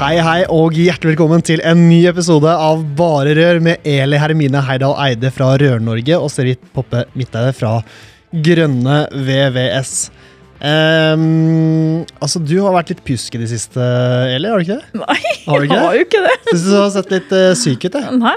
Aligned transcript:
Hei, 0.00 0.14
hei, 0.24 0.38
og 0.48 0.72
hjertelig 0.80 1.10
velkommen 1.10 1.42
til 1.44 1.60
en 1.60 1.82
ny 1.84 1.98
episode 2.08 2.48
av 2.48 2.80
Bare 2.96 3.34
Rør 3.36 3.58
med 3.60 3.82
Eli 3.84 4.16
Hermine 4.16 4.62
Heidal 4.64 4.94
Eide 5.04 5.28
fra 5.28 5.50
Rør-Norge 5.60 6.16
og 6.16 6.30
Serit 6.32 6.62
Poppe 6.72 7.02
Midteide 7.12 7.50
fra 7.52 7.74
Grønne 8.32 9.02
VVS. 9.12 9.92
Um, 10.64 12.00
altså, 12.16 12.40
du 12.40 12.54
har 12.64 12.72
vært 12.78 12.94
litt 12.94 13.04
pjusk 13.04 13.36
i 13.36 13.42
det 13.42 13.50
siste, 13.52 13.84
Eli, 14.32 14.48
har 14.48 14.64
du 14.64 14.70
ikke 14.70 14.78
det? 14.80 15.02
Nei, 15.02 15.36
Har 15.44 15.60
du 15.60 15.68
jeg 15.68 15.84
har 15.84 16.00
jo 16.00 16.08
ikke 16.08 16.24
det. 16.30 16.34
Syns 16.48 16.64
du 16.64 16.72
har 16.78 16.90
sett 16.96 17.14
litt 17.18 17.36
uh, 17.36 17.44
syk 17.66 17.84
ut, 17.84 18.00
jeg. 18.00 18.16
Nei, 18.24 18.34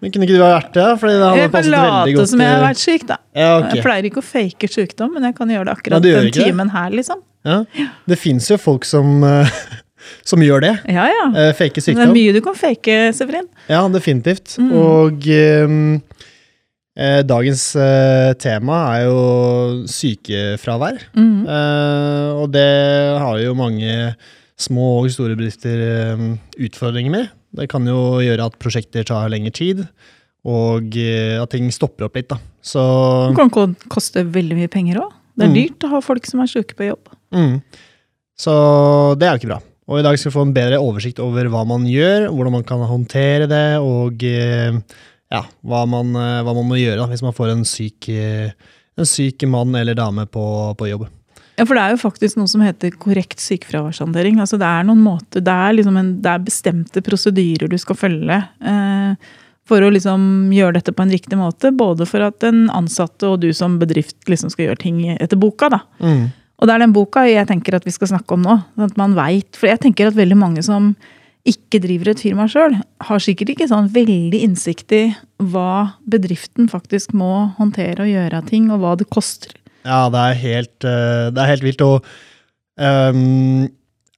Men 0.00 0.16
kunne 0.16 0.30
ikke 0.30 0.40
du 0.40 0.42
ha 0.46 0.50
vært 0.54 0.72
det? 0.80 0.88
Fordi 1.04 1.20
det 1.20 1.30
Jeg 1.42 1.54
passet 1.58 1.76
late 1.76 2.26
som 2.32 2.46
jeg 2.46 2.56
har 2.56 2.66
vært 2.70 2.84
syk, 2.86 3.08
da. 3.12 3.20
Ja, 3.36 3.52
okay. 3.58 3.76
Jeg 3.76 3.84
pleier 3.90 4.08
ikke 4.08 4.24
å 4.24 4.28
fake 4.32 4.72
sykdom, 4.78 5.12
men 5.18 5.28
jeg 5.28 5.36
kan 5.36 5.56
gjøre 5.58 5.68
det 5.68 5.76
akkurat 5.76 6.08
Nei, 6.08 6.16
den 6.16 6.34
timen 6.40 6.72
det? 6.72 6.78
her, 6.80 7.00
liksom. 7.04 7.20
ja. 7.52 7.62
Det 8.08 8.16
fins 8.24 8.48
jo 8.48 8.56
folk 8.64 8.88
som, 8.88 9.18
uh, 9.20 9.60
som 10.24 10.42
gjør 10.44 10.60
det. 10.64 10.72
Ja, 10.90 11.06
ja. 11.10 11.24
Uh, 11.34 11.50
fake 11.58 11.80
sykdom. 11.82 12.02
det 12.02 12.08
er 12.08 12.16
mye 12.16 12.34
du 12.36 12.40
kan 12.44 12.56
fake, 12.58 12.96
Severin. 13.16 13.48
Ja, 13.68 13.82
definitivt. 13.92 14.56
Mm. 14.58 14.70
Og 14.78 15.26
eh, 15.28 17.20
dagens 17.24 17.64
uh, 17.78 18.32
tema 18.42 18.80
er 18.98 19.06
jo 19.08 19.20
sykefravær. 19.88 21.00
Mm. 21.16 21.44
Og 22.42 22.48
det 22.52 22.68
har 23.22 23.38
jo 23.42 23.54
mange 23.58 24.14
små 24.60 24.90
og 25.02 25.10
store 25.10 25.34
bedrifter 25.38 25.80
utfordringer 26.60 27.10
med. 27.14 27.30
Det 27.56 27.68
kan 27.72 27.86
jo 27.88 28.20
gjøre 28.22 28.46
at 28.50 28.58
prosjekter 28.62 29.04
tar 29.08 29.30
lengre 29.32 29.50
tid, 29.52 29.82
og 30.48 30.94
at 30.96 31.50
ting 31.52 31.66
stopper 31.74 32.06
opp 32.06 32.16
litt. 32.18 32.28
da. 32.30 32.38
Så 32.62 32.80
Det 33.34 33.50
kan 33.52 33.74
koste 33.90 34.22
veldig 34.24 34.56
mye 34.60 34.70
penger 34.72 35.00
òg. 35.02 35.10
Det 35.36 35.44
er 35.46 35.48
Mm. 35.48 35.54
dyrt 35.56 35.84
å 35.86 35.90
ha 35.94 36.00
folk 36.00 36.26
som 36.26 36.40
er 36.40 36.46
syke 36.46 36.74
på 36.76 36.84
jobb. 36.90 37.08
Mm. 37.32 37.62
Så 38.38 38.52
det 39.18 39.26
er 39.28 39.32
jo 39.32 39.40
ikke 39.40 39.52
bra. 39.54 39.60
Og 39.90 39.98
i 39.98 40.04
dag 40.06 40.18
skal 40.18 40.30
vi 40.30 40.36
få 40.36 40.44
en 40.46 40.54
bedre 40.54 40.78
oversikt 40.82 41.18
over 41.22 41.48
hva 41.50 41.64
man 41.66 41.88
gjør, 41.90 42.28
hvordan 42.30 42.54
man 42.60 42.66
kan 42.66 42.84
håndtere 42.86 43.48
det, 43.50 43.66
og 43.82 44.22
eh, 44.26 44.78
ja, 45.32 45.42
hva 45.66 45.82
man, 45.90 46.14
eh, 46.18 46.42
hva 46.46 46.54
man 46.54 46.68
må 46.68 46.78
gjøre 46.78 47.00
da, 47.02 47.08
hvis 47.10 47.24
man 47.24 47.34
får 47.34 47.54
en 47.56 47.66
syk, 47.66 48.08
eh, 48.12 48.54
en 48.98 49.08
syk 49.08 49.42
mann 49.50 49.74
eller 49.78 49.98
dame 49.98 50.28
på, 50.30 50.44
på 50.78 50.90
jobb. 50.92 51.08
Ja, 51.58 51.66
for 51.66 51.76
det 51.76 51.82
er 51.82 51.94
jo 51.94 52.00
faktisk 52.00 52.38
noe 52.40 52.48
som 52.48 52.62
heter 52.64 52.94
korrekt 53.00 53.42
sykefraværshåndtering. 53.42 54.38
Altså 54.40 54.56
det 54.60 54.68
er 54.68 54.86
noen 54.88 55.02
måter, 55.04 55.44
det 55.44 55.52
er, 55.52 55.76
liksom 55.76 55.98
en, 56.00 56.12
det 56.24 56.30
er 56.30 56.44
bestemte 56.46 57.02
prosedyrer 57.04 57.68
du 57.68 57.76
skal 57.80 57.98
følge 57.98 58.38
eh, 58.40 59.32
for 59.68 59.84
å 59.84 59.90
liksom 59.92 60.50
gjøre 60.54 60.78
dette 60.78 60.94
på 60.96 61.04
en 61.04 61.12
riktig 61.12 61.38
måte. 61.38 61.74
Både 61.76 62.06
for 62.08 62.24
at 62.24 62.40
den 62.44 62.64
ansatte 62.72 63.28
og 63.28 63.42
du 63.44 63.50
som 63.56 63.76
bedrift 63.82 64.30
liksom 64.30 64.52
skal 64.52 64.70
gjøre 64.70 64.82
ting 64.84 65.02
etter 65.12 65.40
boka. 65.40 65.68
da. 65.72 65.82
Mm. 66.00 66.30
Og 66.62 66.68
det 66.68 66.76
er 66.76 66.84
den 66.84 66.94
boka 66.94 67.24
jeg 67.26 67.48
tenker 67.50 67.74
at 67.74 67.86
vi 67.88 67.90
skal 67.90 68.12
snakke 68.12 68.36
om 68.36 68.46
nå. 68.46 68.54
at 68.86 68.94
man 69.00 69.16
vet, 69.18 69.50
For 69.58 69.66
jeg 69.66 69.82
tenker 69.82 70.12
at 70.12 70.18
veldig 70.18 70.38
mange 70.38 70.62
som 70.62 70.94
ikke 71.42 71.80
driver 71.82 72.12
et 72.12 72.22
firma 72.22 72.46
sjøl, 72.46 72.76
har 73.02 73.22
sikkert 73.22 73.50
ikke 73.50 73.66
sånn 73.66 73.88
veldig 73.90 74.44
innsikt 74.46 74.94
i 74.94 75.02
hva 75.42 75.98
bedriften 76.06 76.68
faktisk 76.70 77.16
må 77.18 77.50
håndtere 77.56 78.04
og 78.04 78.12
gjøre 78.12 78.38
av 78.38 78.46
ting, 78.46 78.68
og 78.70 78.78
hva 78.84 78.92
det 78.94 79.08
koster. 79.10 79.56
Ja, 79.82 80.06
det 80.12 80.20
er 80.22 80.38
helt, 80.38 80.76
eh, 80.86 81.30
det 81.34 81.42
er 81.42 81.50
helt 81.50 81.66
vilt. 81.66 81.82
Og 81.82 82.06
um, 82.78 83.66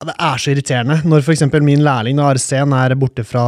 det 0.04 0.16
er 0.18 0.42
så 0.42 0.52
irriterende 0.52 0.98
når 1.08 1.24
f.eks. 1.24 1.46
min 1.64 1.80
lærling 1.86 2.20
Arsen 2.20 2.76
er 2.76 2.92
borte 3.00 3.24
fra, 3.24 3.46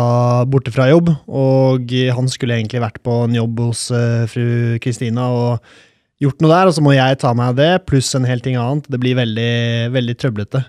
borte 0.49 0.73
fra 0.73 0.89
jobb, 0.89 1.13
og 1.29 1.93
han 2.17 2.33
skulle 2.33 2.57
egentlig 2.57 2.81
vært 2.81 3.03
på 3.05 3.19
en 3.27 3.37
jobb 3.37 3.61
hos 3.67 3.91
uh, 3.93 4.25
fru 4.31 4.81
Kristina 4.81 5.29
og 5.37 5.77
gjort 6.23 6.41
noe 6.41 6.53
der, 6.53 6.71
og 6.71 6.75
så 6.77 6.85
må 6.85 6.95
jeg 6.97 7.19
ta 7.21 7.33
meg 7.37 7.53
av 7.53 7.59
det, 7.59 7.71
pluss 7.89 8.15
en 8.17 8.27
hel 8.29 8.41
ting 8.45 8.57
annet. 8.61 8.89
Det 8.93 9.01
blir 9.03 9.19
veldig, 9.19 9.53
veldig 9.97 10.17
trøblete. 10.23 10.65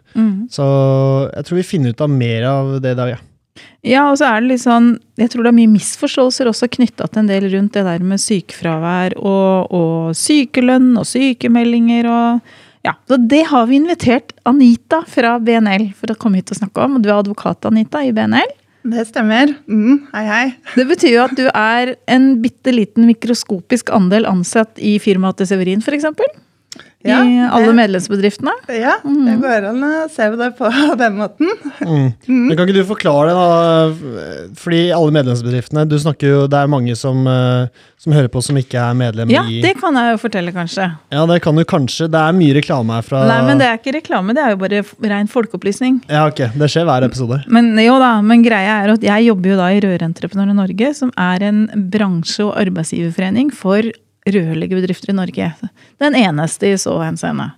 Så 0.52 0.68
jeg 1.32 1.48
tror 1.48 1.60
vi 1.62 1.66
finner 1.68 1.96
ut 1.96 2.04
av 2.04 2.12
mer 2.12 2.48
av 2.50 2.78
det 2.84 2.94
da, 3.00 3.10
ja. 3.16 3.24
Ja, 3.82 4.04
og 4.12 4.20
så 4.20 4.28
er 4.28 4.44
det 4.44 4.52
litt 4.52 4.62
sånn 4.62 4.92
Jeg 5.18 5.32
tror 5.34 5.42
det 5.42 5.50
er 5.50 5.56
mye 5.58 5.72
misforståelser 5.72 6.50
også 6.52 6.68
knytta 6.76 7.08
til 7.10 7.24
en 7.24 7.30
del 7.32 7.48
rundt 7.50 7.74
det 7.74 7.88
der 7.88 8.04
med 8.06 8.22
sykefravær 8.22 9.16
og, 9.18 9.74
og 9.74 10.12
sykelønn 10.18 10.92
og 11.00 11.08
sykemeldinger 11.10 12.10
og 12.12 12.54
Ja, 12.86 12.94
så 13.10 13.18
det 13.18 13.42
har 13.50 13.66
vi 13.68 13.80
invitert 13.82 14.36
Anita 14.46 15.02
fra 15.10 15.40
BNL 15.42 15.90
for 15.98 16.14
å 16.14 16.18
komme 16.22 16.38
hit 16.40 16.54
og 16.54 16.60
snakke 16.60 16.86
om. 16.86 17.02
Du 17.02 17.10
er 17.10 17.18
advokat, 17.18 17.66
Anita, 17.68 18.04
i 18.06 18.14
BNL. 18.16 18.54
Det 18.88 19.08
stemmer. 19.10 19.52
Mm, 19.68 20.04
hei, 20.14 20.26
hei. 20.28 20.46
Det 20.76 20.86
betyr 20.90 21.14
jo 21.16 21.24
at 21.26 21.36
du 21.38 21.46
er 21.50 21.96
en 22.12 22.28
bitte 22.44 22.72
liten 22.76 23.08
mikroskopisk 23.10 23.90
andel 23.96 24.28
ansatt 24.30 24.78
i 24.80 24.98
firmaet 25.02 25.42
til 25.42 25.50
Severin, 25.50 25.84
f.eks. 25.84 26.06
I 27.08 27.12
alle 27.14 27.68
det- 27.70 27.76
medlemsbedriftene. 27.78 28.52
Ja, 28.74 28.98
det 29.06 29.36
går 29.40 29.68
an 29.70 29.84
å 29.88 29.92
se 30.12 30.26
på 30.34 30.38
det 30.40 30.50
på 30.58 30.72
den 31.04 31.18
måten. 31.22 31.52
Mm. 31.88 32.48
Men 32.50 32.58
kan 32.58 32.68
ikke 32.68 32.82
du 32.82 32.88
forklare 32.90 33.30
det, 33.30 33.36
da? 33.38 34.50
Fordi 34.60 34.80
alle 34.92 35.14
medlemsbedriftene 35.16 35.86
Du 35.88 35.96
snakker 36.02 36.28
jo, 36.28 36.40
Det 36.52 36.58
er 36.60 36.68
mange 36.72 36.96
som, 37.00 37.22
eh, 37.30 37.68
som 38.02 38.12
hører 38.16 38.28
på 38.34 38.42
som 38.44 38.58
ikke 38.60 38.76
er 38.82 38.98
medlem 38.98 39.30
Ja, 39.32 39.44
i 39.48 39.62
det 39.64 39.76
kan 39.80 39.96
jeg 39.96 40.16
jo 40.16 40.20
fortelle, 40.20 40.52
kanskje. 40.56 40.88
Ja, 41.14 41.24
det 41.30 41.38
kan 41.46 41.56
du 41.56 41.64
kanskje. 41.70 42.10
Det 42.12 42.20
er 42.20 42.36
mye 42.36 42.58
reklame 42.58 42.98
her 42.98 43.06
fra 43.08 43.22
Nei, 43.30 43.38
men 43.48 43.62
det 43.62 43.68
er 43.70 43.78
ikke 43.80 43.94
reklame, 44.02 44.36
det 44.36 44.44
er 44.44 44.56
jo 44.56 44.60
bare 44.66 44.82
ren 45.14 45.30
folkeopplysning. 45.32 46.02
Ja, 46.10 46.26
ok. 46.28 46.44
Det 46.58 46.70
skjer 46.74 46.88
hver 46.90 47.08
episode. 47.08 47.40
Men 47.48 47.72
jo 47.80 47.96
da, 48.02 48.12
men 48.26 48.44
greia 48.46 48.82
er 48.84 48.94
at 48.98 49.06
jeg 49.08 49.30
jobber 49.30 49.54
jo 49.54 49.60
da 49.62 49.70
i 49.78 49.80
Rørentreprenører 49.86 50.58
Norge, 50.58 50.92
som 50.98 51.14
er 51.16 51.48
en 51.48 51.64
bransje- 51.94 52.50
og 52.50 52.58
arbeidsgiverforening 52.66 53.54
for 53.56 53.88
rørleggerbedrifter 54.36 55.14
i 55.14 55.18
Norge. 55.18 55.50
Den 56.04 56.18
eneste 56.18 56.74
i 56.74 56.78
så 56.82 56.98
henseende. 57.02 57.52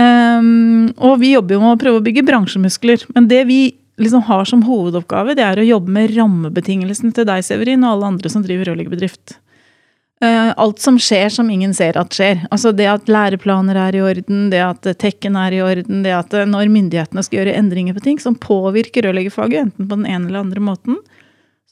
Um, 0.00 0.88
og 0.96 1.18
vi 1.20 1.34
jobber 1.34 1.58
jo 1.58 1.62
med 1.62 1.74
å 1.74 1.80
prøve 1.80 2.00
å 2.00 2.04
bygge 2.04 2.24
bransjemuskler. 2.26 3.04
Men 3.16 3.28
det 3.30 3.44
vi 3.50 3.60
liksom 4.00 4.24
har 4.26 4.48
som 4.48 4.64
hovedoppgave, 4.66 5.36
det 5.38 5.44
er 5.44 5.60
å 5.60 5.68
jobbe 5.68 5.92
med 5.92 6.14
rammebetingelsene 6.16 7.12
til 7.16 7.28
deg, 7.28 7.44
Severin, 7.46 7.84
og 7.84 7.96
alle 7.96 8.12
andre 8.14 8.32
som 8.32 8.44
driver 8.44 8.70
rørleggerbedrift. 8.70 9.36
Eh, 10.22 10.52
alt 10.56 10.78
som 10.78 10.98
skjer 11.02 11.32
som 11.34 11.48
ingen 11.50 11.74
ser 11.74 11.96
at 11.98 12.14
skjer. 12.14 12.44
Altså 12.54 12.70
det 12.76 12.86
at 12.86 13.08
læreplaner 13.10 13.78
er 13.88 13.96
i 13.98 14.02
orden, 14.06 14.44
det 14.52 14.60
at 14.62 14.86
tekken 15.02 15.36
er 15.38 15.56
i 15.56 15.62
orden, 15.64 16.04
det 16.06 16.14
at 16.14 16.34
eh, 16.38 16.46
når 16.46 16.70
myndighetene 16.70 17.24
skal 17.26 17.40
gjøre 17.40 17.56
endringer 17.58 17.96
på 17.96 18.04
ting 18.04 18.20
som 18.22 18.38
påvirker 18.38 19.08
rørleggerfaget, 19.08 19.66
enten 19.66 19.88
på 19.88 19.98
den 19.98 20.06
ene 20.06 20.30
eller 20.30 20.44
andre 20.44 20.62
måten, 20.62 21.00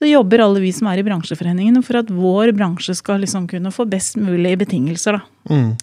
så 0.00 0.08
jobber 0.08 0.40
alle 0.40 0.62
vi 0.62 0.72
som 0.72 0.88
er 0.88 1.02
i 1.02 1.04
bransjeforeningene 1.04 1.82
for 1.84 2.00
at 2.00 2.08
vår 2.08 2.54
bransje 2.56 2.94
skal 2.96 3.20
liksom 3.20 3.44
kunne 3.50 3.72
få 3.74 3.84
best 3.90 4.16
mulig 4.16 4.54
betingelser. 4.62 5.18
Da. 5.18 5.52
Mm. 5.52 5.74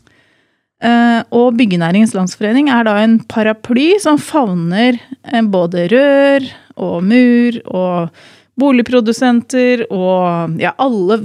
Uh, 0.77 1.21
og 1.33 1.55
Byggenæringens 1.57 2.15
Landsforening 2.17 2.71
er 2.73 2.85
da 2.85 2.95
en 3.01 3.19
paraply 3.29 3.95
som 4.01 4.19
favner 4.21 4.97
eh, 5.25 5.41
både 5.41 5.87
rør 5.89 6.45
og 6.77 6.99
mur 7.05 7.57
og 7.65 8.19
boligprodusenter 8.57 9.87
og 9.93 10.57
ja, 10.61 10.73
alle 10.81 11.17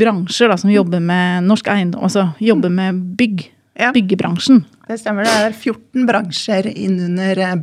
bransjer 0.00 0.52
da, 0.52 0.58
som 0.60 0.72
jobber 0.72 1.04
med 1.04 1.48
norsk 1.48 1.68
eiendom, 1.72 2.04
altså 2.08 2.30
jobber 2.40 2.72
med 2.72 3.00
bygg. 3.20 3.44
Ja, 3.78 3.92
Byggebransjen. 3.94 4.64
det 4.88 4.96
stemmer. 4.98 5.28
Det 5.28 5.34
er 5.38 5.52
14 5.54 6.06
bransjer 6.08 6.66
innunder 6.72 7.44
eh, 7.44 7.54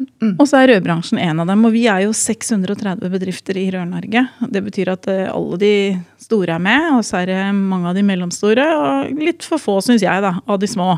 BNL. 0.00 0.36
Og 0.40 0.48
så 0.48 0.60
er 0.60 0.72
rødbransjen 0.74 1.20
en 1.20 1.42
av 1.42 1.48
dem. 1.50 1.64
Og 1.68 1.74
vi 1.74 1.86
er 1.90 2.04
jo 2.06 2.12
630 2.16 3.12
bedrifter 3.12 3.58
i 3.60 3.66
Rør-Norge. 3.74 4.24
Det 4.52 4.62
betyr 4.66 4.92
at 4.94 5.08
eh, 5.12 5.26
alle 5.30 5.58
de 5.60 5.72
store 6.22 6.56
er 6.56 6.62
med, 6.64 6.86
og 6.96 7.02
så 7.06 7.20
er 7.22 7.32
det 7.32 7.40
mange 7.56 7.90
av 7.90 7.98
de 7.98 8.04
mellomstore, 8.06 8.64
og 8.76 9.20
litt 9.20 9.46
for 9.46 9.62
få, 9.62 9.78
syns 9.84 10.04
jeg, 10.04 10.24
da, 10.24 10.36
av 10.44 10.60
de 10.62 10.70
små. 10.70 10.94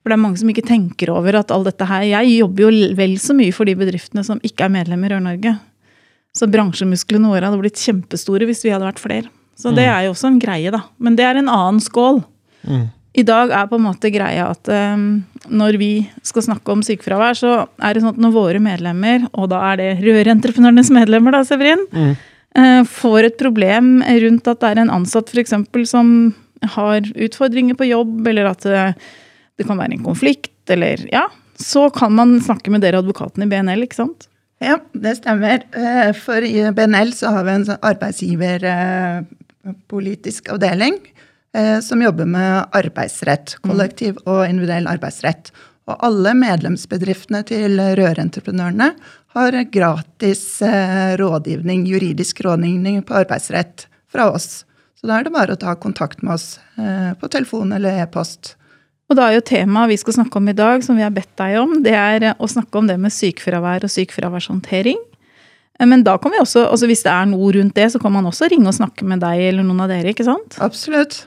For 0.00 0.12
det 0.12 0.16
er 0.16 0.22
mange 0.22 0.40
som 0.40 0.52
ikke 0.52 0.64
tenker 0.68 1.12
over 1.12 1.36
at 1.42 1.50
all 1.52 1.66
dette 1.66 1.84
her 1.84 2.06
Jeg 2.08 2.30
jobber 2.38 2.64
jo 2.64 2.94
vel 2.96 3.18
så 3.20 3.36
mye 3.36 3.52
for 3.52 3.68
de 3.68 3.74
bedriftene 3.76 4.24
som 4.24 4.40
ikke 4.46 4.64
er 4.66 4.72
medlem 4.78 5.04
i 5.04 5.10
Rør-Norge. 5.12 5.58
Så 6.36 6.46
bransjemusklene 6.48 7.28
våre 7.28 7.48
hadde 7.48 7.60
blitt 7.60 7.80
kjempestore 7.82 8.46
hvis 8.48 8.62
vi 8.64 8.72
hadde 8.72 8.86
vært 8.86 9.02
flere. 9.02 9.28
Så 9.60 9.74
det 9.76 9.84
er 9.84 10.06
jo 10.06 10.14
også 10.14 10.30
en 10.30 10.38
greie, 10.40 10.70
da. 10.72 10.86
Men 10.96 11.18
det 11.18 11.26
er 11.26 11.36
en 11.36 11.50
annen 11.52 11.82
skål. 11.84 12.22
Mm. 12.64 12.86
I 13.18 13.24
dag 13.26 13.50
er 13.50 13.66
på 13.66 13.74
en 13.78 13.82
måte 13.88 14.10
greia 14.14 14.44
at 14.52 14.68
um, 14.70 15.24
når 15.50 15.74
vi 15.80 15.88
skal 16.22 16.42
snakke 16.46 16.70
om 16.70 16.82
sykefravær, 16.86 17.34
så 17.34 17.54
er 17.82 17.94
det 17.96 18.02
sånn 18.04 18.14
at 18.14 18.20
når 18.22 18.32
våre 18.36 18.60
medlemmer, 18.62 19.24
og 19.34 19.48
da 19.50 19.58
er 19.72 19.76
det 19.80 19.88
rørentreprenørenes 20.04 20.92
medlemmer, 20.94 21.30
da, 21.34 21.40
Severin, 21.48 21.82
Mm. 21.90 22.12
uh, 22.58 22.82
får 22.86 23.20
et 23.32 23.38
problem 23.40 23.86
rundt 24.04 24.46
at 24.48 24.60
det 24.62 24.68
er 24.70 24.78
en 24.84 24.94
ansatt 25.00 25.26
for 25.32 25.40
eksempel, 25.42 25.82
som 25.90 26.06
har 26.76 27.00
utfordringer 27.16 27.74
på 27.74 27.84
jobb, 27.88 28.26
eller 28.30 28.44
at 28.52 28.60
det, 28.68 28.84
det 29.58 29.66
kan 29.66 29.78
være 29.80 29.92
en 29.96 30.04
konflikt, 30.06 30.52
eller 30.70 30.96
ja, 31.12 31.26
så 31.60 31.88
kan 31.92 32.12
man 32.14 32.38
snakke 32.40 32.70
med 32.70 32.80
dere 32.84 32.98
advokatene 33.02 33.44
i 33.44 33.48
BNL, 33.50 33.82
ikke 33.88 33.96
sant? 34.04 34.26
Ja, 34.60 34.76
det 34.92 35.16
stemmer. 35.22 35.62
Eh, 35.72 36.12
For 36.20 36.36
i 36.44 36.60
BNL 36.76 37.14
så 37.16 37.30
har 37.32 37.44
vi 37.46 37.50
en 37.56 37.64
sånn 37.64 37.80
arbeidsgiverpolitisk 37.90 40.48
avdeling 40.52 40.94
eh, 41.00 41.19
som 41.82 42.02
jobber 42.02 42.28
med 42.30 42.76
arbeidsrett. 42.78 43.56
Kollektiv 43.66 44.20
og 44.22 44.44
individuell 44.46 44.86
arbeidsrett. 44.86 45.50
Og 45.90 45.96
alle 46.06 46.34
medlemsbedriftene 46.38 47.40
til 47.48 47.80
rørentreprenørene 47.98 48.92
har 49.34 49.56
gratis 49.72 50.44
eh, 50.62 51.16
rådgivning, 51.18 51.84
juridisk 51.86 52.42
rådgivning 52.46 53.02
på 53.06 53.16
arbeidsrett 53.22 53.86
fra 54.10 54.30
oss. 54.34 54.64
Så 54.98 55.08
da 55.08 55.18
er 55.18 55.26
det 55.26 55.34
bare 55.34 55.54
å 55.54 55.60
ta 55.60 55.76
kontakt 55.80 56.22
med 56.22 56.36
oss 56.36 56.58
eh, 56.78 57.12
på 57.18 57.30
telefon 57.32 57.72
eller 57.76 58.02
e-post. 58.02 58.54
Og 59.10 59.18
da 59.18 59.26
er 59.26 59.38
jo 59.38 59.46
temaet 59.46 59.90
vi 59.90 59.98
skal 59.98 60.20
snakke 60.20 60.38
om 60.38 60.50
i 60.50 60.54
dag, 60.54 60.84
som 60.86 60.98
vi 60.98 61.02
har 61.06 61.14
bedt 61.14 61.32
deg 61.40 61.56
om, 61.58 61.78
det 61.82 61.94
er 61.96 62.28
å 62.36 62.50
snakke 62.50 62.78
om 62.78 62.90
det 62.90 62.98
med 63.02 63.14
sykefravær 63.14 63.86
og 63.86 63.94
sykefraværshåndtering. 63.94 65.00
Eh, 65.78 65.86
Men 65.86 66.04
da 66.06 66.18
kan 66.22 66.34
vi 66.34 66.42
også, 66.42 66.66
altså 66.70 66.90
hvis 66.90 67.06
det 67.06 67.14
er 67.14 67.30
noe 67.30 67.54
rundt 67.58 67.78
det, 67.78 67.90
så 67.94 68.02
kan 68.02 68.14
man 68.18 68.30
også 68.30 68.50
ringe 68.50 68.70
og 68.70 68.78
snakke 68.78 69.06
med 69.06 69.22
deg 69.24 69.46
eller 69.48 69.66
noen 69.66 69.86
av 69.86 69.94
dere, 69.94 70.14
ikke 70.14 70.26
sant? 70.26 70.58
Absolutt. 70.62 71.24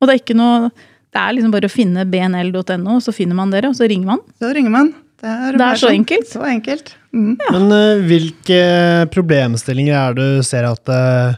Og 0.00 0.08
det 0.08 0.14
er 0.14 0.22
ikke 0.22 0.38
noe 0.38 0.70
Det 1.10 1.20
er 1.20 1.36
liksom 1.36 1.52
bare 1.52 1.68
å 1.68 1.72
finne 1.72 2.06
bnl.no, 2.06 2.98
så 3.02 3.12
finner 3.14 3.34
man 3.38 3.50
dere, 3.50 3.72
og 3.72 3.78
så 3.78 3.88
ringer 3.90 4.12
man. 4.12 4.20
Så 4.38 4.52
ringer 4.54 4.74
man. 4.74 4.92
Det 5.20 5.28
er, 5.28 5.56
Det 5.58 5.66
er 5.66 5.80
så 5.80 5.92
enkelt. 5.92 6.28
Så 6.30 6.42
enkelt. 6.48 6.92
Mm. 7.12 7.32
Men 7.36 7.72
uh, 7.74 8.02
hvilke 8.08 8.60
problemstillinger 9.12 9.96
er 9.98 10.16
det 10.16 10.28
du 10.38 10.46
ser 10.46 10.68
at 10.68 10.92
uh, 10.92 11.34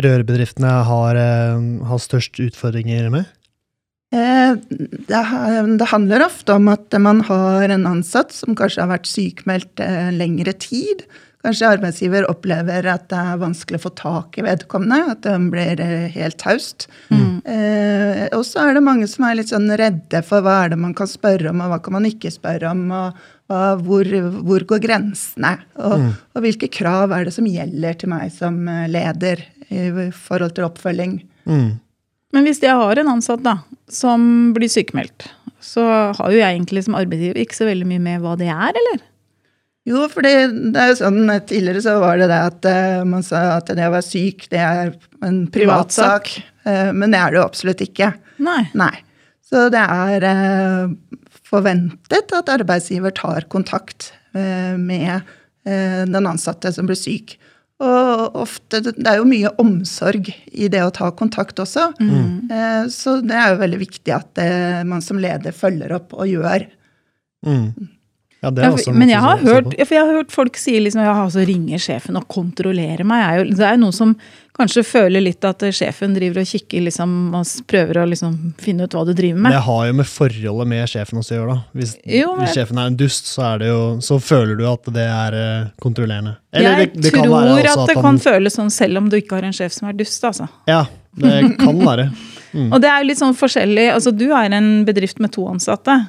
rørbedriftene 0.00 0.70
har, 0.88 1.18
uh, 1.18 1.66
har 1.90 2.00
størst 2.02 2.40
utfordringer 2.46 3.10
med? 3.12 3.28
Eh, 4.14 4.54
Det, 4.56 5.86
handler 5.90 6.24
ofte 6.24 6.54
om 6.56 6.70
at 6.72 6.94
man 7.02 7.20
har 7.28 7.68
en 7.68 7.86
ansatt 7.90 8.32
som 8.32 8.56
kanskje 8.56 8.86
har 8.86 8.94
vært 8.94 9.10
sykmeldt 9.10 9.82
lengre 10.16 10.54
tid. 10.56 11.04
Kanskje 11.44 11.74
arbeidsgiver 11.74 12.24
opplever 12.30 12.88
at 12.88 13.10
det 13.12 13.18
er 13.18 13.42
vanskelig 13.42 13.82
å 13.82 13.84
få 13.84 13.92
tak 14.00 14.38
i 14.40 14.46
vedkommende, 14.46 15.12
at 15.12 15.26
den 15.26 15.50
blir 15.52 15.82
helt 16.14 16.38
taust. 16.40 16.88
Eh, 17.48 18.26
og 18.36 18.44
så 18.44 18.66
er 18.66 18.76
det 18.76 18.84
mange 18.84 19.08
som 19.08 19.24
er 19.24 19.38
litt 19.38 19.52
sånn 19.52 19.70
redde 19.80 20.20
for 20.26 20.44
hva 20.44 20.60
er 20.64 20.74
det 20.74 20.80
man 20.82 20.94
kan 20.96 21.08
spørre 21.08 21.52
om, 21.52 21.62
og 21.64 21.72
hva 21.72 21.80
kan 21.84 21.96
man 21.96 22.08
ikke 22.08 22.32
spørre 22.34 22.72
om, 22.74 22.86
og 22.92 23.26
og 23.48 23.84
hvor, 23.86 24.08
hvor 24.44 24.64
går 24.68 24.80
grensene? 24.84 25.54
Og, 25.80 26.10
og 26.36 26.44
hvilke 26.44 26.68
krav 26.68 27.14
er 27.16 27.24
det 27.24 27.32
som 27.32 27.48
gjelder 27.48 27.96
til 27.96 28.10
meg 28.12 28.32
som 28.34 28.60
eh, 28.68 28.88
leder 28.92 29.40
i 29.72 30.10
forhold 30.12 30.52
til 30.56 30.66
oppfølging? 30.68 31.14
Mm. 31.48 31.78
Men 32.36 32.44
hvis 32.44 32.60
jeg 32.60 32.76
har 32.76 33.00
en 33.00 33.12
ansatt 33.14 33.40
da, 33.44 33.56
som 33.88 34.52
blir 34.56 34.68
sykemeldt, 34.68 35.30
så 35.64 35.84
har 36.12 36.32
jo 36.32 36.36
jeg 36.36 36.58
egentlig 36.58 36.84
som 36.84 36.98
arbeidsgiver 36.98 37.40
ikke 37.40 37.56
så 37.56 37.70
veldig 37.70 37.88
mye 37.88 38.04
med 38.04 38.20
hva 38.20 38.36
det 38.38 38.50
er, 38.52 38.76
eller? 38.76 39.00
Jo, 39.88 40.04
for 40.12 40.26
det, 40.26 40.34
er 40.76 40.90
jo 40.90 40.96
sånn 40.98 41.30
Tidligere 41.48 41.80
så 41.80 41.94
var 42.02 42.18
det 42.20 42.26
det 42.28 42.38
at 42.50 42.66
uh, 42.68 43.06
man 43.08 43.24
sa 43.24 43.40
at 43.54 43.70
det 43.72 43.86
å 43.86 43.94
være 43.94 44.04
syk, 44.04 44.44
det 44.52 44.60
er 44.60 44.92
en 45.24 45.46
privatsak. 45.52 46.28
Uh, 46.36 46.50
men 46.92 47.14
det 47.14 47.20
er 47.20 47.32
det 47.32 47.40
jo 47.40 47.46
absolutt 47.46 47.82
ikke. 47.84 48.12
Nei. 48.44 48.62
Nei. 48.78 48.94
Så 49.48 49.68
det 49.72 49.80
er 49.80 50.24
eh, 50.28 50.94
forventet 51.48 52.34
at 52.36 52.50
arbeidsgiver 52.52 53.14
tar 53.16 53.46
kontakt 53.52 54.12
eh, 54.36 54.76
med 54.76 55.14
eh, 55.16 56.02
den 56.04 56.28
ansatte 56.28 56.72
som 56.74 56.88
blir 56.88 56.98
syk. 56.98 57.38
Og 57.78 58.34
ofte, 58.42 58.80
det 58.82 59.06
er 59.06 59.20
jo 59.20 59.28
mye 59.28 59.52
omsorg 59.62 60.32
i 60.50 60.66
det 60.72 60.80
å 60.82 60.90
ta 60.94 61.12
kontakt 61.14 61.60
også. 61.62 61.92
Mm. 62.02 62.50
så 62.90 63.20
det 63.22 63.36
er 63.38 63.52
jo 63.52 63.60
veldig 63.60 63.78
viktig 63.84 64.14
at 64.16 64.40
eh, 64.42 64.80
man 64.88 65.04
som 65.04 65.20
leder 65.22 65.54
følger 65.54 65.94
opp 66.00 66.16
og 66.18 66.26
gjør. 66.26 66.66
Mm. 67.46 67.70
Ja, 68.42 68.50
det 68.50 68.62
er 68.62 68.68
Ja, 68.68 68.74
for, 68.74 68.98
men 68.98 69.10
jeg 69.10 69.22
har, 69.22 69.40
hørt, 69.42 69.72
ja, 69.78 69.86
for 69.86 69.96
jeg 69.96 70.06
har 70.06 70.18
hørt 70.20 70.34
folk 70.34 70.58
si 70.60 70.76
liksom, 70.78 71.02
ja, 71.06 71.14
så 71.30 71.42
ringer 71.46 71.82
sjefen 71.82 72.18
og 72.18 72.28
kontrollerer 72.30 73.06
meg. 73.06 73.24
Er 73.24 73.40
jo, 73.40 73.46
det 73.58 73.66
er 73.66 73.78
jo 73.78 73.82
noen 73.86 73.96
som 73.96 74.12
kanskje 74.58 74.82
føler 74.84 75.22
litt 75.22 75.44
at 75.46 75.62
eh, 75.62 75.70
sjefen 75.74 76.14
driver 76.16 76.42
og 76.42 76.48
kikker 76.50 76.82
liksom, 76.84 77.12
og 77.38 77.46
prøver 77.70 78.00
å 78.02 78.06
liksom, 78.10 78.34
finne 78.60 78.84
ut 78.88 78.96
hva 78.96 79.04
du 79.06 79.12
driver 79.14 79.40
med. 79.44 79.52
Det 79.54 79.62
har 79.68 79.86
jo 79.88 79.96
med 80.00 80.06
forholdet 80.10 80.66
med 80.74 80.88
sjefen 80.92 81.18
også 81.22 81.34
å 81.34 81.38
gjøre. 81.38 81.54
da. 81.54 81.78
Hvis, 81.80 81.96
Jo, 82.04 82.34
men- 82.36 82.44
hvis 82.46 82.54
sjefen 82.58 82.78
er 82.82 82.86
en 82.92 82.96
dust, 82.96 83.26
så, 83.30 83.42
er 83.54 83.58
det 83.62 83.68
jo, 83.72 83.82
så 84.04 84.18
føler 84.20 84.56
du 84.58 84.64
at 84.70 84.84
det 84.98 85.06
er 85.08 85.38
eh, 85.42 85.68
kontrollerende. 85.80 86.36
Eller 86.52 86.78
jeg 86.84 86.92
det- 86.94 87.02
det 87.02 87.12
tror 87.14 87.28
være 87.28 87.58
at 87.58 87.76
også 87.76 87.86
det 87.86 87.94
han- 87.96 88.02
kan 88.04 88.18
føles 88.18 88.56
sånn 88.58 88.70
selv 88.70 88.96
om 88.98 89.08
du 89.08 89.16
ikke 89.20 89.36
har 89.38 89.44
en 89.44 89.52
sjef 89.52 89.72
som 89.72 89.88
er 89.88 89.92
dust. 89.92 90.22
altså. 90.24 90.48
Ja, 90.66 90.84
det 91.16 91.58
kan 91.58 91.78
være. 91.78 92.10
Og 92.72 92.80
det 92.80 92.88
er 92.88 93.02
jo 93.02 93.08
litt 93.08 93.18
sånn 93.18 93.36
forskjellig. 93.36 93.92
altså 93.92 94.10
Du 94.16 94.32
er 94.32 94.50
en 94.52 94.84
bedrift 94.84 95.20
med 95.20 95.30
to 95.32 95.46
ansatte. 95.46 96.08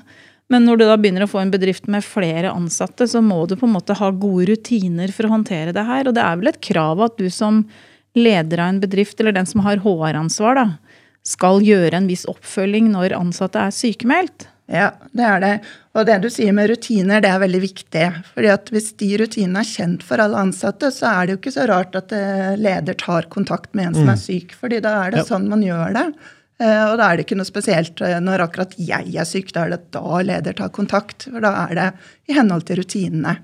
Men 0.49 0.65
når 0.65 0.77
du 0.79 0.85
da 0.85 0.95
begynner 0.97 1.21
å 1.27 1.29
få 1.29 1.41
en 1.43 1.51
bedrift 1.51 1.87
med 1.87 2.01
flere 2.03 2.49
ansatte, 2.49 3.05
så 3.05 3.21
må 3.21 3.47
du 3.47 3.55
på 3.55 3.67
en 3.67 3.73
måte 3.75 3.93
ha 3.95 4.09
gode 4.09 4.47
rutiner 4.49 5.11
for 5.13 5.27
å 5.27 5.29
håndtere 5.35 5.71
det 5.75 5.85
her. 5.85 6.07
Og 6.07 6.15
det 6.15 6.23
er 6.23 6.35
vel 6.37 6.47
et 6.47 6.59
krav 6.59 7.03
at 7.05 7.17
du 7.17 7.29
som 7.29 7.65
leder 8.15 8.59
av 8.63 8.69
en 8.73 8.79
bedrift, 8.79 9.19
eller 9.19 9.31
den 9.35 9.45
som 9.45 9.61
har 9.65 9.77
HR-ansvar, 9.83 10.55
da, 10.55 10.67
skal 11.23 11.61
gjøre 11.61 11.93
en 11.99 12.07
viss 12.09 12.25
oppfølging 12.31 12.89
når 12.93 13.13
ansatte 13.17 13.59
er 13.67 13.75
sykemeldt. 13.75 14.47
Ja, 14.69 14.91
det 15.17 15.25
er 15.25 15.39
det. 15.41 15.51
Og 15.97 16.05
det 16.05 16.19
du 16.21 16.27
sier 16.29 16.53
med 16.53 16.69
rutiner, 16.69 17.21
det 17.25 17.29
er 17.31 17.39
veldig 17.41 17.61
viktig. 17.63 18.03
Fordi 18.35 18.49
at 18.53 18.69
hvis 18.69 18.91
de 19.01 19.07
rutinene 19.17 19.63
er 19.63 19.69
kjent 19.69 20.03
for 20.05 20.21
alle 20.21 20.37
ansatte, 20.37 20.91
så 20.93 21.09
er 21.09 21.25
det 21.25 21.33
jo 21.33 21.39
ikke 21.41 21.53
så 21.55 21.65
rart 21.69 21.95
at 21.97 22.13
eh, 22.13 22.51
leder 22.61 22.93
tar 23.01 23.25
kontakt 23.33 23.73
med 23.73 23.87
en 23.89 23.97
som 23.97 24.11
er 24.13 24.19
syk. 24.21 24.53
fordi 24.53 24.79
da 24.85 24.93
er 25.07 25.11
det 25.15 25.23
Ja. 25.23 25.25
sånn 25.31 25.49
man 25.49 25.63
gjør 25.65 25.93
det. 25.97 26.05
Eh, 26.61 26.85
Og 26.91 26.97
da 26.99 27.09
er 27.09 27.17
det 27.17 27.25
ikke 27.25 27.37
noe 27.41 27.49
spesielt 27.49 28.01
eh, 28.05 28.19
når 28.21 28.45
akkurat 28.45 28.75
jeg 28.77 29.15
er 29.17 29.25
syk. 29.25 29.51
Da 29.53 29.65
er 29.65 29.69
det 29.73 29.91
da 29.91 30.21
leder 30.21 30.53
tar 30.53 30.69
kontakt. 30.69 31.25
For 31.31 31.39
da 31.41 31.65
er 31.67 31.75
det 31.75 31.93
i 32.29 32.33
henhold 32.37 32.65
til 32.69 32.77
rutinene. 32.77 33.39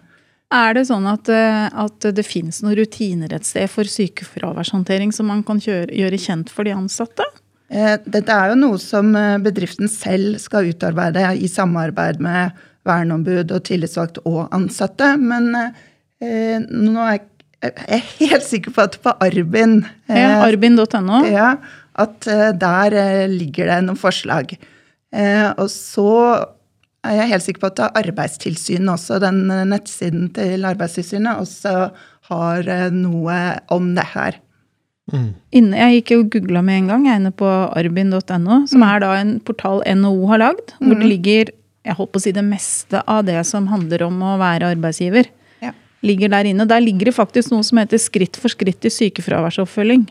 Er 0.54 0.76
det 0.78 0.86
sånn 0.88 1.08
at, 1.10 1.28
eh, 1.34 1.70
at 1.74 2.06
det 2.16 2.26
finnes 2.26 2.62
noen 2.64 2.76
rutiner 2.78 3.34
et 3.34 3.46
sted 3.48 3.70
for 3.72 3.84
sykefraværshåndtering 3.90 5.12
som 5.14 5.28
man 5.32 5.42
kan 5.44 5.58
kjøre, 5.60 5.90
gjøre 5.96 6.20
kjent 6.22 6.52
for 6.54 6.64
de 6.68 6.72
ansatte? 6.76 7.26
Eh, 7.74 7.98
Dette 8.06 8.30
er 8.30 8.52
jo 8.54 8.56
noe 8.62 8.78
som 8.82 9.10
eh, 9.18 9.38
bedriften 9.42 9.90
selv 9.90 10.38
skal 10.44 10.70
utarbeide 10.70 11.32
i 11.42 11.48
samarbeid 11.50 12.22
med 12.22 12.52
verneombud 12.86 13.50
og 13.52 13.64
tillitsvalgt 13.66 14.20
og 14.30 14.44
ansatte. 14.54 15.16
Men 15.18 15.50
eh, 15.56 16.60
nå 16.62 16.94
er 17.02 17.18
jeg- 17.18 17.32
er 17.90 18.04
helt 18.20 18.44
sikker 18.46 18.72
på 18.76 18.84
at 18.84 19.00
på 19.02 19.16
Arbin 19.26 19.80
Ja, 20.08 20.44
Arbin.no. 20.46 21.24
ja, 21.26 21.56
at 21.98 22.20
der 22.60 23.28
ligger 23.32 23.66
det 23.72 23.80
noen 23.88 23.98
forslag. 23.98 24.54
Eh, 25.16 25.50
og 25.58 25.66
så 25.72 26.46
er 27.06 27.30
helt 27.32 27.46
sikker 27.46 27.64
på 27.64 27.72
at 27.74 28.00
Arbeidstilsynet 28.02 28.92
også, 28.96 29.20
den 29.24 29.46
eh, 29.54 29.66
nettsiden 29.70 30.30
til 30.36 30.66
Arbeidstilsynet, 30.68 31.42
også 31.44 31.76
har 32.32 32.72
eh, 32.72 32.90
noe 32.94 33.38
om 33.74 33.94
det 33.98 34.08
her. 34.16 34.42
Inne, 35.54 35.78
jeg 35.78 36.00
gikk 36.00 36.12
jo 36.16 36.24
og 36.24 36.32
googla 36.34 36.64
med 36.66 36.80
en 36.80 36.88
gang, 36.90 37.04
jeg 37.06 37.14
er 37.14 37.20
inne 37.22 37.36
på 37.38 37.50
arbin.no, 37.78 38.64
som 38.72 38.86
er 38.88 39.04
da 39.04 39.12
en 39.20 39.36
portal 39.46 39.84
NHO 39.86 40.32
har 40.32 40.42
lagd, 40.42 40.74
hvor 40.82 40.98
det 40.98 41.12
ligger 41.12 41.52
jeg 41.86 41.98
holdt 42.00 42.14
på 42.16 42.22
å 42.22 42.24
si 42.24 42.34
det 42.34 42.44
meste 42.46 43.02
av 43.06 43.26
det 43.28 43.38
som 43.46 43.68
handler 43.70 44.08
om 44.08 44.18
å 44.26 44.36
være 44.42 44.72
arbeidsgiver. 44.74 45.30
Ja. 45.62 45.72
ligger 46.06 46.32
Der 46.34 46.50
inne. 46.50 46.66
Der 46.66 46.82
ligger 46.82 47.12
det 47.12 47.18
faktisk 47.18 47.54
noe 47.54 47.66
som 47.66 47.78
heter 47.78 48.02
Skritt 48.02 48.40
for 48.42 48.50
skritt 48.50 48.86
i 48.86 48.94
sykefraværsoppfølging. 48.94 50.08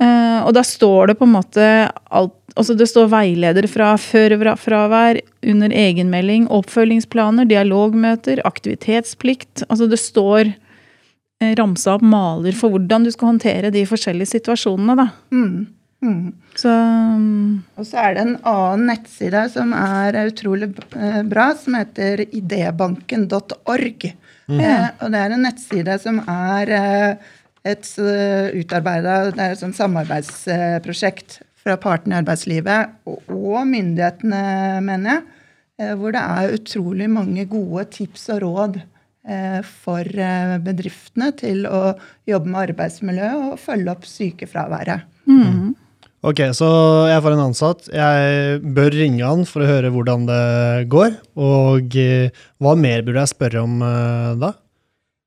Eh, 0.00 0.38
og 0.46 0.54
da 0.56 0.62
står 0.66 1.12
det 1.12 1.18
på 1.20 1.28
en 1.28 1.36
måte 1.36 1.66
alt 2.08 2.38
altså 2.56 2.74
Det 2.76 2.88
står 2.90 3.10
veileder 3.12 3.66
fra 3.70 3.94
før 3.96 4.34
fravær, 4.60 5.20
under 5.48 5.72
egenmelding, 5.72 6.48
oppfølgingsplaner, 6.52 7.48
dialogmøter, 7.48 8.42
aktivitetsplikt. 8.44 9.64
Altså 9.68 9.88
det 9.88 9.98
står 10.00 10.52
uh, 10.52 11.52
ramsa 11.58 11.96
opp 11.96 12.04
maler 12.04 12.52
for 12.52 12.74
hvordan 12.74 13.06
du 13.06 13.12
skal 13.14 13.32
håndtere 13.32 13.72
de 13.72 13.86
forskjellige 13.88 14.34
situasjonene. 14.34 14.98
Da. 15.00 15.08
Mm. 15.32 15.66
Mm. 16.02 16.32
Så 16.58 16.68
um, 16.68 17.62
Og 17.78 17.86
så 17.86 18.00
er 18.02 18.16
det 18.16 18.24
en 18.26 18.38
annen 18.50 18.88
nettside 18.90 19.44
som 19.52 19.70
er 19.76 20.18
utrolig 20.26 20.72
eh, 20.98 21.20
bra, 21.30 21.52
som 21.56 21.78
heter 21.78 22.24
idébanken.org. 22.26 24.08
Uh, 24.50 24.88
og 25.00 25.12
det 25.14 25.20
er 25.22 25.32
en 25.32 25.46
nettside 25.46 25.94
som 26.02 26.18
er 26.28 26.72
eh, 26.76 27.30
et 27.68 27.86
uh, 28.02 28.50
utarbeida 28.58 29.32
samarbeidsprosjekt 29.62 31.40
fra 31.62 31.76
partene 31.80 32.16
i 32.16 32.20
arbeidslivet 32.22 32.96
og, 33.06 33.60
myndighetene, 33.68 34.42
mener 34.84 35.14
jeg. 35.14 35.22
eh, 35.78 35.92
hvor 35.98 36.14
det 36.14 36.22
er 36.22 36.56
utrolig 36.56 37.08
mange 37.10 37.46
gode 37.50 37.86
tips 37.94 38.28
og 38.34 38.42
råd 38.44 38.80
eh, 38.80 39.60
for 39.84 40.02
eh, 40.02 40.56
bedriftene 40.62 41.30
til 41.38 41.66
å 41.68 41.94
jobbe 42.28 42.50
med 42.50 42.72
arbeidsmiljø 42.72 43.30
og 43.52 43.62
følge 43.62 43.94
opp 43.94 44.08
sykefraværet. 44.10 45.06
Ok, 46.22 46.38
så 46.54 46.68
jeg 47.10 47.22
får 47.24 47.34
en 47.34 47.44
ansatt. 47.48 47.88
Jeg 47.90 48.60
bør 48.74 48.94
ringe 48.94 49.26
han 49.26 49.42
for 49.48 49.64
å 49.64 49.70
høre 49.70 49.90
hvordan 49.90 50.26
det 50.28 50.42
går. 50.90 51.16
Og 51.34 51.96
eh, 51.98 52.44
hva 52.62 52.76
mer 52.78 53.02
burde 53.06 53.24
jeg 53.24 53.34
spørre 53.34 53.64
om 53.64 53.80
eh, 53.86 54.28
da? 54.42 54.52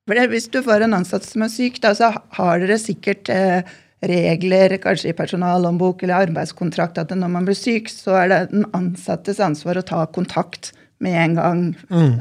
Hvis 0.06 0.52
du 0.54 0.60
får 0.62 0.86
en 0.86 0.94
ansatt 0.94 1.26
som 1.26 1.42
er 1.42 1.50
syk, 1.50 1.80
da, 1.82 1.96
så 1.98 2.12
har 2.38 2.60
dere 2.62 2.78
sikkert 2.78 3.30
eh, 3.34 3.66
regler, 4.06 4.78
kanskje 4.78 5.10
i 5.10 5.18
personalhåndbok 5.18 6.04
eller 6.04 6.28
arbeidskontrakt, 6.28 7.00
at 7.02 7.14
når 7.16 7.32
man 7.34 7.48
blir 7.48 7.58
syk, 7.58 7.90
så 7.90 8.20
er 8.22 8.30
det 8.30 8.40
den 8.52 8.68
ansattes 8.78 9.42
ansvar 9.42 9.80
å 9.82 9.86
ta 9.86 10.04
kontakt 10.06 10.74
med 11.02 11.18
en 11.20 11.36
gang, 11.40 11.64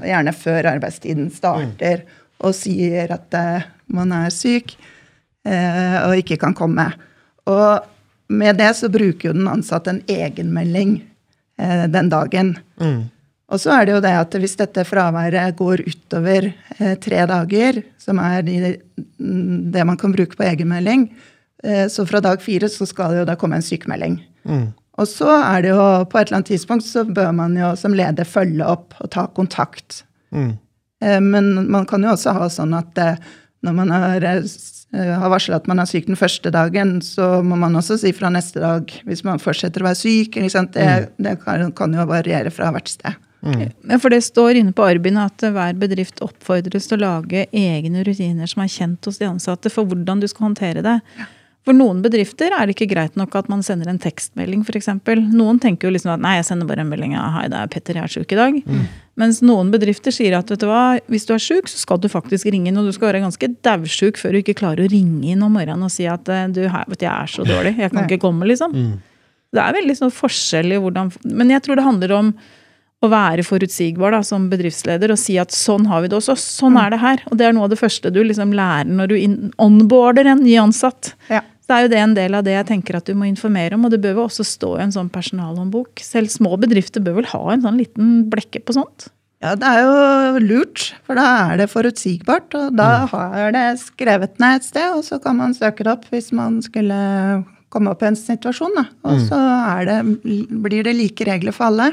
gjerne 0.03 0.33
før 0.35 0.71
arbeidstiden 0.73 1.29
starter, 1.33 2.07
og 2.45 2.57
sier 2.57 3.13
at 3.15 3.37
eh, 3.37 3.67
man 3.93 4.13
er 4.17 4.33
syk 4.33 4.75
eh, 5.45 5.99
og 6.09 6.17
ikke 6.23 6.41
kan 6.41 6.57
komme. 6.57 6.89
Og 7.51 7.85
med 8.33 8.57
det 8.59 8.73
så 8.81 8.89
bruker 8.89 9.29
jo 9.29 9.37
den 9.37 9.51
ansatte 9.51 9.93
en 9.93 10.03
egenmelding 10.09 10.97
eh, 11.61 11.85
den 11.93 12.09
dagen. 12.13 12.57
Og 13.53 13.61
så 13.61 13.75
er 13.77 13.85
det 13.87 13.93
jo 13.93 14.01
det 14.05 14.13
at 14.17 14.35
hvis 14.41 14.57
dette 14.57 14.87
fraværet 14.89 15.57
går 15.59 15.83
utover 15.85 16.47
eh, 16.79 16.95
tre 17.05 17.25
dager, 17.29 17.83
som 18.01 18.19
er 18.23 18.41
de, 18.47 18.77
det 19.19 19.85
man 19.85 19.99
kan 20.01 20.15
bruke 20.17 20.39
på 20.39 20.47
egenmelding, 20.49 21.11
eh, 21.65 21.85
så 21.93 22.07
fra 22.09 22.23
dag 22.25 22.41
fire 22.43 22.71
så 22.73 22.89
skal 22.89 23.13
det 23.13 23.21
jo 23.23 23.27
da 23.29 23.37
komme 23.41 23.61
en 23.61 23.67
sykemelding. 23.67 24.17
Og 24.97 25.09
så 25.11 25.29
er 25.43 25.63
det 25.65 25.71
jo 25.75 25.85
på 26.07 26.19
et 26.21 26.29
eller 26.29 26.39
annet 26.41 26.51
tidspunkt 26.55 26.87
så 26.87 27.03
bør 27.05 27.33
man 27.35 27.57
jo 27.59 27.73
som 27.77 27.95
leder 27.97 28.25
følge 28.29 28.65
opp 28.65 28.95
og 29.03 29.11
ta 29.11 29.27
kontakt. 29.37 30.05
Eh, 30.33 31.21
Men 31.21 31.69
man 31.71 31.85
kan 31.87 32.03
jo 32.03 32.15
også 32.15 32.33
ha 32.33 32.49
sånn 32.49 32.73
at 32.79 32.97
når 33.65 33.73
man 33.77 33.91
har, 33.93 34.25
har 34.95 35.31
varsla 35.33 35.57
at 35.57 35.67
man 35.69 35.81
er 35.81 35.89
syk 35.89 36.07
den 36.07 36.17
første 36.21 36.51
dagen, 36.53 36.99
så 37.03 37.43
må 37.45 37.57
man 37.61 37.77
også 37.77 37.97
si 38.01 38.13
fra 38.13 38.29
neste 38.33 38.61
dag 38.61 38.89
hvis 39.05 39.25
man 39.25 39.41
fortsetter 39.41 39.81
å 39.85 39.89
være 39.89 40.01
syk. 40.01 40.35
Det, 40.37 40.89
det 41.19 41.37
kan, 41.45 41.73
kan 41.77 41.93
jo 41.97 42.05
variere 42.09 42.53
fra 42.53 42.71
hvert 42.73 42.89
sted. 42.93 43.17
Ja, 43.45 43.99
For 44.01 44.13
det 44.13 44.23
står 44.25 44.61
inne 44.61 44.73
på 44.77 44.87
Arbin 44.87 45.21
at 45.21 45.45
hver 45.45 45.77
bedrift 45.79 46.23
oppfordres 46.25 46.89
til 46.91 46.99
å 46.99 47.05
lage 47.05 47.47
egne 47.53 48.05
rutiner 48.07 48.49
som 48.51 48.65
er 48.65 48.73
kjent 48.73 49.05
hos 49.09 49.21
de 49.21 49.29
ansatte 49.29 49.73
for 49.73 49.89
hvordan 49.89 50.23
du 50.23 50.29
skal 50.31 50.49
håndtere 50.51 50.85
det. 50.85 50.99
For 51.65 51.73
noen 51.73 52.03
bedrifter 52.05 52.53
er 52.53 52.69
det 52.69 52.75
ikke 52.75 52.91
greit 52.91 53.15
nok 53.17 53.33
at 53.39 53.47
man 53.49 53.63
sender 53.65 53.89
en 53.89 54.01
tekstmelding 54.01 54.67
f.eks. 54.69 54.91
Noen 55.33 55.61
tenker 55.63 55.89
jo 55.89 55.95
liksom 55.95 56.11
at 56.13 56.21
nei, 56.21 56.35
jeg 56.37 56.49
sender 56.51 56.69
bare 56.69 56.85
en 56.85 56.91
melding 56.91 57.15
av 57.17 57.39
hei, 57.39 57.47
det 57.49 57.57
er 57.57 57.71
Petter, 57.73 57.97
jeg 57.97 58.05
er 58.05 58.13
sjuk 58.13 58.35
i 58.37 58.39
dag. 58.41 58.59
Mens 59.21 59.39
noen 59.47 59.71
bedrifter 59.73 60.13
sier 60.13 60.37
at 60.37 60.51
vet 60.53 60.61
du 60.61 60.67
hva, 60.69 60.99
hvis 61.09 61.25
du 61.25 61.33
er 61.33 61.41
sjuk, 61.41 61.71
så 61.73 61.81
skal 61.81 62.03
du 62.03 62.11
faktisk 62.13 62.51
ringe 62.53 62.69
inn. 62.69 62.81
Og 62.83 62.91
du 62.91 62.93
skal 62.93 63.09
være 63.13 63.23
ganske 63.25 63.49
daudsjuk 63.65 64.21
før 64.21 64.37
du 64.37 64.43
ikke 64.43 64.57
klarer 64.61 64.85
å 64.85 64.91
ringe 64.93 65.31
inn 65.33 65.45
om 65.47 65.57
morgenen 65.57 65.87
og 65.87 65.93
si 65.95 66.05
at 66.11 66.29
eh, 66.29 66.51
du, 66.53 66.67
vet 66.67 67.01
du, 67.01 67.07
jeg 67.07 67.15
er 67.15 67.33
så 67.33 67.47
dårlig, 67.49 67.77
jeg 67.81 67.95
kan 67.95 68.03
Nei. 68.03 68.09
ikke 68.11 68.21
komme, 68.27 68.51
liksom. 68.51 68.77
Det 69.55 69.63
er 69.63 69.79
veldig 69.79 69.97
sånn 70.03 70.13
forskjell 70.13 70.75
i 70.75 70.83
hvordan 70.83 71.13
Men 71.31 71.53
jeg 71.55 71.63
tror 71.65 71.79
det 71.79 71.87
handler 71.87 72.15
om 72.19 72.31
å 73.07 73.13
være 73.13 73.45
forutsigbar 73.47 74.15
da, 74.17 74.21
som 74.27 74.49
bedriftsleder 74.53 75.13
og 75.15 75.21
si 75.21 75.39
at 75.41 75.55
sånn 75.55 75.89
har 75.91 76.05
vi 76.05 76.11
det 76.13 76.19
også, 76.19 76.37
sånn 76.41 76.79
er 76.81 76.95
det 76.95 77.01
her. 77.03 77.25
Og 77.31 77.39
det 77.41 77.49
er 77.49 77.57
noe 77.57 77.69
av 77.69 77.75
det 77.75 77.81
første 77.81 78.13
du 78.15 78.23
liksom 78.25 78.55
lærer 78.57 78.91
når 78.91 79.13
du 79.13 79.17
onboarder 79.63 80.33
en 80.33 80.45
ny 80.45 80.57
ansatt. 80.63 81.15
Ja. 81.33 81.43
Så 81.65 81.73
er 81.73 81.87
jo 81.87 81.93
det 81.95 82.01
en 82.03 82.17
del 82.17 82.37
av 82.37 82.45
det 82.45 82.59
jeg 82.59 82.69
tenker 82.69 82.99
at 82.99 83.09
du 83.09 83.17
må 83.17 83.25
informere 83.25 83.77
om, 83.77 83.87
og 83.87 83.95
det 83.95 84.03
bør 84.05 84.19
jo 84.19 84.27
også 84.27 84.45
stå 84.45 84.75
i 84.77 84.85
en 84.85 84.93
sånn 84.93 85.09
personalhåndbok. 85.13 86.03
Selv 86.05 86.33
små 86.33 86.59
bedrifter 86.61 87.05
bør 87.05 87.23
vel 87.23 87.31
ha 87.33 87.45
en 87.55 87.65
sånn 87.65 87.81
liten 87.81 88.17
blekke 88.33 88.61
på 88.61 88.77
sånt? 88.77 89.09
Ja, 89.45 89.55
det 89.61 89.69
er 89.69 89.83
jo 89.85 90.43
lurt, 90.45 90.91
for 91.05 91.19
da 91.21 91.25
er 91.51 91.59
det 91.61 91.71
forutsigbart. 91.73 92.55
Og 92.57 92.77
da 92.77 92.91
har 93.11 93.53
det 93.57 93.65
skrevet 93.83 94.39
ned 94.41 94.61
et 94.61 94.69
sted, 94.69 94.93
og 94.93 95.05
så 95.09 95.19
kan 95.21 95.41
man 95.41 95.57
søke 95.57 95.85
det 95.85 95.93
opp 95.93 96.07
hvis 96.13 96.31
man 96.37 96.61
skulle 96.65 96.97
komme 97.73 97.93
opp 97.93 98.05
i 98.05 98.11
en 98.13 98.19
situasjon. 98.19 98.77
Da. 98.79 98.87
Og 99.09 99.25
så 99.27 99.41
er 99.41 99.89
det, 99.89 99.99
blir 100.65 100.87
det 100.87 100.97
like 100.97 101.29
regler 101.29 101.57
for 101.57 101.69
alle. 101.69 101.91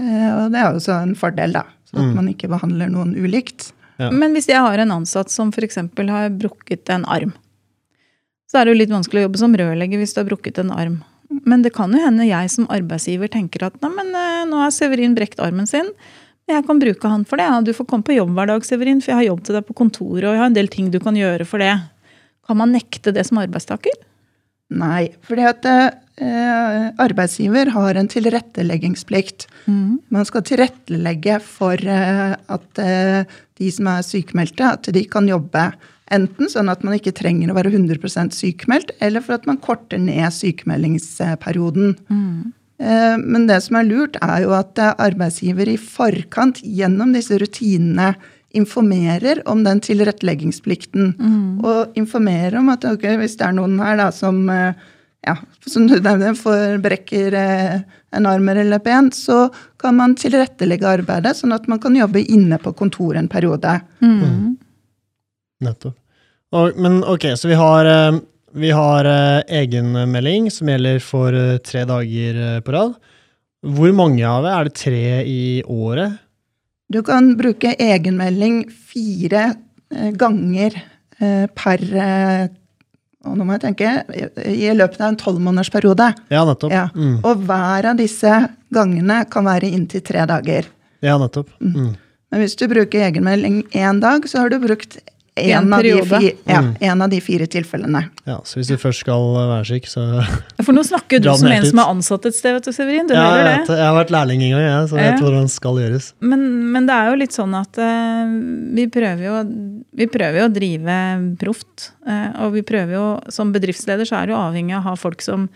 Eh, 0.00 0.30
Og 0.44 0.50
det 0.52 0.58
er 0.60 0.68
jo 0.70 0.78
også 0.80 0.96
en 1.02 1.14
fordel, 1.14 1.52
da. 1.54 1.64
Så 1.86 1.98
at 2.00 2.14
man 2.16 2.28
ikke 2.28 2.48
behandler 2.50 2.90
noen 2.90 3.14
ulikt. 3.14 3.72
Ja. 3.98 4.10
Men 4.10 4.32
hvis 4.34 4.48
jeg 4.50 4.58
har 4.58 4.78
en 4.82 4.90
ansatt 4.90 5.30
som 5.30 5.52
f.eks. 5.54 5.76
har 5.76 6.30
brukket 6.34 6.90
en 6.90 7.04
arm, 7.06 7.32
så 8.50 8.58
er 8.58 8.64
det 8.66 8.74
jo 8.74 8.80
litt 8.80 8.90
vanskelig 8.94 9.22
å 9.22 9.26
jobbe 9.28 9.38
som 9.38 9.54
rørlegger 9.54 9.98
hvis 9.98 10.14
du 10.14 10.20
har 10.20 10.26
brukket 10.28 10.58
en 10.58 10.72
arm. 10.74 11.02
Men 11.46 11.62
det 11.62 11.72
kan 11.74 11.92
jo 11.94 12.02
hende 12.02 12.26
jeg 12.26 12.50
som 12.50 12.66
arbeidsgiver 12.70 13.30
tenker 13.30 13.62
at 13.66 13.78
Nei, 13.82 13.90
men, 13.94 14.10
eh, 14.14 14.44
nå 14.50 14.58
har 14.60 14.70
Severin 14.74 15.14
brekt 15.14 15.38
armen 15.40 15.66
sin. 15.66 15.86
Jeg 16.48 16.66
kan 16.66 16.78
bruke 16.78 17.08
han 17.08 17.24
for 17.24 17.36
det. 17.40 17.46
Ja, 17.48 17.60
du 17.60 17.72
får 17.72 17.86
komme 17.86 18.04
på 18.04 18.14
jobb 18.16 18.34
hver 18.36 18.46
dag, 18.50 18.64
Severin, 18.66 19.00
for 19.00 19.12
jeg 19.12 19.20
har 19.22 19.30
jobb 19.32 19.44
til 19.44 19.54
deg 19.54 19.64
på 19.66 19.74
kontoret, 19.74 20.24
og 20.26 20.34
jeg 20.34 20.42
har 20.42 20.50
en 20.50 20.58
del 20.58 20.68
ting 20.68 20.90
du 20.90 20.98
kan 21.00 21.14
gjøre 21.14 21.46
for 21.46 21.58
det. 21.58 21.72
Kan 22.46 22.58
man 22.58 22.72
nekte 22.74 23.14
det 23.14 23.24
som 23.26 23.38
arbeidstaker? 23.38 23.94
Nei, 24.70 25.10
fordi 25.22 25.44
at 25.46 25.66
eh, 25.68 26.86
arbeidsgiver 27.04 27.68
har 27.74 27.94
en 28.00 28.08
tilretteleggingsplikt. 28.08 29.46
Man 30.10 30.24
skal 30.24 30.42
tilrettelegge 30.48 31.36
for 31.44 31.74
eh, 31.74 32.32
at 32.48 32.78
eh, 32.80 33.24
de 33.60 33.70
som 33.70 33.86
er 33.92 34.02
sykemeldte, 34.02 34.64
at 34.64 34.88
de 34.94 35.04
kan 35.04 35.28
jobbe. 35.28 35.68
Enten 36.12 36.48
sånn 36.52 36.68
at 36.68 36.82
man 36.84 36.94
ikke 36.98 37.14
trenger 37.16 37.50
å 37.52 37.56
være 37.56 37.70
100% 37.72 38.34
sykemeldt, 38.36 38.90
eller 39.00 39.20
for 39.24 39.34
at 39.38 39.46
man 39.46 39.56
korter 39.62 39.98
ned 39.98 40.32
sykemeldingsperioden. 40.32 41.94
Eh, 42.80 43.16
Men 43.18 43.46
det 43.46 43.60
som 43.62 43.76
er 43.76 43.84
lurt, 43.88 44.16
er 44.22 44.42
jo 44.42 44.52
at 44.56 44.78
eh, 44.78 44.94
arbeidsgiver 44.98 45.68
i 45.70 45.76
forkant 45.78 46.60
gjennom 46.64 47.12
disse 47.14 47.38
rutinene 47.38 48.14
informerer 48.56 49.42
om 49.50 49.64
den 49.64 49.80
tilretteleggingsplikten. 49.84 51.14
Og 51.64 51.96
informerer 51.98 52.58
om 52.60 52.70
at 52.74 52.84
okay, 52.88 53.16
hvis 53.20 53.38
det 53.40 53.48
er 53.48 53.56
noen 53.56 53.78
her 53.82 53.98
da, 54.00 54.10
som 54.14 54.44
eh, 54.52 54.74
ja, 55.24 55.36
som 55.66 55.86
du 55.88 55.96
nevner, 55.96 56.34
får 56.36 56.78
brekker 56.84 57.36
eh, 57.38 57.78
en 58.14 58.28
arm 58.28 58.48
eller 58.52 58.76
et 58.76 58.84
ben, 58.84 59.10
så 59.12 59.48
kan 59.80 59.96
man 59.96 60.16
tilrettelegge 60.20 60.90
arbeidet, 61.00 61.36
sånn 61.38 61.56
at 61.56 61.66
man 61.70 61.80
kan 61.80 61.96
jobbe 61.96 62.22
inne 62.22 62.60
på 62.60 62.74
kontoret 62.76 63.22
en 63.22 63.30
periode. 63.32 63.78
Nettopp. 65.64 65.96
Og, 66.54 66.76
men 66.78 67.00
ok, 67.02 67.32
så 67.40 67.48
vi 67.50 67.56
har, 67.58 67.88
eh, 67.88 68.20
vi 68.54 68.70
har 68.70 69.08
egenmelding 69.48 70.50
som 70.54 70.68
gjelder 70.70 71.00
for 71.02 71.34
tre 71.66 71.86
dager 71.88 72.60
på 72.62 72.76
rad. 72.76 72.94
Hvor 73.64 73.94
mange 73.96 74.28
av 74.28 74.44
det? 74.44 74.52
Er 74.52 74.68
det 74.68 74.76
tre 74.76 75.06
i 75.24 75.42
året? 75.64 76.20
Du 76.94 77.00
kan 77.02 77.32
bruke 77.38 77.72
egenmelding 77.82 78.64
fire 78.70 79.48
eh, 79.90 80.12
ganger 80.14 80.76
eh, 81.18 81.46
per 81.50 81.82
eh, 81.90 82.44
og 83.24 83.38
nå 83.38 83.46
må 83.48 83.54
jeg 83.56 83.62
tenke, 83.62 83.90
i 84.44 84.68
i 84.68 84.72
løpet 84.76 85.00
av 85.00 85.08
en 85.08 85.16
tolvmånedersperiode. 85.16 86.10
Ja, 86.28 86.42
nettopp. 86.44 86.72
Ja. 86.74 86.90
Mm. 86.92 87.22
Og 87.24 87.46
hver 87.48 87.88
av 87.88 87.96
disse 87.96 88.34
gangene 88.74 89.22
kan 89.32 89.48
være 89.48 89.70
inntil 89.72 90.02
tre 90.04 90.26
dager. 90.28 90.68
Ja, 91.04 91.16
nettopp. 91.20 91.48
Mm. 91.64 91.94
Men 91.96 92.42
hvis 92.42 92.56
du 92.60 92.66
bruker 92.68 93.06
egenmelding 93.06 93.62
én 93.72 94.02
dag, 94.02 94.28
så 94.28 94.42
har 94.42 94.52
du 94.52 94.58
brukt 94.60 94.98
En 95.36 95.64
en 95.66 95.72
av, 95.74 95.82
de 95.82 96.02
fi, 96.06 96.28
ja, 96.46 96.60
Mm. 96.62 96.76
en 96.80 97.02
av 97.02 97.08
de 97.10 97.18
fire 97.20 97.46
tilfellene. 97.50 98.04
Ja, 98.24 98.36
så 98.46 98.60
hvis 98.60 98.68
du 98.70 98.76
først 98.78 99.00
skal 99.02 99.24
være 99.34 99.64
syk, 99.66 99.88
så 99.90 100.04
For 100.62 100.70
nå 100.72 100.84
snakker 100.86 101.18
du 101.20 101.26
som 101.34 101.50
en 101.50 101.66
som 101.66 101.80
er 101.82 101.88
ansatt 101.90 102.28
et 102.30 102.36
sted, 102.36 102.54
vet 102.54 102.68
du, 102.68 102.70
Severin. 102.70 103.08
Du 103.10 103.14
ja, 103.14 103.24
hører 103.32 103.48
jeg, 103.50 103.66
det. 103.66 103.76
jeg 103.80 103.88
har 103.88 103.96
vært 103.98 104.12
lærling 104.14 104.44
en 104.46 104.52
gang, 104.54 104.62
jeg, 104.62 104.88
så 104.92 104.96
jeg 105.00 105.04
Ja. 105.04 105.10
vet 105.16 105.24
hvordan 105.24 105.42
det 105.48 105.50
skal 105.50 105.80
gjøres. 105.82 106.06
Men, 106.20 106.44
men 106.76 106.86
det 106.86 106.94
er 106.94 107.10
jo 107.10 107.18
litt 107.18 107.34
sånn 107.34 107.54
at 107.58 107.82
uh, 107.82 108.30
vi, 108.78 108.86
prøver 108.86 109.24
jo, 109.26 109.34
vi 109.98 110.06
prøver 110.06 110.38
jo 110.38 110.46
å 110.46 110.54
drive 110.54 110.98
proft. 111.42 111.90
Uh, 112.06 112.30
og 112.46 112.52
vi 112.54 112.62
prøver 112.62 112.94
jo, 112.94 113.06
som 113.34 113.50
bedriftsleder 113.52 114.06
så 114.06 114.20
er 114.22 114.26
det 114.30 114.36
jo 114.36 114.38
avhengig 114.44 114.76
av 114.78 114.84
å 114.84 114.88
ha 114.92 114.94
folk 115.02 115.20
som 115.20 115.48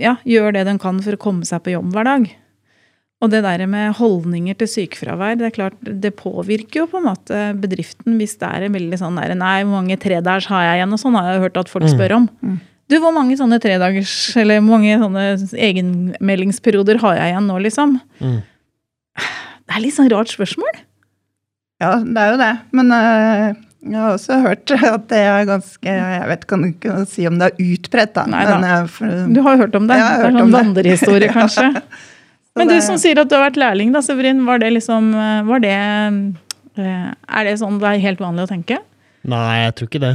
ja, 0.00 0.16
gjør 0.24 0.56
det 0.56 0.64
de 0.72 0.78
kan 0.80 1.02
for 1.04 1.12
å 1.12 1.20
komme 1.20 1.44
seg 1.44 1.60
på 1.68 1.76
jobb 1.76 1.92
hver 1.92 2.08
dag. 2.08 2.30
Og 3.24 3.30
det 3.32 3.40
der 3.46 3.62
med 3.70 3.94
holdninger 3.96 4.58
til 4.60 4.68
sykefravær, 4.68 5.38
det 5.40 5.46
er 5.48 5.54
klart, 5.54 5.76
det 5.80 6.12
påvirker 6.18 6.82
jo 6.82 6.88
på 6.90 7.00
en 7.00 7.06
måte 7.08 7.42
bedriften 7.56 8.18
hvis 8.20 8.36
det 8.42 8.48
er 8.50 8.66
en 8.66 8.76
veldig 8.76 8.98
sånn 9.00 9.16
der 9.16 9.32
Nei, 9.38 9.62
hvor 9.64 9.78
mange 9.78 9.96
tredagers 10.00 10.48
har 10.52 10.66
jeg 10.66 10.82
igjen? 10.82 10.92
Og 10.92 11.00
sånn 11.00 11.16
har 11.16 11.30
jeg 11.30 11.44
hørt 11.46 11.60
at 11.62 11.72
folk 11.72 11.88
spør 11.88 12.18
om. 12.18 12.26
Du, 12.86 12.98
hvor 13.02 13.14
mange 13.16 13.34
sånne 13.38 13.58
tredagers, 13.62 14.12
eller 14.38 14.60
hvor 14.60 14.76
mange 14.76 14.98
sånne 15.00 15.24
egenmeldingsperioder 15.58 17.00
har 17.02 17.16
jeg 17.18 17.32
igjen 17.32 17.48
nå, 17.48 17.56
liksom? 17.64 17.96
Mm. 18.20 18.36
Det 19.66 19.74
er 19.74 19.82
litt 19.82 19.96
sånn 19.96 20.12
rart 20.12 20.30
spørsmål. 20.30 20.76
Ja, 21.82 21.96
det 22.04 22.20
er 22.20 22.30
jo 22.30 22.36
det. 22.40 22.52
Men 22.78 22.92
øh, 22.94 23.56
jeg 23.86 24.00
har 24.00 24.12
også 24.14 24.38
hørt 24.44 24.72
at 24.76 25.08
det 25.10 25.18
er 25.20 25.48
ganske 25.48 25.96
Jeg 25.96 26.28
vet 26.30 26.44
kan 26.50 26.68
ikke 26.68 27.00
si 27.10 27.26
om 27.28 27.40
det 27.40 27.50
er 27.50 27.72
utbredt, 27.74 28.14
da. 28.16 28.26
Nei 28.30 28.44
da. 28.46 28.58
Men, 28.60 28.68
øh, 28.70 28.92
for, 28.92 29.16
Du 29.34 29.40
har 29.44 29.56
jo 29.56 29.64
hørt 29.64 29.80
om 29.80 29.88
det. 29.90 29.98
Ja, 29.98 30.04
jeg 30.04 30.12
har 30.12 30.22
det 30.22 30.28
er 30.28 30.30
hørt 30.30 30.44
sånn 30.44 30.54
vandrehistorie, 30.56 31.32
kanskje. 31.40 31.66
Men 32.56 32.70
du 32.72 32.76
som 32.84 32.96
sier 33.00 33.18
at 33.20 33.28
du 33.28 33.36
har 33.36 33.48
vært 33.50 33.60
lærling, 33.60 33.90
da, 33.92 34.00
Severin. 34.04 34.44
Var 34.46 34.62
det 34.62 34.70
liksom 34.78 35.10
var 35.48 35.60
det, 35.60 35.74
eh, 36.80 37.10
Er 37.12 37.44
det 37.44 37.58
sånn 37.60 37.80
det 37.82 37.90
er 37.90 38.06
helt 38.06 38.22
vanlig 38.22 38.46
å 38.46 38.52
tenke? 38.54 38.80
Nei, 39.26 39.66
jeg 39.66 39.76
tror 39.76 39.90
ikke 39.90 40.04
det. 40.06 40.14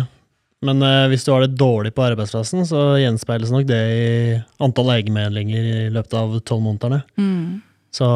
Men 0.62 0.82
uh, 0.86 1.10
hvis 1.10 1.26
du 1.26 1.32
har 1.34 1.42
det 1.42 1.58
dårlig 1.58 1.94
på 1.98 2.04
arbeidsplassen, 2.06 2.66
så 2.70 2.96
gjenspeiles 3.02 3.50
nok 3.54 3.66
det 3.70 3.82
i 3.82 4.10
antall 4.62 4.94
egenmeldinger 4.94 5.70
i 5.72 5.78
løpet 5.94 6.18
av 6.20 6.36
tolv 6.46 6.68
månedene. 6.68 7.02
Mm. 7.18 7.62
Så 7.92 8.08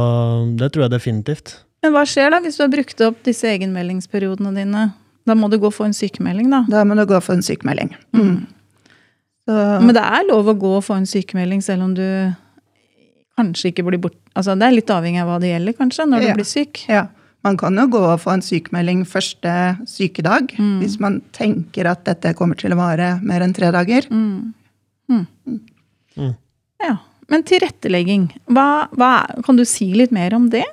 det 0.60 0.70
tror 0.72 0.86
jeg 0.86 0.94
definitivt. 0.94 1.56
Men 1.84 1.96
hva 1.96 2.06
skjer 2.08 2.32
da 2.34 2.42
hvis 2.44 2.60
du 2.60 2.64
har 2.64 2.72
brukt 2.74 3.02
opp 3.06 3.18
disse 3.26 3.50
egenmeldingsperiodene 3.50 4.54
dine? 4.56 4.86
Da 5.26 5.34
må 5.38 5.50
du 5.50 5.58
gå 5.62 5.72
for 5.74 5.90
en 5.90 5.98
sykemelding, 5.98 6.52
da. 6.54 6.62
Da 6.70 6.84
må 6.86 6.98
du 6.98 7.04
gå 7.10 7.18
for 7.26 7.34
en 7.34 7.46
sykemelding. 7.46 7.92
Mm. 8.14 8.46
Så, 9.46 9.58
Men 9.82 9.94
det 9.98 10.06
er 10.06 10.26
lov 10.30 10.50
å 10.50 10.58
gå 10.58 10.72
og 10.80 10.86
få 10.86 11.00
en 11.00 11.10
sykemelding 11.10 11.62
selv 11.66 11.86
om 11.86 11.94
du 11.98 12.06
kanskje 13.38 13.72
ikke 13.74 13.84
blir 13.88 14.00
bort... 14.02 14.16
Altså, 14.36 14.56
det 14.60 14.68
er 14.70 14.76
litt 14.78 14.92
avhengig 14.94 15.22
av 15.22 15.28
hva 15.34 15.40
det 15.44 15.50
gjelder, 15.54 15.74
kanskje, 15.80 16.06
når 16.10 16.22
Ja. 16.24 16.28
du 16.34 16.40
blir 16.42 16.50
syk. 16.50 16.86
ja. 16.90 17.08
Man 17.46 17.58
kan 17.62 17.76
jo 17.78 17.84
gå 17.94 18.00
og 18.02 18.20
få 18.24 18.32
en 18.34 18.42
sykemelding 18.42 19.04
første 19.06 19.52
sykedag 19.86 20.56
hvis 20.82 20.96
man 21.00 21.20
tenker 21.32 21.86
at 21.92 22.02
dette 22.08 22.32
kommer 22.34 22.58
til 22.58 22.74
å 22.74 22.78
vare 22.80 23.20
mer 23.22 23.44
enn 23.46 23.54
tre 23.54 23.70
dager. 23.70 24.08
Ja. 26.82 26.96
Men 27.30 27.44
tilrettelegging, 27.46 28.28
hva, 28.54 28.88
hva, 28.98 29.12
er- 29.30 29.44
kan 29.46 29.56
du 29.58 29.66
si 29.66 29.92
litt 29.94 30.12
mer 30.12 30.34
om 30.34 30.50
det? 30.50 30.66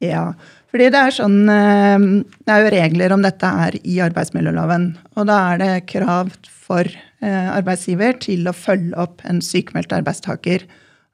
Ja, 0.00 0.34
fordi 0.70 0.88
det 0.92 1.00
er 1.00 1.10
sånn 1.16 1.38
eh, 1.50 1.98
Det 2.44 2.52
er 2.54 2.62
jo 2.64 2.72
regler 2.74 3.12
om 3.12 3.22
dette 3.24 3.44
her 3.60 3.76
i 3.84 3.96
arbeidsmiljøloven. 4.04 4.90
Og 5.16 5.26
da 5.26 5.38
er 5.54 5.58
det 5.62 5.86
krav 5.92 6.30
for 6.48 6.84
eh, 6.88 7.48
arbeidsgiver 7.52 8.18
til 8.20 8.46
å 8.48 8.52
følge 8.56 8.94
opp 8.96 9.24
en 9.28 9.40
sykemeldt 9.44 9.92
arbeidstaker. 9.96 10.64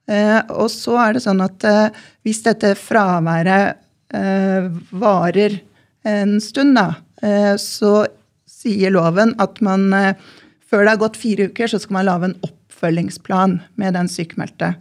Eh, 0.07 0.41
Og 0.53 0.69
så 0.69 0.97
er 1.01 1.15
det 1.15 1.23
sånn 1.25 1.41
at 1.41 1.63
eh, 1.65 1.95
hvis 2.25 2.43
dette 2.45 2.75
fraværet 2.77 3.79
eh, 4.13 4.67
varer 4.93 5.59
en 6.05 6.37
stund, 6.43 6.75
da, 6.77 6.95
eh, 7.25 7.55
så 7.57 8.05
sier 8.45 8.93
loven 8.93 9.33
at 9.41 9.61
man 9.65 9.89
før 10.65 10.85
det 10.85 10.91
har 10.95 11.01
gått 11.01 11.17
fire 11.21 11.49
uker, 11.49 11.69
så 11.69 11.79
skal 11.81 11.99
man 11.99 12.07
lage 12.07 12.29
en 12.29 12.39
oppfølgingsplan 12.45 13.59
med 13.81 13.93
den 13.97 14.07
sykemeldte. 14.09 14.71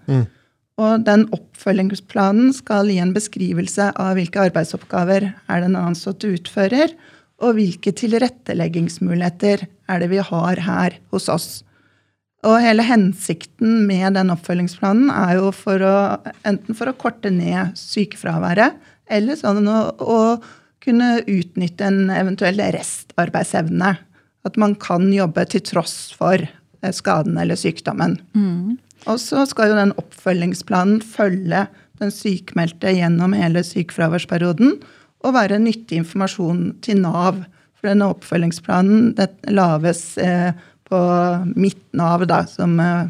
Og 0.80 1.04
den 1.06 1.26
oppfølgingsplanen 1.36 2.52
skal 2.56 2.88
gi 2.90 2.96
en 3.02 3.12
beskrivelse 3.14 3.90
av 4.00 4.16
hvilke 4.16 4.40
arbeidsoppgaver 4.48 5.26
er 5.32 5.60
den 5.62 5.76
ansatte 5.76 6.32
utfører, 6.34 6.94
og 7.44 7.58
hvilke 7.58 7.92
tilretteleggingsmuligheter 7.92 9.66
er 9.68 10.00
det 10.00 10.08
vi 10.10 10.18
har 10.24 10.60
her 10.64 10.96
hos 11.12 11.28
oss. 11.28 11.62
Og 12.44 12.58
hele 12.60 12.84
hensikten 12.84 13.86
med 13.88 14.18
den 14.18 14.32
oppfølgingsplanen 14.34 15.08
er 15.12 15.38
jo 15.38 15.52
for 15.56 15.80
å, 15.80 15.94
enten 16.44 16.76
for 16.76 16.90
å 16.90 16.96
korte 17.00 17.32
ned 17.32 17.72
sykefraværet, 17.78 18.76
eller 19.12 19.38
sånn 19.38 19.64
å, 19.68 19.78
å 19.96 20.18
kunne 20.84 21.22
utnytte 21.24 21.88
en 21.88 22.10
eventuell 22.12 22.60
restarbeidsevne. 22.74 23.94
At 24.44 24.58
man 24.60 24.74
kan 24.76 25.08
jobbe 25.12 25.46
til 25.48 25.64
tross 25.64 26.12
for 26.12 26.36
eh, 26.44 26.92
skaden 26.92 27.38
eller 27.40 27.56
sykdommen. 27.56 28.18
Og 29.08 29.20
så 29.20 29.46
skal 29.48 29.72
jo 29.72 29.78
den 29.78 29.96
oppfølgingsplanen 30.00 31.00
følge 31.00 31.64
den 32.00 32.12
sykmeldte 32.12 32.92
gjennom 32.92 33.32
hele 33.36 33.62
sykefraværsperioden 33.64 34.76
og 35.24 35.36
være 35.36 35.60
nyttig 35.62 36.02
informasjon 36.02 36.74
til 36.84 37.00
Nav. 37.04 37.40
For 37.78 37.88
denne 37.88 38.10
oppfølgingsplanen 38.12 39.14
det 39.16 39.30
laves 39.52 40.16
eh, 40.20 40.52
på 40.88 41.00
mitt 41.56 41.82
Nav, 41.96 42.26
da, 42.28 42.42
som 42.50 42.78
eh, 42.82 43.06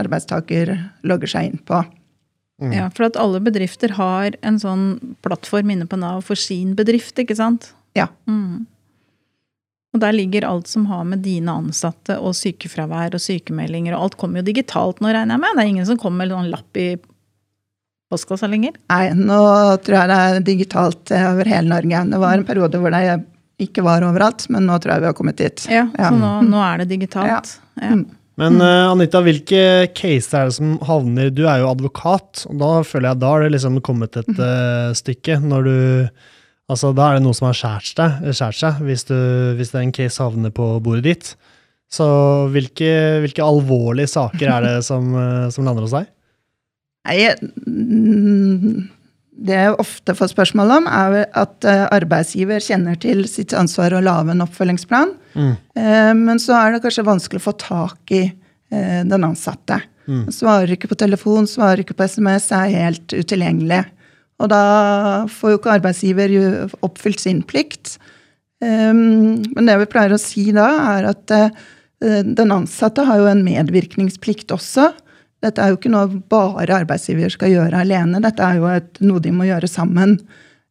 arbeidstaker 0.00 0.74
logger 1.06 1.30
seg 1.30 1.52
inn 1.52 1.62
på. 1.64 1.84
Ja, 2.72 2.86
For 2.94 3.08
at 3.08 3.16
alle 3.18 3.40
bedrifter 3.42 3.96
har 3.98 4.36
en 4.46 4.60
sånn 4.62 5.16
plattform 5.26 5.72
inne 5.74 5.88
på 5.90 5.98
Nav 5.98 6.22
for 6.28 6.38
sin 6.38 6.76
bedrift, 6.78 7.18
ikke 7.18 7.36
sant? 7.38 7.72
Ja. 7.98 8.06
Og 9.94 10.02
der 10.02 10.14
ligger 10.14 10.46
alt 10.48 10.70
som 10.70 10.86
har 10.90 11.02
med 11.06 11.24
dine 11.26 11.54
ansatte 11.54 12.16
og 12.18 12.36
sykefravær 12.38 13.14
og 13.18 13.22
sykemeldinger, 13.22 13.94
og 13.94 14.06
alt 14.06 14.16
kommer 14.20 14.40
jo 14.40 14.48
digitalt 14.48 15.02
nå, 15.02 15.10
regner 15.10 15.36
jeg 15.36 15.42
med? 15.44 15.58
Det 15.58 15.64
er 15.64 15.72
ingen 15.74 15.90
som 15.90 16.00
kommer 16.00 16.22
med 16.22 16.30
en 16.30 16.38
sånn 16.38 16.54
lapp 16.54 16.80
i 16.80 16.88
postkassa 18.12 18.48
lenger? 18.50 18.78
Nei, 18.90 19.04
nå 19.18 19.42
tror 19.82 19.98
jeg 19.98 20.10
det 20.10 20.18
er 20.24 20.42
digitalt 20.46 21.14
eh, 21.14 21.28
over 21.30 21.50
hele 21.50 21.70
Norge. 21.70 22.02
Det 22.10 22.20
var 22.22 22.38
en 22.38 22.48
periode 22.48 22.80
hvor 22.82 22.94
det 22.94 23.04
ikke 23.62 23.84
var 23.86 24.04
overalt, 24.06 24.48
men 24.50 24.66
nå 24.66 24.76
tror 24.82 24.96
jeg 24.96 25.04
vi 25.04 25.10
har 25.10 25.16
kommet 25.16 25.38
dit. 25.40 25.64
Ja, 25.70 25.86
Ja. 25.98 26.10
så 26.10 26.18
nå, 26.18 26.32
nå 26.50 26.60
er 26.64 26.82
det 26.82 26.88
digitalt. 26.90 27.56
Ja. 27.80 27.90
Ja. 27.90 27.96
Men 28.40 28.58
uh, 28.58 28.90
Anita, 28.90 29.20
hvilke 29.22 29.86
caser 29.94 30.40
er 30.40 30.48
det 30.50 30.56
som 30.56 30.72
havner 30.82 31.28
Du 31.30 31.44
er 31.46 31.60
jo 31.62 31.68
advokat, 31.70 32.42
og 32.50 32.56
da 32.58 32.70
føler 32.82 33.12
jeg 33.12 33.20
da 33.22 33.30
har 33.30 33.44
det 33.44 33.52
liksom 33.54 33.78
kommet 33.86 34.18
et 34.18 34.32
uh, 34.40 34.90
stykke. 34.96 35.38
Når 35.42 35.68
du 35.68 35.76
Altså, 36.64 36.94
da 36.96 37.10
er 37.10 37.18
det 37.18 37.26
noe 37.26 37.36
som 37.36 37.50
har 37.50 37.56
skåret 37.58 37.98
seg, 38.56 38.78
hvis, 38.86 39.02
du, 39.04 39.16
hvis 39.58 39.68
det 39.68 39.76
er 39.76 39.82
en 39.84 39.92
case 39.92 40.22
havner 40.22 40.48
på 40.54 40.80
bordet 40.80 41.04
ditt. 41.04 41.26
Så 41.92 42.06
hvilke, 42.54 43.20
hvilke 43.20 43.44
alvorlige 43.44 44.08
saker 44.08 44.48
er 44.48 44.64
det 44.64 44.78
som, 44.86 45.10
uh, 45.12 45.50
som 45.52 45.68
lander 45.68 45.84
hos 45.84 45.92
deg? 45.92 46.08
Nei, 47.04 47.18
mm, 47.68 48.78
det 49.34 49.56
jeg 49.58 49.78
ofte 49.82 50.14
får 50.14 50.30
spørsmål 50.30 50.72
om, 50.76 50.86
er 50.86 51.24
at 51.34 51.66
eh, 51.66 51.86
arbeidsgiver 51.94 52.62
kjenner 52.62 52.98
til 53.02 53.24
sitt 53.30 53.54
ansvar 53.56 53.96
å 53.96 54.02
lage 54.04 54.34
en 54.34 54.44
oppfølgingsplan. 54.44 55.16
Mm. 55.34 55.54
Men 56.20 56.38
så 56.38 56.54
er 56.54 56.74
det 56.74 56.84
kanskje 56.84 57.02
vanskelig 57.08 57.40
å 57.42 57.46
få 57.48 57.54
tak 57.58 58.12
i 58.14 58.22
eh, 58.28 59.02
den 59.02 59.26
ansatte. 59.26 59.80
Svarer 60.32 60.74
ikke 60.74 60.90
på 60.90 60.98
telefon, 61.00 61.48
svarer 61.48 61.82
ikke 61.82 61.96
på 61.96 62.06
SMS, 62.06 62.50
er 62.52 62.74
helt 62.74 63.14
utilgjengelig. 63.16 63.82
Og 64.42 64.50
da 64.52 64.64
får 65.30 65.54
jo 65.54 65.60
ikke 65.60 65.76
arbeidsgiver 65.78 66.34
oppfylt 66.84 67.22
sin 67.22 67.40
plikt. 67.46 67.96
Um, 68.64 69.42
Men 69.54 69.68
det 69.68 69.78
vi 69.82 69.90
pleier 69.90 70.14
å 70.14 70.20
si 70.20 70.48
da, 70.56 70.68
er 70.96 71.08
at 71.12 71.34
eh, 71.34 71.48
den 72.00 72.52
ansatte 72.54 73.06
har 73.06 73.22
jo 73.22 73.30
en 73.30 73.44
medvirkningsplikt 73.46 74.52
også. 74.54 74.90
Dette 75.44 75.60
er 75.60 75.72
jo 75.72 75.78
ikke 75.78 75.92
noe 75.92 76.08
bare 76.32 76.80
arbeidsgiver 76.80 77.32
skal 77.34 77.52
gjøre 77.52 77.84
alene, 77.84 78.22
dette 78.24 78.42
er 78.44 78.58
jo 78.60 78.68
et, 78.72 78.90
noe 79.04 79.20
de 79.22 79.32
må 79.34 79.46
gjøre 79.48 79.68
sammen. 79.70 80.16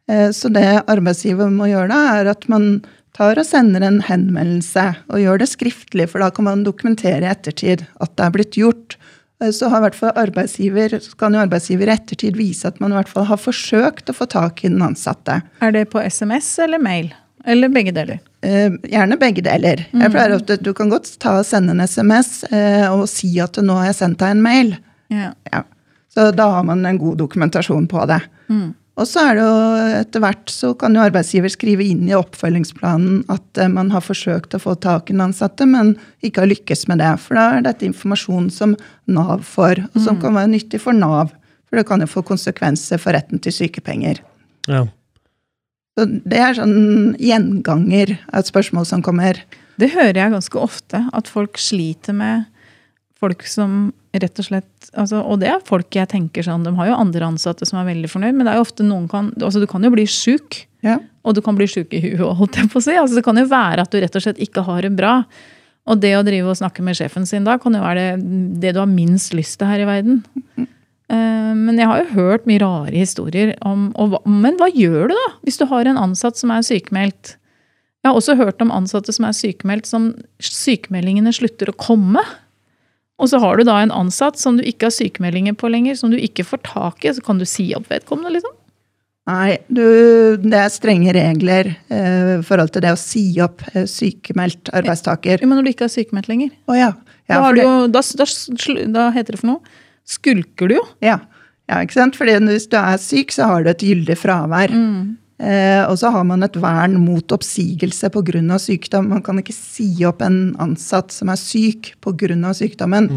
Eh, 0.09 0.29
Så 0.33 0.49
det 0.53 0.65
arbeidsgiver 0.89 1.51
må 1.53 1.69
gjøre 1.69 1.91
da, 1.93 2.01
er 2.19 2.31
at 2.33 2.47
man 2.51 2.81
tar 3.13 3.37
og 3.37 3.45
sender 3.45 3.85
en 3.85 4.01
henvendelse, 4.01 4.87
og 5.13 5.21
gjør 5.21 5.43
det 5.43 5.51
skriftlig, 5.51 6.09
for 6.09 6.23
da 6.23 6.31
kan 6.33 6.47
man 6.49 6.65
dokumentere 6.65 7.21
i 7.21 7.29
ettertid 7.29 7.85
at 8.01 8.15
det 8.17 8.25
er 8.25 8.33
blitt 8.33 8.57
gjort. 8.57 8.97
Eh, 9.41 9.51
Så 9.53 9.69
har 9.69 9.85
hvert 9.85 9.99
arbeidsgiver, 10.17 10.97
kan 11.17 11.33
jo 11.37 11.43
arbeidsgiver 11.45 11.87
i 11.87 11.95
ettertid 11.97 12.35
vise 12.39 12.67
at 12.67 12.79
man 12.81 12.91
i 12.91 12.97
hvert 12.97 13.11
fall 13.11 13.29
har 13.29 13.37
forsøkt 13.37 14.09
å 14.09 14.17
få 14.17 14.25
tak 14.25 14.63
i 14.63 14.69
den 14.73 14.81
ansatte. 14.81 15.41
Er 15.61 15.71
det 15.71 15.89
på 15.93 16.01
SMS 16.01 16.57
eller 16.59 16.81
mail? 16.81 17.13
Eller 17.45 17.69
begge 17.69 17.93
deler? 17.93 18.19
Eh, 18.43 18.73
gjerne 18.91 19.15
begge 19.19 19.43
deler. 19.45 19.85
Jeg 19.95 20.11
pleier 20.11 20.35
ofte, 20.35 20.57
Du 20.59 20.73
kan 20.75 20.91
godt 20.91 21.07
ta 21.23 21.37
og 21.39 21.47
sende 21.47 21.71
en 21.71 21.83
SMS 21.87 22.43
uh, 22.51 22.91
og 22.91 23.07
si 23.07 23.31
at 23.39 23.55
'nå 23.55 23.77
har 23.79 23.91
jeg 23.91 23.99
sendt 24.01 24.19
deg 24.19 24.35
en 24.35 24.43
mail'. 24.43 24.77
Yeah. 25.11 25.33
Ja. 25.53 25.63
Så 26.13 26.31
da 26.35 26.49
har 26.51 26.63
man 26.63 26.85
en 26.85 26.97
god 26.99 27.17
dokumentasjon 27.17 27.87
på 27.87 28.05
det. 28.07 28.19
Og 28.93 29.07
så 29.09 29.23
er 29.25 29.35
det 29.35 29.45
jo 29.45 29.99
etter 30.01 30.21
hvert 30.21 30.51
så 30.51 30.73
kan 30.77 30.93
jo 30.93 31.01
arbeidsgiver 31.01 31.49
skrive 31.49 31.81
inn 31.87 32.03
i 32.05 32.13
oppfølgingsplanen 32.13 33.23
at 33.31 33.61
uh, 33.61 33.69
man 33.71 33.89
har 33.95 34.03
forsøkt 34.03 34.53
å 34.53 34.61
få 34.61 34.75
tak 34.75 35.09
i 35.09 35.15
den 35.15 35.23
ansatte, 35.23 35.65
men 35.65 35.95
ikke 36.21 36.43
har 36.43 36.51
lykkes 36.51 36.87
med 36.91 36.99
det. 36.99 37.13
For 37.23 37.39
da 37.39 37.45
er 37.55 37.63
dette 37.63 37.87
informasjon 37.87 38.51
som 38.51 38.75
Nav 39.07 39.47
får, 39.47 39.87
og 39.93 40.03
som 40.03 40.19
kan 40.19 40.35
være 40.35 40.51
nyttig 40.51 40.83
for 40.83 40.93
Nav. 40.93 41.31
For 41.69 41.79
det 41.79 41.87
kan 41.87 42.03
jo 42.03 42.11
få 42.11 42.21
konsekvenser 42.27 42.99
for 42.99 43.15
retten 43.15 43.39
til 43.39 43.55
sykepenger. 43.55 44.19
Ja. 44.67 44.83
Så 45.97 46.07
det 46.25 46.39
er 46.41 46.55
sånn 46.57 47.13
gjenganger 47.21 48.15
et 48.33 48.49
spørsmål 48.49 48.87
som 48.89 49.03
kommer. 49.05 49.37
Det 49.77 49.91
hører 49.93 50.17
jeg 50.17 50.33
ganske 50.33 50.59
ofte, 50.61 51.03
at 51.13 51.29
folk 51.29 51.59
sliter 51.61 52.15
med 52.17 52.47
folk 53.23 53.45
som 53.47 53.91
rett 54.13 54.37
og 54.41 54.45
slett 54.45 54.89
altså, 54.99 55.21
Og 55.23 55.39
det 55.41 55.47
er 55.49 55.61
folk 55.65 55.95
jeg 55.95 56.09
tenker 56.11 56.43
sånn, 56.45 56.65
de 56.65 56.73
har 56.75 56.89
jo 56.89 56.97
andre 56.99 57.29
ansatte 57.31 57.65
som 57.65 57.79
er 57.79 57.87
veldig 57.87 58.09
fornøyd, 58.11 58.35
men 58.35 58.45
det 58.45 58.51
er 58.51 58.59
jo 58.59 58.65
ofte 58.67 58.83
noen 58.85 59.07
kan 59.09 59.31
altså 59.39 59.61
Du 59.63 59.67
kan 59.69 59.85
jo 59.85 59.89
bli 59.93 60.03
sjuk, 60.09 60.65
Ja. 60.83 60.97
og 61.23 61.37
du 61.37 61.41
kan 61.41 61.55
bli 61.55 61.65
sjuk 61.71 61.93
i 61.95 62.01
huet, 62.03 62.35
holdt 62.37 62.57
jeg 62.59 62.69
på 62.73 62.81
å 62.81 62.83
si. 62.83 62.91
Altså, 62.99 63.15
det 63.15 63.23
kan 63.23 63.37
jo 63.39 63.45
være 63.47 63.85
at 63.85 63.89
du 63.93 64.01
rett 64.03 64.15
og 64.19 64.25
slett 64.25 64.41
ikke 64.43 64.65
har 64.67 64.81
det 64.83 64.91
bra. 64.97 65.13
Og 65.87 65.99
det 66.03 66.13
å 66.17 66.23
drive 66.27 66.51
og 66.51 66.59
snakke 66.59 66.83
med 66.83 66.95
sjefen 66.99 67.25
sin 67.27 67.43
da, 67.47 67.55
kan 67.57 67.73
jo 67.75 67.79
være 67.81 68.17
det, 68.19 68.59
det 68.59 68.73
du 68.75 68.81
har 68.83 68.91
minst 68.91 69.33
lyst 69.33 69.57
til 69.59 69.67
her 69.71 69.79
i 69.83 69.87
verden. 69.87 70.21
Eh, 71.11 71.53
Men 71.55 71.77
jeg 71.77 71.87
har 71.89 72.03
jo 72.03 72.13
hørt 72.15 72.45
mye 72.49 72.61
rare 72.63 72.93
historier 72.95 73.53
om 73.61 73.91
og 73.99 74.19
Men 74.29 74.55
hva 74.57 74.69
gjør 74.71 75.09
du 75.11 75.15
da, 75.17 75.27
hvis 75.43 75.57
du 75.59 75.65
har 75.69 75.85
en 75.89 75.97
ansatt 75.99 76.37
som 76.39 76.51
er 76.51 76.61
sykemeldt? 76.65 77.35
Jeg 78.03 78.11
har 78.11 78.17
også 78.19 78.35
hørt 78.35 78.61
om 78.61 78.71
ansatte 78.71 79.13
som 79.15 79.23
er 79.25 79.31
sykemeldt, 79.35 79.85
som 79.87 80.09
sykemeldingene 80.43 81.31
slutter 81.31 81.69
å 81.71 81.75
komme. 81.79 82.19
Og 83.21 83.29
så 83.31 83.39
har 83.39 83.55
du 83.55 83.63
da 83.63 83.77
en 83.79 83.93
ansatt 83.95 84.35
som 84.41 84.57
du 84.57 84.63
ikke 84.67 84.89
har 84.89 84.95
sykemeldinger 84.95 85.55
på 85.55 85.69
lenger, 85.71 85.95
som 85.95 86.11
du 86.11 86.17
ikke 86.19 86.43
får 86.43 86.59
tak 86.67 87.05
i, 87.05 87.13
så 87.15 87.23
kan 87.23 87.39
du 87.39 87.45
si 87.47 87.69
opp 87.77 87.87
vedkommende, 87.87 88.33
liksom. 88.35 88.51
Nei, 89.29 89.53
du, 89.71 90.35
det 90.43 90.57
er 90.59 90.67
strenge 90.73 91.13
regler 91.15 91.69
eh, 91.87 92.33
i 92.41 92.43
forhold 92.43 92.73
til 92.75 92.83
det 92.83 92.91
å 92.91 92.99
si 92.99 93.21
opp 93.39 93.63
eh, 93.71 93.85
sykemeldt 93.87 94.73
arbeidstaker. 94.75 95.39
Ja, 95.39 95.47
men 95.47 95.61
når 95.61 95.69
du 95.69 95.71
ikke 95.71 95.87
har 95.87 95.93
sykemeldt 95.93 96.27
lenger, 96.27 96.51
Å 96.67 96.75
ja. 96.75 96.89
Ja, 97.31 97.37
da, 97.39 97.53
det- 97.55 97.63
jo, 97.63 97.75
da, 97.87 98.01
da, 98.19 98.27
da 98.97 99.05
heter 99.15 99.37
det 99.37 99.39
for 99.39 99.53
noe 99.53 99.79
Skulker 100.07 100.71
du 100.71 100.77
jo. 100.77 100.85
ja. 101.03 101.19
ja, 101.71 101.81
ikke 101.81 101.95
sant? 101.95 102.17
Fordi 102.19 102.37
hvis 102.49 102.69
du 102.71 102.77
er 102.79 102.97
syk, 103.01 103.31
så 103.35 103.49
har 103.51 103.63
du 103.63 103.71
et 103.71 103.85
gyldig 103.85 104.17
fravær. 104.19 104.73
Eh, 105.43 105.83
og 105.89 105.95
så 105.99 106.11
har 106.13 106.25
man 106.27 106.45
et 106.45 106.57
vern 106.61 106.99
mot 107.01 107.35
oppsigelse 107.35 108.11
pga. 108.13 108.59
sykdom. 108.59 109.09
Man 109.15 109.23
kan 109.23 109.39
ikke 109.39 109.55
si 109.55 109.87
opp 110.07 110.21
en 110.21 110.55
ansatt 110.63 111.11
som 111.11 111.31
er 111.33 111.39
syk 111.39 111.95
pga. 112.03 112.53
sykdommen. 112.53 113.09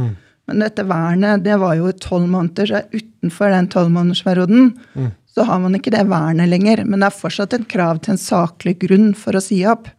Men 0.46 0.62
dette 0.62 0.86
vernet 0.86 1.42
det 1.42 1.58
var 1.58 1.74
jo 1.74 1.88
i 1.90 1.98
tolv 1.98 2.28
måneder, 2.30 2.70
så 2.70 2.82
utenfor 2.94 3.50
den 3.50 3.66
tolvmånedersperioden 3.66 4.74
så 5.36 5.44
har 5.44 5.58
man 5.60 5.74
ikke 5.76 5.92
det 5.92 6.06
vernet 6.08 6.48
lenger. 6.48 6.84
Men 6.86 7.02
det 7.02 7.10
er 7.10 7.18
fortsatt 7.18 7.52
et 7.58 7.68
krav 7.68 8.00
til 8.00 8.14
en 8.14 8.20
saklig 8.22 8.78
grunn 8.80 9.10
for 9.18 9.36
å 9.36 9.42
si 9.44 9.58
opp. 9.68 9.90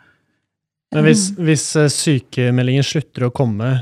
Men 0.95 1.03
hvis, 1.05 1.27
hvis 1.37 1.65
eh, 1.77 1.91
sykemeldingen 1.91 2.85
slutter 2.87 3.27
å 3.27 3.33
komme, 3.35 3.73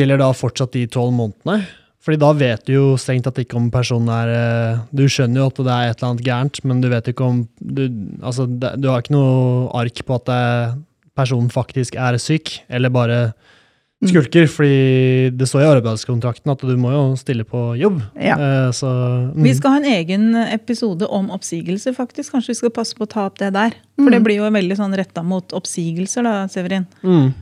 gjelder 0.00 0.18
da 0.18 0.32
fortsatt 0.36 0.72
de 0.76 0.86
tolv 0.86 1.12
månedene? 1.16 1.64
Fordi 2.04 2.18
da 2.20 2.32
vet 2.36 2.66
du 2.68 2.72
jo 2.74 2.86
strengt 3.00 3.24
tatt 3.24 3.38
ikke 3.40 3.56
om 3.56 3.70
personen 3.72 4.10
er 4.12 4.28
eh, 4.34 4.80
Du 4.92 5.06
skjønner 5.08 5.40
jo 5.40 5.46
at 5.48 5.56
det 5.64 5.72
er 5.72 5.88
et 5.88 5.96
eller 6.02 6.10
annet 6.10 6.24
gærent, 6.26 6.60
men 6.68 6.82
du 6.84 6.88
vet 6.92 7.06
ikke 7.08 7.24
om 7.24 7.38
Du, 7.60 7.86
altså, 8.20 8.44
du 8.46 8.88
har 8.90 9.00
ikke 9.00 9.14
noe 9.16 9.70
ark 9.80 10.02
på 10.04 10.18
at 10.20 10.28
personen 11.16 11.48
faktisk 11.48 11.96
er 11.96 12.18
syk, 12.20 12.60
eller 12.68 12.90
bare 12.90 13.32
Mm. 14.02 14.08
skulker. 14.10 14.46
Fordi 14.50 15.30
det 15.38 15.46
står 15.48 15.62
i 15.62 15.68
arbeidskontrakten 15.78 16.50
at 16.52 16.60
du 16.60 16.76
må 16.76 16.90
jo 16.92 17.04
stille 17.16 17.44
på 17.48 17.78
jobb. 17.78 18.02
Ja. 18.20 18.34
Eh, 18.36 18.70
så 18.76 18.90
mm. 19.32 19.38
Vi 19.46 19.54
skal 19.54 19.70
ha 19.70 19.76
en 19.78 19.86
egen 19.94 20.34
episode 20.52 21.06
om 21.08 21.30
oppsigelser, 21.32 21.94
faktisk. 21.96 22.34
Kanskje 22.34 22.52
vi 22.52 22.54
skal 22.58 22.70
passe 22.74 22.92
på 22.98 23.06
å 23.06 23.08
ta 23.08 23.24
opp 23.30 23.38
det 23.40 23.52
der. 23.54 23.70
For 23.96 24.10
det 24.10 24.20
Mm. 24.20 24.24
blir 24.26 24.36
jo 24.42 24.50
veldig 24.50 24.76
sånn 24.76 24.96
retta 24.98 25.22
mot 25.24 25.48
oppsigelser, 25.56 26.22
da, 26.26 26.34
Severin. 26.52 26.84
mm. 27.02 27.32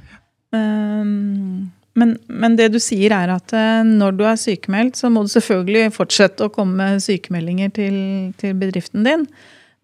Um, 0.53 1.73
men, 1.99 2.15
men 2.29 2.55
det 2.57 2.71
du 2.73 2.79
sier 2.81 3.13
er 3.13 3.35
at 3.35 3.53
eh, 3.57 3.83
når 3.85 4.15
du 4.17 4.23
er 4.25 4.39
sykemeldt, 4.41 4.97
så 4.97 5.11
må 5.13 5.25
du 5.25 5.33
selvfølgelig 5.33 5.93
fortsette 5.97 6.47
å 6.47 6.53
komme 6.53 6.79
med 6.79 7.05
sykemeldinger 7.05 7.73
til, 7.77 7.97
til 8.41 8.55
bedriften 8.57 9.05
din. 9.05 9.27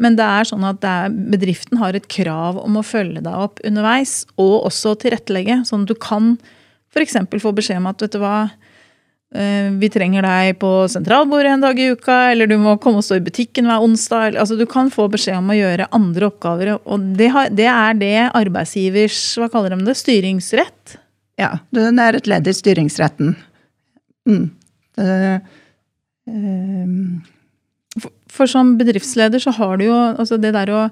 Men 0.01 0.15
det 0.17 0.25
er 0.25 0.47
sånn 0.49 0.65
at 0.67 0.85
er, 0.87 1.11
bedriften 1.11 1.81
har 1.81 1.97
et 1.99 2.07
krav 2.09 2.61
om 2.63 2.79
å 2.79 2.87
følge 2.87 3.21
deg 3.25 3.35
opp 3.49 3.61
underveis, 3.67 4.23
og 4.41 4.71
også 4.71 4.95
tilrettelegge. 5.03 5.61
Sånn 5.69 5.85
at 5.85 5.93
du 5.93 5.99
kan 6.01 6.37
f.eks. 6.95 7.19
få 7.43 7.53
beskjed 7.57 7.83
om 7.83 7.91
at 7.91 8.07
vet 8.07 8.15
du 8.15 8.23
hva, 8.23 8.37
eh, 9.35 9.69
vi 9.77 9.91
trenger 9.93 10.25
deg 10.25 10.55
på 10.63 10.71
sentralbordet 10.89 11.57
en 11.57 11.67
dag 11.67 11.83
i 11.83 11.91
uka, 11.93 12.21
eller 12.31 12.49
du 12.49 12.57
må 12.63 12.79
komme 12.81 13.03
og 13.03 13.09
stå 13.09 13.19
i 13.19 13.27
butikken 13.27 13.69
hver 13.69 13.85
onsdag. 13.85 14.39
Altså, 14.39 14.57
du 14.57 14.65
kan 14.71 14.89
få 14.95 15.11
beskjed 15.13 15.43
om 15.43 15.53
å 15.53 15.59
gjøre 15.59 15.91
andre 15.99 16.31
oppgaver, 16.31 16.73
og 16.79 17.13
det, 17.19 17.29
har, 17.35 17.53
det 17.53 17.69
er 17.75 18.01
det 18.01 18.17
arbeidsgivers 18.31 19.21
hva 19.43 19.51
kaller 19.53 19.77
de 19.77 19.91
det, 19.91 19.99
styringsrett. 19.99 20.97
Ja, 21.39 21.53
den 21.75 22.01
er 22.03 22.19
et 22.19 22.27
ledd 22.31 22.49
i 22.51 22.55
styringsretten. 22.57 23.37
Mm. 24.29 24.49
Det, 24.99 25.41
um. 26.27 27.21
For, 27.99 28.13
for 28.31 28.51
som 28.51 28.75
bedriftsleder 28.79 29.43
så 29.43 29.55
har 29.57 29.79
du 29.79 29.87
jo 29.89 29.97
altså 29.97 30.39
det 30.41 30.53
der 30.55 30.71
å 30.75 30.83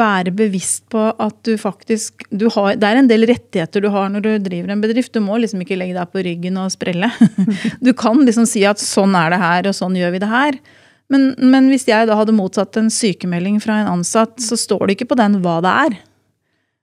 være 0.00 0.32
bevisst 0.32 0.86
på 0.92 1.00
at 1.10 1.36
du 1.44 1.56
faktisk 1.60 2.24
du 2.30 2.46
har, 2.54 2.76
Det 2.80 2.88
er 2.88 3.00
en 3.00 3.08
del 3.10 3.26
rettigheter 3.28 3.82
du 3.84 3.90
har 3.92 4.08
når 4.08 4.24
du 4.24 4.30
driver 4.46 4.72
en 4.72 4.84
bedrift. 4.84 5.12
Du 5.12 5.20
må 5.24 5.36
liksom 5.40 5.64
ikke 5.64 5.76
legge 5.80 5.96
deg 5.98 6.12
på 6.12 6.24
ryggen 6.24 6.60
og 6.60 6.72
sprelle. 6.72 7.10
Du 7.84 7.92
kan 7.96 8.20
liksom 8.24 8.46
si 8.48 8.64
at 8.68 8.80
sånn 8.80 9.16
er 9.18 9.34
det 9.34 9.40
her, 9.42 9.68
og 9.68 9.76
sånn 9.76 9.98
gjør 9.98 10.14
vi 10.14 10.22
det 10.22 10.30
her. 10.30 10.60
Men, 11.10 11.32
men 11.42 11.68
hvis 11.72 11.88
jeg 11.88 12.06
da 12.06 12.16
hadde 12.16 12.36
mottatt 12.36 12.76
en 12.78 12.92
sykemelding 12.92 13.58
fra 13.62 13.80
en 13.80 13.96
ansatt, 13.96 14.38
så 14.40 14.56
står 14.56 14.86
det 14.86 14.98
ikke 14.98 15.10
på 15.12 15.18
den 15.18 15.40
hva 15.42 15.58
det 15.64 15.74
er. 15.88 15.98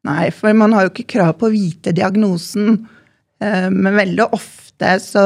Nei, 0.06 0.30
for 0.32 0.54
man 0.54 0.74
har 0.74 0.86
jo 0.86 0.92
ikke 0.94 1.08
krav 1.18 1.34
på 1.40 1.48
å 1.50 1.54
vite 1.54 1.92
diagnosen. 1.96 2.88
Eh, 3.42 3.70
Men 3.70 3.96
veldig 3.98 4.30
ofte 4.34 5.00
så 5.02 5.24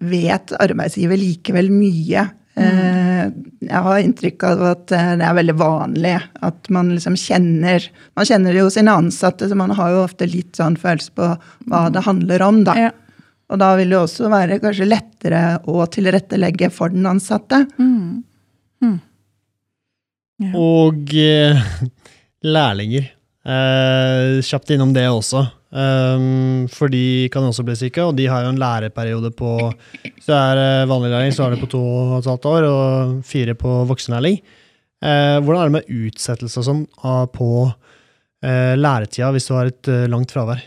vet 0.00 0.52
arbeidsgiver 0.56 1.18
likevel 1.18 1.68
mye. 1.74 2.28
Eh, 2.60 3.30
Jeg 3.60 3.82
har 3.84 4.00
inntrykk 4.02 4.44
av 4.48 4.62
at 4.72 4.92
eh, 4.96 5.12
det 5.20 5.26
er 5.26 5.36
veldig 5.38 5.54
vanlig 5.60 6.16
at 6.42 6.70
man 6.74 6.90
liksom 6.94 7.14
kjenner 7.16 7.84
Man 8.16 8.26
kjenner 8.26 8.56
jo 8.56 8.70
sine 8.72 8.90
ansatte, 8.96 9.46
så 9.48 9.56
man 9.56 9.70
har 9.78 9.92
jo 9.94 10.02
ofte 10.04 10.26
litt 10.26 10.58
sånn 10.58 10.76
følelse 10.80 11.14
på 11.14 11.28
hva 11.70 11.84
det 11.94 12.02
handler 12.08 12.42
om, 12.42 12.64
da. 12.64 12.74
Ja. 12.88 12.90
Og 13.50 13.58
da 13.58 13.72
vil 13.78 13.90
det 13.90 13.98
også 13.98 14.28
være 14.30 14.60
kanskje 14.62 14.86
lettere 14.88 15.44
å 15.66 15.86
tilrettelegge 15.90 16.70
for 16.70 16.92
den 16.94 17.06
ansatte. 17.10 17.64
Mm. 17.78 18.22
Mm. 18.82 18.98
Ja. 20.40 20.52
Og 20.54 21.10
lærlinger. 22.44 23.10
Eh, 23.40 24.40
kjapt 24.44 24.70
innom 24.74 24.92
det 24.96 25.08
også. 25.08 25.46
Um, 25.70 26.66
for 26.66 26.90
de 26.90 27.28
kan 27.30 27.44
også 27.46 27.62
bli 27.62 27.76
syke, 27.78 28.02
og 28.02 28.16
de 28.18 28.24
har 28.26 28.42
jo 28.42 28.50
en 28.50 28.58
læreperiode 28.58 29.30
på 29.38 29.52
Hvis 30.02 30.26
du 30.26 30.32
er 30.34 30.58
eh, 30.58 30.88
vanlig 30.90 31.12
lærling, 31.12 31.34
så 31.36 31.46
er 31.46 31.54
det 31.54 31.60
på 31.62 31.70
to 31.70 31.82
og 31.82 32.16
et 32.18 32.26
halvt 32.26 32.48
år, 32.50 32.66
og 32.66 33.20
fire 33.24 33.54
på 33.54 33.84
voksenlærling. 33.86 34.40
Eh, 35.00 35.38
hvordan 35.40 35.60
er 35.62 35.70
det 35.70 35.76
med 35.78 36.08
utsettelse 36.08 36.64
sånn 36.66 36.82
på 37.32 37.50
eh, 38.44 38.74
læretida 38.76 39.30
hvis 39.32 39.48
du 39.48 39.54
har 39.56 39.70
et 39.70 39.88
eh, 39.88 40.08
langt 40.10 40.34
fravær? 40.34 40.60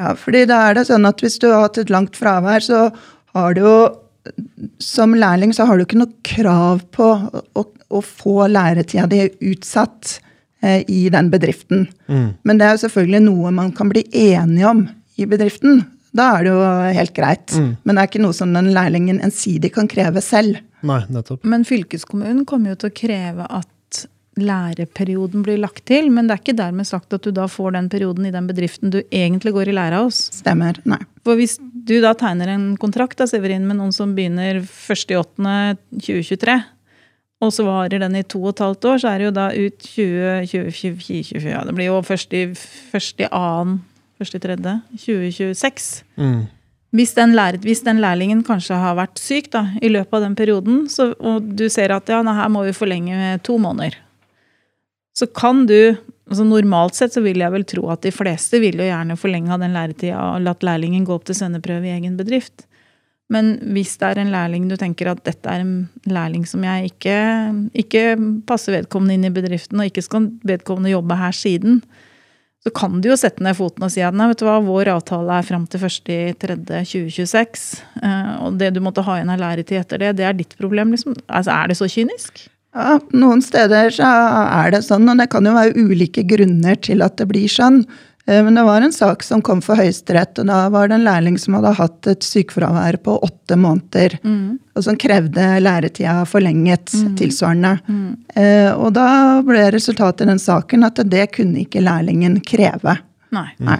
Ja, 0.00 0.16
fordi 0.18 0.42
da 0.48 0.64
er 0.66 0.76
det 0.76 0.88
sånn 0.88 1.06
at 1.08 1.22
hvis 1.22 1.38
du 1.40 1.46
har 1.52 1.68
hatt 1.68 1.78
et 1.80 1.92
langt 1.92 2.18
fravær, 2.18 2.64
så 2.64 2.88
har 3.36 3.54
du 3.54 3.62
jo 3.64 3.78
Som 4.82 5.14
lærling 5.14 5.52
så 5.54 5.68
har 5.68 5.78
du 5.78 5.84
ikke 5.84 6.00
noe 6.00 6.10
krav 6.26 6.80
på 6.90 7.04
å, 7.06 7.62
å 7.62 8.00
få 8.02 8.48
læretida 8.50 9.04
di 9.06 9.28
utsatt 9.52 10.16
i 10.88 11.06
den 11.12 11.30
bedriften. 11.32 11.86
Mm. 12.10 12.28
Men 12.46 12.60
det 12.60 12.66
er 12.66 12.76
jo 12.76 12.84
selvfølgelig 12.86 13.22
noe 13.26 13.52
man 13.54 13.72
kan 13.76 13.92
bli 13.92 14.04
enige 14.10 14.70
om 14.70 14.86
i 15.16 15.28
bedriften. 15.28 15.84
Da 16.16 16.30
er 16.36 16.46
det 16.46 16.52
jo 16.54 16.66
helt 16.96 17.14
greit. 17.16 17.54
Mm. 17.56 17.70
Men 17.84 17.96
det 17.96 18.02
er 18.02 18.10
ikke 18.10 18.24
noe 18.24 18.36
som 18.36 18.52
den 18.56 18.72
lærlingen 18.74 19.22
ensidig 19.24 19.72
kan 19.76 19.88
kreve 19.90 20.22
selv. 20.24 20.60
Nei, 20.86 21.02
nettopp. 21.12 21.44
Men 21.48 21.66
fylkeskommunen 21.66 22.44
kommer 22.48 22.72
jo 22.72 22.80
til 22.82 22.92
å 22.92 22.98
kreve 23.04 23.48
at 23.48 23.72
læreperioden 24.36 25.40
blir 25.44 25.56
lagt 25.60 25.86
til, 25.88 26.10
men 26.12 26.26
det 26.28 26.34
er 26.34 26.40
ikke 26.42 26.58
dermed 26.58 26.86
sagt 26.88 27.14
at 27.16 27.24
du 27.24 27.32
da 27.34 27.46
får 27.48 27.72
den 27.76 27.88
perioden 27.92 28.26
i 28.28 28.32
den 28.34 28.46
bedriften 28.48 28.92
du 28.92 28.98
egentlig 29.04 29.52
går 29.56 29.70
i 29.72 29.76
lære 29.76 30.02
hos. 30.04 30.18
Stemmer. 30.42 30.76
Nei. 30.88 31.00
For 31.24 31.34
hvis 31.40 31.56
du 31.58 32.00
da 32.04 32.12
tegner 32.18 32.52
en 32.52 32.66
kontrakt 32.80 33.18
da, 33.20 33.26
Severin, 33.30 33.66
med 33.68 33.76
noen 33.80 33.94
som 33.96 34.14
begynner 34.16 34.60
1.8.2023, 34.60 36.58
og 37.44 37.52
så 37.52 37.66
varer 37.66 38.00
den 38.00 38.16
i 38.16 38.24
to 38.24 38.40
og 38.42 38.54
et 38.54 38.62
halvt 38.64 38.88
år, 38.88 39.00
så 39.02 39.10
er 39.10 39.20
det 39.20 39.26
jo 39.28 39.34
da 39.36 39.46
ut 39.52 39.88
2024 39.90 41.42
Ja, 41.50 41.60
det 41.68 41.74
blir 41.76 41.90
jo 41.90 42.00
først 42.06 42.32
i 42.36 42.48
første 42.54 43.28
annen 43.34 43.82
Første 44.16 44.38
tredje 44.40 44.78
2026. 44.96 46.04
Mm. 46.16 46.46
Hvis 46.96 47.10
den, 47.18 47.34
lærer, 47.36 47.58
hvis 47.60 47.82
den 47.84 47.98
lærlingen 48.00 48.40
kanskje 48.46 48.78
har 48.80 48.96
vært 48.96 49.20
syk 49.20 49.50
da, 49.52 49.66
i 49.84 49.90
løpet 49.92 50.16
av 50.16 50.22
den 50.24 50.36
perioden, 50.38 50.86
så, 50.88 51.10
og 51.20 51.44
du 51.58 51.66
ser 51.72 51.92
at 51.92 52.08
ja, 52.08 52.22
her 52.24 52.52
må 52.52 52.62
vi 52.64 52.72
forlenge 52.72 53.12
med 53.12 53.42
to 53.44 53.58
måneder, 53.60 53.98
så 55.16 55.28
kan 55.28 55.66
du 55.68 55.96
altså 56.26 56.46
Normalt 56.48 56.96
sett 56.98 57.14
så 57.14 57.20
vil 57.22 57.38
jeg 57.38 57.52
vel 57.54 57.64
tro 57.68 57.84
at 57.92 58.02
de 58.02 58.10
fleste 58.10 58.58
vil 58.62 58.80
jo 58.80 58.88
gjerne 58.88 59.18
forlenge 59.20 59.60
den 59.62 59.76
læretida 59.76 60.18
og 60.32 60.40
latt 60.42 60.64
lærlingen 60.66 61.04
gå 61.06 61.14
opp 61.14 61.28
til 61.28 61.36
svenneprøve 61.38 61.86
i 61.86 61.92
egen 61.94 62.16
bedrift. 62.18 62.64
Men 63.32 63.56
hvis 63.74 63.96
det 63.98 64.06
er 64.06 64.20
en 64.22 64.30
lærling 64.30 64.68
du 64.70 64.76
tenker 64.78 65.10
at 65.10 65.22
dette 65.26 65.50
er 65.50 65.64
en 65.64 65.88
lærling 66.06 66.44
som 66.46 66.62
jeg 66.62 66.92
ikke, 66.92 67.16
ikke 67.82 68.02
passer 68.46 68.76
vedkommende 68.76 69.16
inn 69.16 69.26
i 69.26 69.34
bedriften, 69.34 69.80
og 69.82 69.88
ikke 69.90 70.04
skal 70.06 70.28
vedkommende 70.46 70.92
jobbe 70.92 71.18
her 71.18 71.34
siden, 71.34 71.80
så 72.66 72.72
kan 72.74 73.00
du 73.02 73.10
jo 73.12 73.16
sette 73.18 73.42
ned 73.46 73.54
foten 73.58 73.84
og 73.86 73.92
si 73.94 74.02
at 74.02 74.14
nei, 74.16 74.26
vet 74.30 74.40
du 74.42 74.46
hva, 74.48 74.56
vår 74.62 74.90
avtale 74.94 75.36
er 75.38 75.46
fram 75.46 75.66
til 75.70 75.84
1.3.2026. 75.86 77.66
eh, 78.02 78.32
Og 78.42 78.58
det 78.58 78.72
du 78.74 78.80
måtte 78.82 79.04
ha 79.06 79.18
igjen 79.18 79.30
av 79.34 79.42
læretid 79.42 79.78
etter 79.78 80.02
det, 80.02 80.16
det 80.18 80.26
er 80.26 80.34
ditt 80.38 80.56
problem. 80.58 80.90
liksom. 80.94 81.14
Altså, 81.26 81.54
Er 81.54 81.70
det 81.70 81.78
så 81.78 81.86
kynisk? 81.90 82.46
Ja, 82.76 82.98
noen 83.16 83.40
steder 83.40 83.88
så 83.94 84.04
er 84.04 84.74
det 84.74 84.82
sånn, 84.84 85.06
og 85.08 85.16
det 85.18 85.30
kan 85.32 85.46
jo 85.46 85.54
være 85.54 85.78
ulike 85.78 86.26
grunner 86.28 86.76
til 86.76 87.02
at 87.06 87.16
det 87.16 87.28
blir 87.30 87.46
sånn. 87.48 87.86
Eh, 88.26 88.42
Men 88.44 88.54
det 88.54 88.62
var 88.66 88.80
en 88.82 88.92
sak 88.92 89.22
som 89.22 89.42
kom 89.42 89.60
for 89.62 89.76
Høyesterett, 89.76 90.38
og 90.42 90.46
da 90.46 90.68
var 90.68 90.88
det 90.88 90.94
en 90.98 91.04
lærling 91.06 91.38
som 91.38 91.54
hadde 91.54 91.74
hatt 91.78 92.06
et 92.10 92.20
sykefravær 92.26 92.96
på 93.02 93.18
åtte 93.22 93.56
måneder, 93.56 94.18
og 94.76 94.82
som 94.84 94.96
krevde 94.96 95.60
læretida 95.62 96.24
forlenget 96.26 96.90
tilsvarende. 97.16 97.78
Eh, 98.34 98.72
Og 98.76 98.92
da 98.92 99.40
ble 99.42 99.70
resultatet 99.70 100.22
i 100.26 100.30
den 100.30 100.38
saken 100.42 100.84
at 100.84 100.96
det 101.08 101.32
kunne 101.32 101.62
ikke 101.64 101.80
lærlingen 101.82 102.40
kreve. 102.44 102.98
Nei. 103.32 103.48
Nei. 103.60 103.78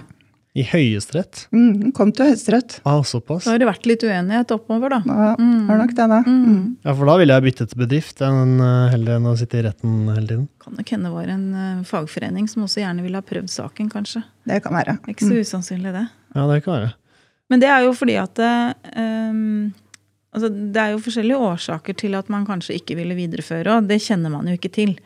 I 0.57 0.63
Høyesterett? 0.65 1.43
Mm, 1.53 1.91
kom 1.93 2.09
til 2.15 2.31
Høyesterett. 2.31 2.79
Ah, 2.87 3.03
såpass? 3.05 3.45
Da 3.45 3.53
har 3.53 3.61
det 3.61 3.67
vært 3.69 3.85
litt 3.89 4.01
uenighet 4.07 4.53
oppover, 4.55 4.95
da. 4.95 5.01
Ja, 5.05 5.31
var 5.37 5.81
nok 5.83 5.93
det, 5.93 6.07
da. 6.09 6.21
Mm. 6.25 6.61
Ja, 6.81 6.95
for 6.97 7.11
da 7.11 7.17
ville 7.21 7.37
jeg 7.37 7.45
byttet 7.45 7.75
bedrift 7.77 8.23
enn 8.25 8.55
uh, 8.57 8.87
heller 8.89 9.19
enn 9.19 9.29
å 9.29 9.35
sitte 9.37 9.59
i 9.59 9.65
retten 9.67 10.07
hele 10.09 10.25
tiden. 10.25 10.47
Kan 10.63 10.79
nok 10.79 10.93
hende 10.95 11.11
var 11.13 11.29
en 11.29 11.45
uh, 11.53 11.83
fagforening 11.85 12.49
som 12.49 12.65
også 12.65 12.81
gjerne 12.81 13.05
ville 13.05 13.21
ha 13.21 13.25
prøvd 13.25 13.51
saken, 13.53 13.91
kanskje. 13.93 14.23
Det 14.49 14.63
kan 14.65 14.73
være. 14.79 14.97
Ikke 15.13 15.29
så 15.29 15.43
usannsynlig, 15.43 15.93
det. 15.93 16.07
Ja, 16.33 16.47
det 16.49 16.63
kan 16.65 16.79
være. 16.79 16.95
Men 17.51 17.61
det 17.63 17.69
er 17.71 17.85
jo 17.85 17.93
fordi 17.95 18.17
at 18.19 18.41
eh, 18.43 18.97
um, 19.31 19.69
altså 20.35 20.49
Det 20.51 20.81
er 20.81 20.91
jo 20.93 21.03
forskjellige 21.05 21.45
årsaker 21.51 21.95
til 22.01 22.17
at 22.19 22.27
man 22.33 22.47
kanskje 22.47 22.75
ikke 22.81 22.97
ville 22.99 23.15
videreføre, 23.17 23.77
og 23.77 23.87
det 23.87 24.01
kjenner 24.03 24.33
man 24.33 24.49
jo 24.49 24.57
ikke 24.57 24.73
til. 24.73 24.97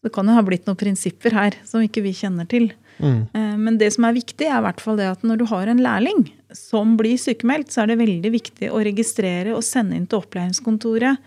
Det 0.00 0.12
kan 0.14 0.28
jo 0.28 0.36
ha 0.36 0.44
blitt 0.44 0.68
noen 0.68 0.78
prinsipper 0.80 1.34
her 1.36 1.58
som 1.68 1.82
ikke 1.84 2.04
vi 2.04 2.14
kjenner 2.16 2.48
til. 2.48 2.70
Mm. 3.00 3.26
Eh, 3.34 3.56
Men 3.56 3.78
det 3.78 3.92
som 3.94 4.04
er 4.04 4.12
viktig, 4.16 4.46
er 4.46 4.58
i 4.60 4.64
hvert 4.68 4.80
fall 4.80 4.96
det 5.00 5.08
at 5.10 5.22
når 5.26 5.38
du 5.38 5.44
har 5.50 5.66
en 5.68 5.82
lærling 5.82 6.30
som 6.52 6.96
blir 6.96 7.16
sykemeldt, 7.20 7.70
så 7.72 7.82
er 7.82 7.86
det 7.92 7.98
veldig 8.00 8.30
viktig 8.32 8.70
å 8.70 8.82
registrere 8.84 9.54
og 9.56 9.62
sende 9.66 9.96
inn 9.96 10.06
til 10.06 10.20
opplæringskontoret 10.22 11.18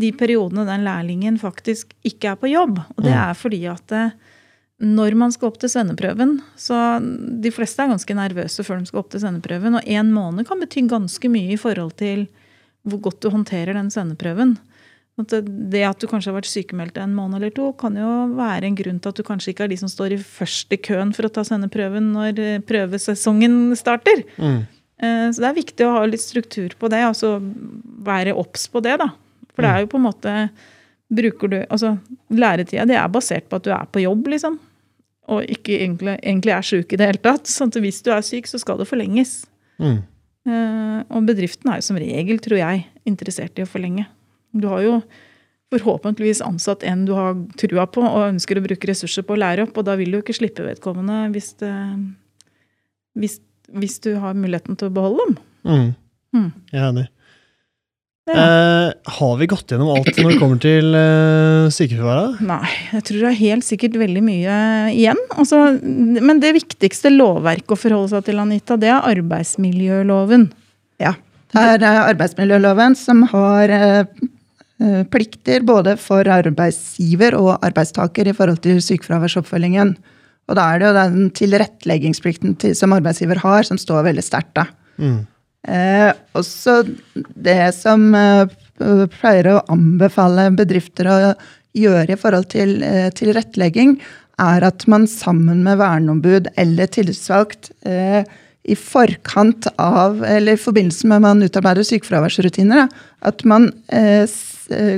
de 0.00 0.12
periodene 0.16 0.64
den 0.64 0.84
lærlingen 0.86 1.36
faktisk 1.40 1.90
ikke 2.06 2.32
er 2.32 2.36
på 2.40 2.48
jobb. 2.50 2.78
Og 2.96 3.04
det 3.04 3.12
Mm. 3.12 3.30
er 3.30 3.34
fordi 3.34 3.62
at 3.68 3.92
eh, 3.92 4.10
når 4.80 5.14
man 5.14 5.30
skal 5.32 5.48
opp 5.50 5.58
til 5.60 5.68
svenneprøven 5.68 6.38
så 6.56 7.00
De 7.42 7.50
fleste 7.50 7.82
er 7.82 7.90
ganske 7.92 8.14
nervøse 8.16 8.64
før 8.64 8.78
de 8.80 8.86
skal 8.86 9.00
opp 9.00 9.10
til 9.10 9.20
svenneprøven. 9.20 9.74
og 9.76 9.84
én 9.84 10.08
måned 10.10 10.46
kan 10.48 10.58
bety 10.58 10.86
ganske 10.88 11.28
mye 11.28 11.52
i 11.52 11.56
forhold 11.60 11.96
til 11.96 12.28
hvor 12.88 13.00
godt 13.00 13.20
du 13.20 13.28
håndterer 13.28 13.74
den 13.74 13.90
sendeprøven. 13.90 14.56
At 15.20 15.28
det- 15.70 15.84
at 15.86 15.98
du 16.00 16.06
kanskje 16.06 16.32
har 16.32 16.40
vært 16.40 16.48
sykemeldt 16.50 16.96
en 17.02 17.14
måned 17.14 17.36
eller 17.36 17.50
to, 17.50 17.72
kan 17.72 17.94
jo 17.94 18.34
være 18.36 18.64
en 18.64 18.74
grunn 18.76 19.00
til 19.00 19.08
at 19.08 19.16
du 19.16 19.22
kanskje 19.22 19.52
ikke 19.54 19.64
er 19.64 19.68
de 19.68 19.76
som 19.76 19.88
står 19.88 20.12
i 20.12 20.20
første 20.22 20.76
køen 20.80 21.14
for 21.14 21.24
å 21.28 21.32
ta 21.32 21.42
sendeprøven 21.46 22.12
når 22.14 22.38
eh, 22.38 22.58
prøvesesongen 22.60 23.76
starter. 23.76 24.24
Mm. 24.38 24.66
Eh, 25.02 25.28
Så 25.32 25.40
det 25.40 25.48
er 25.50 25.62
viktig 25.62 25.86
å 25.86 25.92
ha 25.98 26.04
litt 26.06 26.20
struktur 26.20 26.70
på 26.78 26.88
det, 26.90 27.00
altså 27.04 27.38
være 28.02 28.34
obs 28.36 28.66
på 28.68 28.82
det, 28.82 28.98
da. 28.98 29.08
For 29.54 29.62
det 29.62 29.70
er 29.70 29.80
jo 29.84 29.86
på 29.92 29.98
en 30.00 30.06
måte 30.12 30.50
Bruker 31.12 31.48
du 31.50 31.56
Altså, 31.66 31.98
læretida 32.30 32.86
det 32.86 32.94
er 32.94 33.08
basert 33.08 33.48
på 33.50 33.56
at 33.56 33.64
du 33.64 33.70
er 33.74 33.86
på 33.90 34.00
jobb, 34.00 34.28
liksom. 34.30 34.58
Og 35.28 35.42
ikke 35.42 35.74
egentlig, 35.80 36.20
egentlig 36.22 36.52
er 36.54 36.62
sjuk 36.62 36.92
i 36.92 36.96
det 36.96 37.06
hele 37.08 37.18
tatt. 37.18 37.44
Sånn 37.50 37.66
at 37.66 37.80
hvis 37.82 38.00
du 38.02 38.10
er 38.12 38.22
syk, 38.22 38.46
så 38.46 38.60
skal 38.60 38.78
det 38.78 38.86
forlenges. 38.86 39.44
Mm. 39.80 40.02
Eh, 40.46 41.02
Og 41.10 41.26
bedriften 41.26 41.70
er 41.72 41.76
jo 41.80 41.86
som 41.88 41.96
regel, 41.96 42.38
tror 42.38 42.58
jeg, 42.58 42.84
interessert 43.06 43.58
i 43.58 43.62
å 43.62 43.66
forlenge. 43.66 44.06
Du 44.52 44.66
har 44.70 44.82
jo 44.84 44.94
forhåpentligvis 45.70 46.42
ansatt 46.42 46.82
en 46.86 47.04
du 47.06 47.14
har 47.14 47.36
trua 47.60 47.86
på 47.90 48.02
og 48.02 48.26
ønsker 48.32 48.58
å 48.58 48.64
bruke 48.64 48.90
ressurser 48.90 49.26
på 49.26 49.36
å 49.36 49.40
lære 49.40 49.68
opp, 49.68 49.76
og 49.78 49.86
da 49.86 49.94
vil 49.98 50.10
du 50.10 50.18
jo 50.18 50.24
ikke 50.24 50.40
slippe 50.40 50.66
vedkommende 50.66 51.28
hvis, 51.34 51.52
det, 51.62 51.70
hvis, 53.20 53.38
hvis 53.78 54.00
du 54.02 54.16
har 54.22 54.38
muligheten 54.38 54.78
til 54.80 54.90
å 54.90 54.96
beholde 54.98 55.28
dem. 55.28 55.40
Mm. 55.70 55.88
Mm. 56.34 56.52
Jeg 56.72 56.80
er 56.80 56.88
enig. 56.88 57.06
Ja. 58.30 58.34
Eh, 58.36 58.88
har 59.16 59.38
vi 59.40 59.46
gått 59.50 59.72
gjennom 59.72 59.88
alt 59.94 60.10
når 60.18 60.28
det 60.30 60.38
kommer 60.38 60.58
til 60.62 60.94
eh, 60.94 61.70
sykefraværet? 61.74 62.42
Nei, 62.46 62.74
jeg 62.92 63.06
tror 63.08 63.22
det 63.22 63.30
er 63.30 63.38
helt 63.40 63.66
sikkert 63.66 63.96
veldig 63.98 64.22
mye 64.26 64.58
igjen. 64.92 65.22
Altså, 65.34 65.62
men 65.82 66.42
det 66.42 66.52
viktigste 66.58 67.10
lovverket 67.14 67.74
å 67.74 67.80
forholde 67.80 68.12
seg 68.12 68.28
til, 68.28 68.42
Anita, 68.42 68.78
det 68.78 68.92
er 68.92 69.08
arbeidsmiljøloven. 69.14 70.50
Ja. 71.02 71.16
Det 71.50 71.64
er 71.72 71.82
eh, 71.82 72.02
arbeidsmiljøloven 72.12 72.94
som 72.98 73.24
har 73.32 73.72
eh, 73.74 73.88
eh, 74.04 74.28
plikter 75.12 75.60
både 75.66 75.92
for 76.00 76.24
arbeidsgiver 76.32 77.34
og 77.36 77.58
arbeidstaker 77.66 78.30
i 78.30 78.32
forhold 78.36 78.62
til 78.64 78.78
sykefraværsoppfølgingen. 78.80 79.90
Og 80.48 80.56
da 80.58 80.64
er 80.66 80.80
det 80.80 80.88
jo 80.88 80.94
den 80.96 81.26
tilretteleggingsplikten 81.36 82.56
til, 82.62 82.72
som 82.78 82.94
arbeidsgiver 82.96 83.42
har, 83.42 83.66
som 83.68 83.78
står 83.78 84.08
veldig 84.08 84.24
sterkt. 84.24 84.54
da. 84.56 84.66
Mm. 84.96 85.20
Eh, 85.68 86.10
også 86.38 86.80
det 87.36 87.74
som 87.76 88.08
eh, 88.16 88.48
pleier 89.20 89.52
å 89.52 89.60
anbefale 89.70 90.48
bedrifter 90.56 91.10
å 91.10 91.18
gjøre 91.76 92.16
i 92.16 92.18
forhold 92.18 92.48
til 92.54 92.80
eh, 92.82 93.10
tilrettelegging, 93.14 93.98
er 94.40 94.64
at 94.64 94.86
man 94.88 95.04
sammen 95.10 95.60
med 95.66 95.80
verneombud 95.82 96.48
eller 96.58 96.88
tillitsvalgt 96.90 97.70
eh, 97.84 98.24
i 98.70 98.76
forkant 98.76 99.68
av, 99.80 100.22
eller 100.24 100.56
i 100.56 100.60
forbindelse 100.60 101.08
med 101.08 101.20
at 101.20 101.26
man 101.28 101.44
utarbeider 101.44 101.86
sykefraværsrutiner, 101.86 102.88
at 103.28 103.44
man 103.48 103.70
eh, 103.92 104.24
eh, 104.24 104.40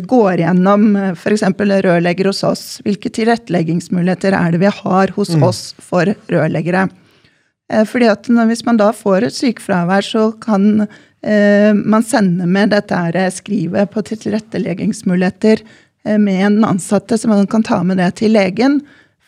går 0.06 0.42
gjennom 0.42 0.96
f.eks. 1.16 1.44
rørlegger 1.58 2.28
hos 2.28 2.42
oss. 2.44 2.64
Hvilke 2.84 3.10
tilretteleggingsmuligheter 3.12 4.36
er 4.36 4.52
det 4.52 4.60
vi 4.62 4.72
har 4.82 5.14
hos 5.16 5.32
oss 5.40 5.62
for 5.80 6.12
rørleggere? 6.32 6.88
Eh, 7.72 7.84
Fordi 7.84 8.08
at 8.10 8.28
Hvis 8.28 8.64
man 8.64 8.76
da 8.76 8.92
får 8.92 9.28
et 9.28 9.36
sykefravær, 9.36 10.02
så 10.02 10.32
kan 10.40 10.86
eh, 11.22 11.72
man 11.74 12.02
sende 12.02 12.46
med 12.46 12.70
dette 12.70 12.94
eh, 12.94 13.30
skrivet 13.30 13.90
på 13.90 14.02
tilretteleggingsmuligheter 14.02 15.62
eh, 16.04 16.18
med 16.18 16.46
en 16.46 16.64
ansatte, 16.64 17.18
så 17.18 17.28
man 17.28 17.46
kan 17.46 17.62
ta 17.62 17.82
med 17.82 17.98
det 17.98 18.14
til 18.20 18.32
legen. 18.32 18.82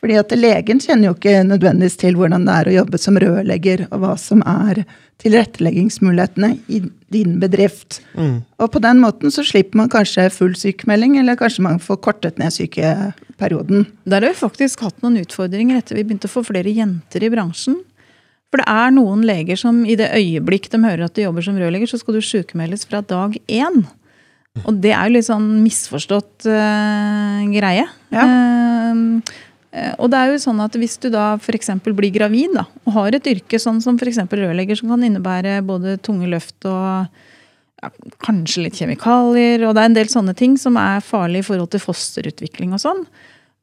Fordi 0.05 0.19
at 0.21 0.33
legen 0.37 0.83
kjenner 0.85 1.09
jo 1.09 1.14
ikke 1.14 1.38
nødvendigvis 1.49 1.95
til 1.97 2.19
hvordan 2.19 2.43
det 2.45 2.53
er 2.53 2.69
å 2.69 2.73
jobbe 2.75 2.99
som 3.01 3.17
rørlegger, 3.17 3.87
og 3.88 4.03
hva 4.03 4.11
som 4.21 4.43
er 4.45 4.83
tilretteleggingsmulighetene 5.23 6.51
i 6.69 6.83
din 7.14 7.38
bedrift. 7.40 8.03
Mm. 8.12 8.43
Og 8.61 8.69
på 8.75 8.83
den 8.85 9.01
måten 9.01 9.33
så 9.33 9.40
slipper 9.49 9.81
man 9.81 9.88
kanskje 9.88 10.27
full 10.35 10.53
sykemelding, 10.61 11.14
eller 11.23 11.38
kanskje 11.40 11.64
man 11.64 11.81
får 11.81 12.03
kortet 12.05 12.37
ned 12.43 12.53
sykeperioden. 12.53 13.87
Der 14.05 14.27
har 14.27 14.35
vi 14.35 14.43
faktisk 14.43 14.85
hatt 14.85 15.01
noen 15.01 15.17
utfordringer 15.23 15.81
etter 15.81 15.97
vi 15.97 16.05
begynte 16.05 16.29
å 16.29 16.35
få 16.35 16.45
flere 16.51 16.75
jenter 16.77 17.25
i 17.25 17.33
bransjen. 17.33 17.81
For 18.53 18.61
det 18.61 18.69
er 18.69 18.93
noen 18.99 19.25
leger 19.25 19.57
som 19.62 19.81
i 19.88 19.97
det 19.97 20.11
øyeblikk 20.12 20.69
de 20.69 20.83
hører 20.85 21.07
at 21.09 21.17
du 21.17 21.25
jobber 21.25 21.49
som 21.49 21.57
rørlegger, 21.57 21.88
så 21.88 22.03
skal 22.03 22.21
du 22.21 22.29
sykemeldes 22.29 22.85
fra 22.90 23.01
dag 23.01 23.40
én. 23.49 23.81
Og 24.69 24.85
det 24.85 24.93
er 24.93 25.09
jo 25.09 25.17
litt 25.17 25.31
sånn 25.33 25.49
misforstått 25.64 26.45
uh, 26.45 27.40
greie. 27.57 27.88
Ja. 28.12 28.29
Eh, 28.29 29.33
og 29.99 30.11
det 30.13 30.19
er 30.19 30.31
jo 30.31 30.41
sånn 30.45 30.61
at 30.63 30.77
hvis 30.79 30.97
du 31.03 31.09
da 31.11 31.35
f.eks. 31.35 31.73
blir 31.83 32.13
gravid 32.15 32.55
da, 32.55 32.67
og 32.87 32.95
har 32.99 33.17
et 33.17 33.27
yrke 33.31 33.59
sånn 33.59 33.81
som 33.83 33.99
f.eks. 33.99 34.21
rørlegger, 34.31 34.79
som 34.79 34.93
kan 34.95 35.03
innebære 35.07 35.59
både 35.67 35.97
tunge 36.05 36.29
løft 36.31 36.69
og 36.71 37.09
ja, 37.83 37.91
kanskje 38.23 38.67
litt 38.69 38.79
kjemikalier, 38.79 39.65
og 39.67 39.75
det 39.75 39.83
er 39.83 39.91
en 39.91 39.97
del 39.99 40.11
sånne 40.13 40.35
ting 40.39 40.55
som 40.61 40.79
er 40.81 41.03
farlig 41.05 41.43
i 41.43 41.49
forhold 41.49 41.73
til 41.75 41.83
fosterutvikling 41.83 42.77
og 42.77 42.83
sånn, 42.85 43.03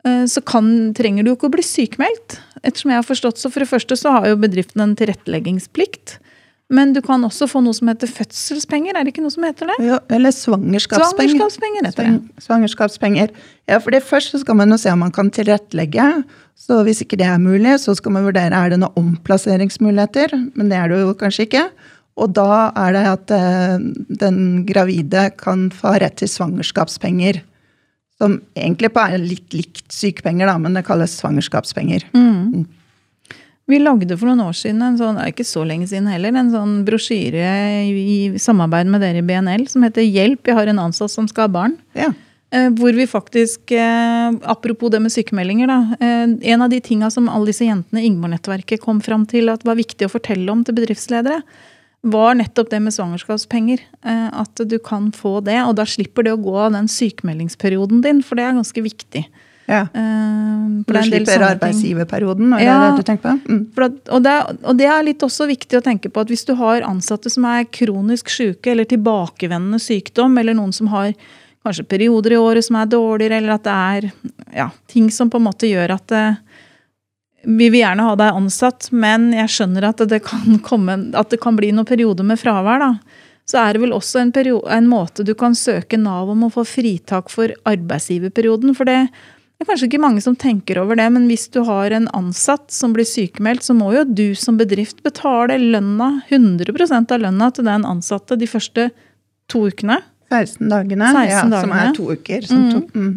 eh, 0.07 0.25
så 0.27 0.43
kan, 0.43 0.67
trenger 0.97 1.23
du 1.23 1.31
jo 1.31 1.37
ikke 1.39 1.51
å 1.51 1.55
bli 1.55 1.65
sykemeldt. 1.65 2.41
Ettersom 2.61 2.91
jeg 2.91 3.01
har 3.01 3.07
forstått, 3.07 3.39
så 3.41 3.49
For 3.49 3.63
det 3.63 3.71
første 3.71 3.97
så 3.97 4.17
har 4.17 4.27
jo 4.29 4.41
bedriften 4.41 4.83
en 4.83 4.97
tilretteleggingsplikt. 4.99 6.19
Men 6.71 6.93
du 6.95 7.01
kan 7.03 7.23
også 7.27 7.49
få 7.51 7.59
noe 7.65 7.75
som 7.75 7.89
heter 7.91 8.07
fødselspenger. 8.07 8.95
Er 8.95 9.03
det 9.03 9.11
ikke 9.11 9.23
noe 9.25 9.33
som 9.33 9.43
heter 9.43 9.67
det? 9.73 9.75
Jo, 9.83 9.97
eller 10.15 10.31
svangerskapspenger. 10.31 11.35
Svangerskapspenger 11.35 11.87
heter 11.89 12.07
det. 12.07 12.43
Svangerskapspenger. 12.45 13.33
Ja, 13.67 13.79
for 13.83 13.91
det 13.91 14.03
Først 14.07 14.31
så 14.31 14.39
skal 14.39 14.57
man 14.59 14.71
jo 14.71 14.79
se 14.79 14.93
om 14.93 15.03
man 15.03 15.11
kan 15.15 15.31
tilrettelegge. 15.35 16.07
Så 16.55 16.79
Hvis 16.87 17.03
ikke 17.03 17.19
det 17.19 17.27
er 17.27 17.41
mulig, 17.43 17.75
så 17.83 17.95
skal 17.97 18.15
man 18.15 18.27
vurdere 18.27 18.55
er 18.55 18.71
det 18.71 18.79
noen 18.79 18.95
omplasseringsmuligheter. 19.03 20.35
Men 20.55 20.71
det 20.71 20.79
er 20.79 20.91
det 20.91 21.01
jo 21.03 21.13
kanskje 21.19 21.49
ikke. 21.49 21.67
Og 22.21 22.33
da 22.35 22.71
er 22.77 22.95
det 22.95 23.05
at 23.09 23.33
eh, 23.35 23.87
den 24.23 24.41
gravide 24.67 25.29
kan 25.39 25.69
få 25.75 25.97
rett 25.99 26.19
til 26.21 26.31
svangerskapspenger. 26.31 27.43
Som 28.21 28.39
egentlig 28.55 28.91
er 28.95 29.17
litt 29.19 29.55
likt 29.55 29.87
sykepenger, 29.91 30.47
da, 30.47 30.59
men 30.61 30.77
det 30.77 30.85
kalles 30.87 31.17
svangerskapspenger. 31.19 32.05
Mm. 32.15 32.67
Vi 33.71 33.79
lagde 33.79 34.17
for 34.17 34.27
noen 34.27 34.43
år 34.43 34.57
siden, 34.57 34.81
en 34.83 34.97
sånn, 34.99 35.19
ikke 35.29 35.45
så 35.47 35.63
lenge 35.67 35.87
siden 35.87 36.09
heller, 36.11 36.35
en 36.35 36.51
sånn 36.51 36.73
brosjyre 36.87 37.45
i, 37.87 38.17
samarbeid 38.41 38.89
med 38.91 39.03
dere 39.03 39.21
i 39.21 39.27
BNL 39.27 39.63
som 39.71 39.85
heter 39.85 40.03
'Hjelp, 40.03 40.43
jeg 40.49 40.57
har 40.57 40.67
en 40.67 40.83
ansatt 40.89 41.13
som 41.13 41.29
skal 41.29 41.47
ha 41.47 41.53
barn'. 41.55 41.77
Ja. 41.95 42.11
Eh, 42.51 42.69
Hvor 42.69 42.91
vi 42.91 43.07
faktisk, 43.07 43.71
eh, 43.71 44.31
apropos 44.43 44.91
det 44.91 44.99
med 45.01 45.11
sykemeldinger, 45.11 45.67
da, 45.67 45.95
eh, 46.01 46.51
en 46.51 46.61
av 46.61 46.69
de 46.69 46.81
tinga 46.81 47.09
som 47.09 47.29
alle 47.29 47.45
disse 47.45 47.63
jentene 47.63 48.01
i 48.01 48.09
Ingeborg-nettverket 48.09 48.81
kom 48.81 48.99
fram 48.99 49.25
til 49.25 49.49
at 49.49 49.63
var 49.63 49.75
viktig 49.75 50.05
å 50.05 50.11
fortelle 50.11 50.49
om 50.51 50.63
til 50.63 50.75
bedriftsledere, 50.75 51.41
var 52.03 52.33
nettopp 52.35 52.69
det 52.69 52.81
med 52.81 52.91
svangerskapspenger. 52.91 53.79
At 54.03 54.55
du 54.55 54.79
kan 54.79 55.11
få 55.11 55.43
det, 55.43 55.61
og 55.61 55.75
da 55.75 55.83
slipper 55.83 56.23
det 56.23 56.33
å 56.33 56.43
gå 56.43 56.57
av 56.57 56.71
den 56.73 56.87
sykemeldingsperioden 56.87 58.01
din, 58.01 58.23
for 58.23 58.35
det 58.35 58.43
er 58.43 58.53
ganske 58.53 58.81
viktig. 58.81 59.27
Ja. 59.69 59.83
Uh, 59.93 60.81
For 60.87 60.97
du 60.97 61.03
slipper 61.07 61.43
arbeidsgiverperioden, 61.51 62.53
er 62.57 62.63
Ja. 62.65 62.77
det 62.79 62.97
det 62.97 63.03
du 63.05 63.07
tenker 63.11 63.27
på? 63.29 63.35
Mm. 63.51 63.61
At, 63.77 63.99
og, 64.09 64.23
det, 64.23 64.33
og 64.63 64.77
det 64.77 64.87
er 64.89 65.03
litt 65.05 65.23
også 65.23 65.47
viktig 65.47 65.77
å 65.79 65.83
tenke 65.85 66.09
på 66.09 66.23
at 66.23 66.27
hvis 66.33 66.45
du 66.45 66.55
har 66.59 66.81
ansatte 66.87 67.29
som 67.29 67.45
er 67.45 67.69
kronisk 67.71 68.29
syke 68.29 68.73
eller 68.73 68.85
tilbakevendende 68.89 69.79
sykdom, 69.79 70.37
eller 70.37 70.57
noen 70.57 70.73
som 70.73 70.87
har 70.91 71.13
kanskje 71.63 71.85
perioder 71.85 72.33
i 72.33 72.41
året 72.41 72.65
som 72.65 72.75
er 72.81 72.89
dårligere, 72.89 73.37
eller 73.37 73.53
at 73.53 73.63
det 73.63 73.73
er 73.77 74.11
ja, 74.57 74.69
ting 74.87 75.11
som 75.13 75.29
på 75.29 75.37
en 75.37 75.45
måte 75.45 75.69
gjør 75.69 75.93
at 75.93 76.07
det, 76.09 76.25
vi 77.45 77.69
vil 77.69 77.81
gjerne 77.81 78.05
ha 78.05 78.15
deg 78.17 78.37
ansatt, 78.37 78.89
men 78.93 79.31
jeg 79.33 79.49
skjønner 79.49 79.89
at 79.89 80.01
det 80.09 80.23
kan, 80.25 80.57
komme, 80.69 80.97
at 81.17 81.29
det 81.33 81.41
kan 81.41 81.57
bli 81.57 81.71
noen 81.73 81.89
perioder 81.89 82.25
med 82.27 82.41
fravær. 82.41 82.81
da. 82.81 82.95
Så 83.49 83.57
er 83.61 83.73
det 83.73 83.81
vel 83.83 83.93
også 83.95 84.21
en, 84.21 84.31
periode, 84.31 84.67
en 84.71 84.87
måte 84.89 85.25
du 85.25 85.33
kan 85.37 85.55
søke 85.57 85.97
Nav 85.99 86.29
om 86.29 86.45
å 86.45 86.51
få 86.53 86.63
fritak 86.67 87.31
for 87.33 87.51
arbeidsgiverperioden. 87.67 88.75
For 88.77 88.87
det 88.87 89.07
det 89.61 89.67
er 89.67 89.75
kanskje 89.75 89.87
ikke 89.91 90.01
mange 90.01 90.21
som 90.25 90.33
tenker 90.33 90.79
over 90.81 90.97
det, 90.97 91.05
men 91.13 91.27
hvis 91.29 91.43
du 91.53 91.59
har 91.67 91.93
en 91.93 92.07
ansatt 92.17 92.71
som 92.73 92.95
blir 92.95 93.05
sykemeldt, 93.05 93.61
så 93.61 93.75
må 93.77 93.91
jo 93.93 94.01
du 94.09 94.31
som 94.33 94.55
bedrift 94.57 95.03
betale 95.05 95.59
lønna, 95.61 96.23
100% 96.33 97.13
av 97.13 97.21
lønna 97.21 97.49
til 97.53 97.67
den 97.69 97.85
ansatte 97.85 98.39
de 98.41 98.47
første 98.49 98.87
to 99.53 99.67
ukene. 99.69 99.99
16 100.33 100.65
dagene, 100.71 101.11
16 101.13 101.29
ja, 101.29 101.43
som 101.61 101.75
er 101.77 101.93
to 101.93 102.07
uker. 102.09 102.47
Som 102.49 102.63
to, 102.71 102.81
mm. 102.97 103.13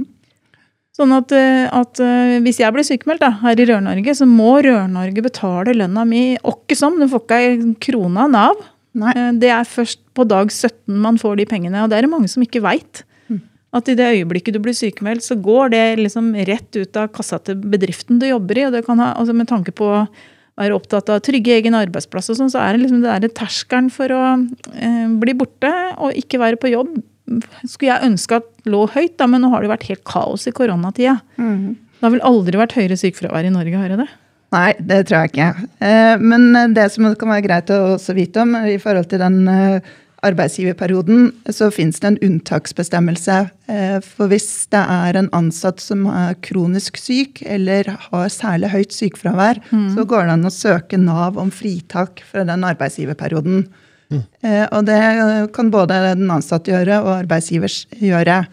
Sånn 1.00 1.16
at, 1.16 1.33
eh, 1.33 1.64
at 1.72 2.04
eh, 2.04 2.35
hvis 2.44 2.61
jeg 2.61 2.76
blir 2.76 2.85
sykemeldt 2.90 3.24
da, 3.24 3.33
her 3.40 3.64
i 3.64 3.68
Rør-Norge, 3.72 4.18
så 4.20 4.28
må 4.28 4.59
Rør-Norge 4.68 5.24
betale 5.24 5.78
lønna 5.80 6.04
mi 6.04 6.37
åkke 6.44 6.76
som. 6.76 7.00
Du 7.00 7.09
får 7.09 7.24
ikke 7.24 7.40
ei 7.40 7.57
krone 7.88 8.28
av 8.28 8.37
Nav. 8.37 8.61
Nei. 9.00 9.16
Eh, 9.16 9.33
Det 9.40 9.48
er 9.48 9.64
først 9.64 10.04
på 10.12 10.28
dag 10.28 10.52
17 10.52 10.92
man 11.09 11.16
får 11.16 11.40
de 11.40 11.48
pengene, 11.57 11.83
og 11.83 11.88
det 11.88 12.02
er 12.02 12.04
det 12.04 12.12
mange 12.12 12.28
som 12.28 12.44
ikke 12.44 12.62
veit. 12.68 13.07
At 13.74 13.88
i 13.90 13.96
det 13.98 14.06
øyeblikket 14.12 14.54
du 14.54 14.60
blir 14.62 14.76
sykemeldt, 14.76 15.24
så 15.26 15.37
går 15.40 15.72
det 15.74 15.82
liksom 15.98 16.30
rett 16.46 16.78
ut 16.78 17.00
av 17.00 17.10
kassa 17.14 17.40
til 17.42 17.58
bedriften 17.58 18.20
du 18.22 18.28
jobber 18.28 18.60
i. 18.60 18.68
Og 18.68 18.76
det 18.76 18.84
kan 18.87 19.02
ha, 19.02 19.12
altså 19.18 19.34
med 19.34 19.50
tanke 19.50 19.74
på 19.74 19.88
å 19.90 20.04
være 20.60 20.76
opptatt 20.76 21.10
av 21.10 21.22
trygge 21.26 21.56
egen 21.56 21.74
arbeidsplass 21.74 22.30
og 22.30 22.38
sånn, 22.38 22.52
så 22.52 22.60
er 22.62 22.76
det 22.76 22.84
liksom 22.84 23.02
det 23.02 23.16
der 23.24 23.32
terskelen 23.34 23.90
for 23.90 24.12
å 24.14 24.22
eh, 24.78 25.08
bli 25.18 25.34
borte 25.34 25.72
og 25.98 26.14
ikke 26.20 26.38
være 26.42 26.60
på 26.62 26.70
jobb. 26.70 26.92
Skulle 27.64 27.90
jeg 27.90 28.10
ønske 28.12 28.38
at 28.38 28.68
lå 28.70 28.84
høyt, 28.94 29.16
da, 29.18 29.26
men 29.30 29.42
nå 29.42 29.50
har 29.50 29.64
det 29.64 29.72
vært 29.72 29.88
helt 29.90 30.04
kaos 30.06 30.46
i 30.46 30.54
koronatida. 30.54 31.16
Mm. 31.40 31.74
Det 31.98 32.06
har 32.06 32.14
vel 32.14 32.26
aldri 32.28 32.60
vært 32.60 32.76
høyere 32.78 33.00
sykefravær 33.00 33.48
i 33.48 33.52
Norge, 33.54 33.80
har 33.80 33.90
jeg 33.96 34.02
det? 34.04 34.10
Nei, 34.54 34.70
det 34.78 35.00
tror 35.08 35.24
jeg 35.24 35.32
ikke. 35.32 35.66
Eh, 35.82 36.22
Men 36.22 36.74
det 36.76 36.87
som 36.94 37.10
kan 37.18 37.34
være 37.34 37.46
greit 37.48 37.74
å 37.74 37.96
også 37.96 38.14
vite 38.14 38.44
om 38.44 38.54
i 38.62 38.78
forhold 38.78 39.10
til 39.10 39.24
den 39.24 39.40
eh, 39.50 39.94
arbeidsgiverperioden, 40.24 41.28
så 41.52 41.70
finnes 41.74 42.00
det 42.02 42.10
en 42.10 42.18
unntaksbestemmelse. 42.24 43.37
Eh, 43.70 43.98
for 44.04 44.32
hvis 44.32 44.48
det 44.72 44.80
er 44.80 45.18
en 45.20 45.30
ansatt 45.37 45.82
som 45.82 46.06
er 46.10 46.38
kronisk 46.44 46.98
syk 47.00 47.42
eller 47.46 47.88
har 48.08 48.32
særlig 48.32 48.72
høyt 48.74 48.96
sykefravær, 48.96 49.62
så 49.94 50.04
går 50.08 50.26
det 50.26 50.37
an 50.38 50.48
å 50.48 50.54
søke 50.54 51.00
Nav 51.00 51.38
om 51.40 51.52
fritak 51.54 52.24
fra 52.30 52.44
den 52.48 52.64
arbeidsgiverperioden. 52.66 53.64
Mm. 54.12 54.24
Og 54.76 54.82
det 54.87 54.98
kan 55.56 55.70
både 55.72 55.96
den 56.14 56.30
ansatte 56.30 56.70
gjøre 56.70 57.00
og 57.02 57.14
arbeidsgivers 57.22 57.84
gjøre. 58.02 58.44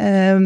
Eh, 0.00 0.40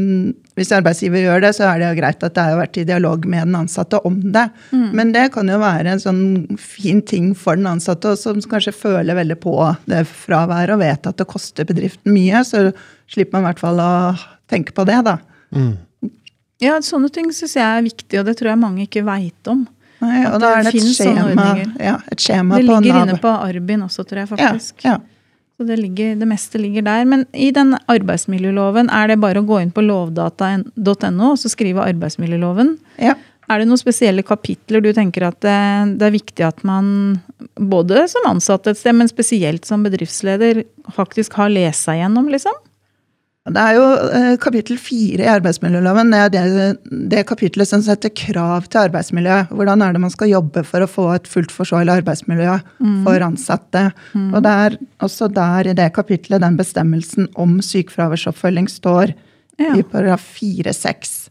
Hvis 0.55 0.71
arbeidsgiver 0.75 1.25
gjør 1.25 1.41
det, 1.43 1.51
så 1.57 1.65
er 1.67 1.81
det 1.81 1.87
jo 1.89 1.99
greit 1.99 2.23
at 2.27 2.35
det 2.37 2.43
har 2.47 2.59
vært 2.61 2.77
i 2.79 2.85
dialog 2.87 3.25
med 3.27 3.49
den 3.49 3.57
ansatte 3.59 3.99
om 4.07 4.21
det. 4.35 4.45
Men 4.71 5.11
det 5.15 5.25
kan 5.35 5.49
jo 5.51 5.57
være 5.59 5.97
en 5.97 6.03
sånn 6.03 6.21
fin 6.63 7.01
ting 7.03 7.33
for 7.39 7.59
den 7.59 7.67
ansatte, 7.67 8.13
som 8.21 8.39
kanskje 8.39 8.75
føler 8.77 9.19
veldig 9.19 9.39
på 9.43 9.55
det 9.91 10.05
fraværet 10.07 10.77
og 10.77 10.83
vet 10.85 11.09
at 11.11 11.19
det 11.19 11.27
koster 11.27 11.67
bedriften 11.67 12.15
mye, 12.15 12.45
så 12.47 12.69
slipper 13.11 13.35
man 13.35 13.43
i 13.43 13.49
hvert 13.49 13.65
fall 13.65 13.83
å 13.83 13.93
tenke 14.51 14.75
på 14.77 14.87
det, 14.87 15.01
da. 15.09 15.17
Ja, 16.63 16.79
sånne 16.87 17.11
ting 17.11 17.33
syns 17.35 17.57
jeg 17.59 17.67
er 17.67 17.83
viktig, 17.83 18.21
og 18.21 18.29
det 18.31 18.37
tror 18.39 18.53
jeg 18.55 18.63
mange 18.63 18.87
ikke 18.87 19.03
veit 19.07 19.51
om. 19.51 19.65
Nei, 20.05 20.21
og 20.29 20.39
da 20.43 20.53
det 20.53 20.53
er 20.55 20.69
det 20.69 20.75
et 20.75 20.95
skjema, 20.99 21.49
ja, 21.81 21.97
et 22.13 22.23
skjema 22.23 22.59
Det 22.59 22.67
på 22.69 22.79
ligger 22.79 23.03
inne 23.03 23.19
på 23.23 23.33
Arbin 23.33 23.85
også, 23.87 24.05
tror 24.07 24.23
jeg 24.23 24.31
faktisk. 24.31 24.87
Ja, 24.87 24.97
ja. 24.97 25.14
Så 25.55 25.67
det, 25.69 25.77
ligger, 25.79 26.17
det 26.19 26.27
meste 26.27 26.59
ligger 26.59 26.83
der. 26.87 27.05
Men 27.07 27.27
i 27.31 27.53
den 27.55 27.77
arbeidsmiljøloven, 27.91 28.91
er 28.91 29.13
det 29.13 29.21
bare 29.23 29.43
å 29.43 29.47
gå 29.47 29.61
inn 29.63 29.71
på 29.75 29.85
lovdata.no 29.87 31.29
og 31.31 31.39
så 31.39 31.53
skrive 31.53 31.87
arbeidsmiljøloven? 31.93 32.77
ja. 33.03 33.17
Er 33.45 33.61
det 33.61 33.69
noen 33.69 33.77
spesielle 33.77 34.23
kapitler 34.25 34.81
du 34.81 34.87
tenker 34.97 35.27
at 35.29 35.37
det, 35.45 35.57
det 36.01 36.07
er 36.07 36.15
viktig 36.15 36.45
at 36.47 36.63
man, 36.65 36.87
både 37.61 38.07
som 38.09 38.25
ansatt 38.31 38.71
et 38.71 38.79
sted, 38.81 38.97
men 38.97 39.11
spesielt 39.11 39.69
som 39.69 39.85
bedriftsleder, 39.85 40.63
faktisk 40.97 41.37
har 41.37 41.53
lest 41.53 41.85
seg 41.85 42.01
gjennom, 42.01 42.31
liksom? 42.33 42.57
Det 43.45 43.61
er 43.61 43.75
jo 43.77 43.83
eh, 44.17 44.35
kapittel 44.41 44.79
fire 44.81 45.21
i 45.27 45.29
arbeidsmiljøloven. 45.29 46.09
Det 46.15 46.21
er 46.21 46.31
det, 46.33 46.69
det 47.13 47.25
kapitlet 47.29 47.69
som 47.69 47.83
setter 47.85 48.09
krav 48.17 48.65
til 48.73 48.81
arbeidsmiljø. 48.87 49.35
Hvordan 49.53 49.83
er 49.85 49.93
det 49.93 50.01
man 50.01 50.13
skal 50.15 50.31
jobbe 50.33 50.63
for 50.65 50.81
å 50.81 50.89
få 50.89 51.05
et 51.13 51.29
fullt 51.29 51.53
forsvarlig 51.53 51.93
arbeidsmiljø 51.99 52.55
for 53.05 53.21
ansatte. 53.27 53.83
Og 54.33 54.41
det 54.47 54.55
er 54.65 54.79
også 55.05 55.29
der 55.29 55.69
i 55.69 55.77
det 55.77 55.91
kapitlet 55.93 56.41
den 56.41 56.57
bestemmelsen 56.57 57.29
om 57.37 57.59
sykefraværsoppfølging 57.61 58.71
står 58.73 59.13
Ja. 59.61 59.77
i 59.77 59.83
paragraf 59.83 60.25
4-6. 60.41 61.29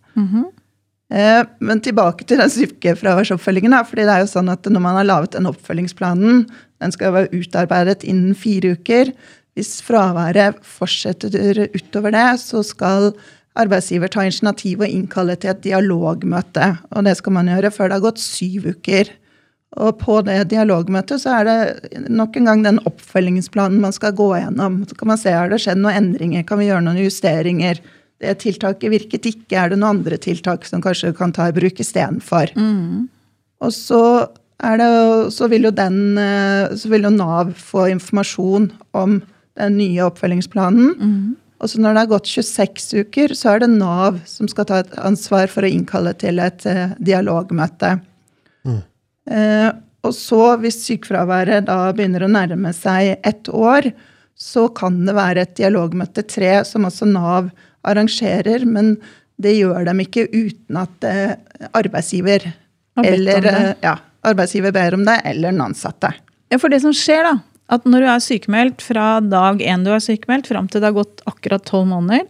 Eh, 1.11 1.43
Men 1.59 1.81
tilbake 1.81 2.23
til 2.29 2.37
den 2.37 2.49
sykefraværsoppfølgingen. 2.49 3.73
fordi 3.89 4.05
det 4.05 4.13
er 4.13 4.19
jo 4.21 4.31
sånn 4.31 4.51
at 4.53 4.63
Når 4.63 4.79
man 4.81 4.95
har 4.95 5.03
laget 5.03 5.31
den 5.31 5.45
oppfølgingsplanen, 5.49 6.47
den 6.79 6.91
skal 6.91 7.07
jo 7.07 7.17
være 7.17 7.33
utarbeidet 7.41 8.03
innen 8.03 8.35
fire 8.35 8.77
uker. 8.77 9.11
Hvis 9.53 9.77
fraværet 9.85 10.61
fortsetter 10.65 11.67
utover 11.75 12.13
det, 12.15 12.27
så 12.41 12.63
skal 12.65 13.11
arbeidsgiver 13.59 14.09
ta 14.09 14.25
initiativ 14.25 14.81
og 14.81 14.89
innkalle 14.89 15.35
til 15.37 15.53
et 15.53 15.65
dialogmøte. 15.65 16.71
Og 16.93 17.05
det 17.05 17.17
skal 17.19 17.35
man 17.35 17.51
gjøre 17.51 17.73
før 17.73 17.91
det 17.91 17.99
har 17.99 18.07
gått 18.07 18.23
syv 18.23 18.71
uker. 18.73 19.11
Og 19.81 19.97
på 20.01 20.19
det 20.25 20.39
dialogmøtet 20.51 21.21
så 21.21 21.39
er 21.39 21.47
det 21.47 22.07
nok 22.13 22.37
en 22.37 22.49
gang 22.49 22.63
den 22.65 22.79
oppfølgingsplanen 22.89 23.81
man 23.81 23.93
skal 23.95 24.13
gå 24.17 24.29
gjennom. 24.35 24.83
Så 24.89 24.97
kan 24.97 25.13
man 25.13 25.21
se 25.21 25.33
har 25.33 25.49
det 25.49 25.61
skjedd 25.63 25.81
noen 25.81 25.97
endringer, 26.01 26.45
kan 26.49 26.61
vi 26.61 26.69
gjøre 26.69 26.85
noen 26.85 27.01
justeringer. 27.01 27.81
Det 28.21 28.37
tiltaket 28.41 28.93
virket 28.93 29.27
ikke, 29.29 29.57
er 29.57 29.73
det 29.73 29.79
noen 29.81 29.99
andre 29.99 30.19
tiltak 30.21 30.65
som 30.69 30.81
kanskje 30.81 31.13
kan 31.17 31.33
ta 31.35 31.49
i 31.49 31.55
bruk 31.55 31.81
istedenfor. 31.81 32.53
Og 33.63 33.73
så, 33.73 34.03
det, 34.61 34.89
så, 35.33 35.49
vil 35.51 35.69
jo 35.69 35.73
den, 35.75 36.17
eh, 36.21 36.73
så 36.77 36.89
vil 36.91 37.07
jo 37.07 37.13
Nav 37.13 37.53
få 37.57 37.87
informasjon 37.93 38.69
om 38.97 39.21
den 39.59 39.77
nye 39.77 40.03
oppfølgingsplanen. 40.07 40.93
Og 41.63 41.71
så 41.71 41.79
når 41.79 41.95
det 41.95 42.01
har 42.03 42.11
gått 42.11 42.31
26 42.31 42.89
uker, 43.05 43.33
så 43.37 43.53
er 43.53 43.63
det 43.63 43.71
Nav 43.71 44.19
som 44.27 44.49
skal 44.51 44.67
ta 44.67 44.81
et 44.83 44.95
ansvar 44.99 45.47
for 45.51 45.63
å 45.63 45.71
innkalle 45.71 46.11
til 46.19 46.41
et 46.43 46.65
uh, 46.67 46.91
dialogmøte. 46.99 47.95
Eh, 49.23 49.69
og 50.03 50.11
så, 50.11 50.41
hvis 50.59 50.81
sykefraværet 50.83 51.69
da 51.69 51.77
begynner 51.95 52.25
å 52.25 52.31
nærme 52.31 52.73
seg 52.75 53.21
ett 53.23 53.47
år, 53.47 53.87
så 54.35 54.65
kan 54.75 54.97
det 55.07 55.15
være 55.15 55.45
et 55.45 55.53
dialogmøte 55.55 56.25
tre, 56.27 56.57
som 56.67 56.89
også 56.89 57.07
Nav 57.07 57.47
arrangerer, 57.87 58.65
men 58.67 58.97
det 59.39 59.55
gjør 59.55 59.87
dem 59.87 60.03
ikke 60.03 60.27
uten 60.33 60.81
at 60.81 61.07
uh, 61.07 61.37
arbeidsgiver 61.71 62.49
eller, 62.99 63.47
ja, 63.81 63.95
arbeidsgiver 64.27 64.75
ber 64.75 64.99
om 64.99 65.07
det, 65.07 65.15
eller 65.31 65.55
den 65.55 65.63
ansatte. 65.63 66.11
Ja, 66.51 66.59
for 66.59 66.69
det 66.69 66.83
som 66.83 66.93
skjer, 66.93 67.23
da, 67.25 67.37
at 67.71 67.87
når 67.87 68.03
du 68.03 68.09
er 68.11 68.23
sykemeldt 68.23 68.83
fra 68.83 69.07
dag 69.23 69.61
én 69.63 69.85
du 69.85 69.91
er 69.95 70.03
sykemeldt, 70.03 70.49
fram 70.51 70.67
til 70.67 70.83
det 70.83 70.91
har 70.91 70.97
gått 70.97 71.23
akkurat 71.29 71.63
tolv 71.65 71.87
måneder, 71.93 72.27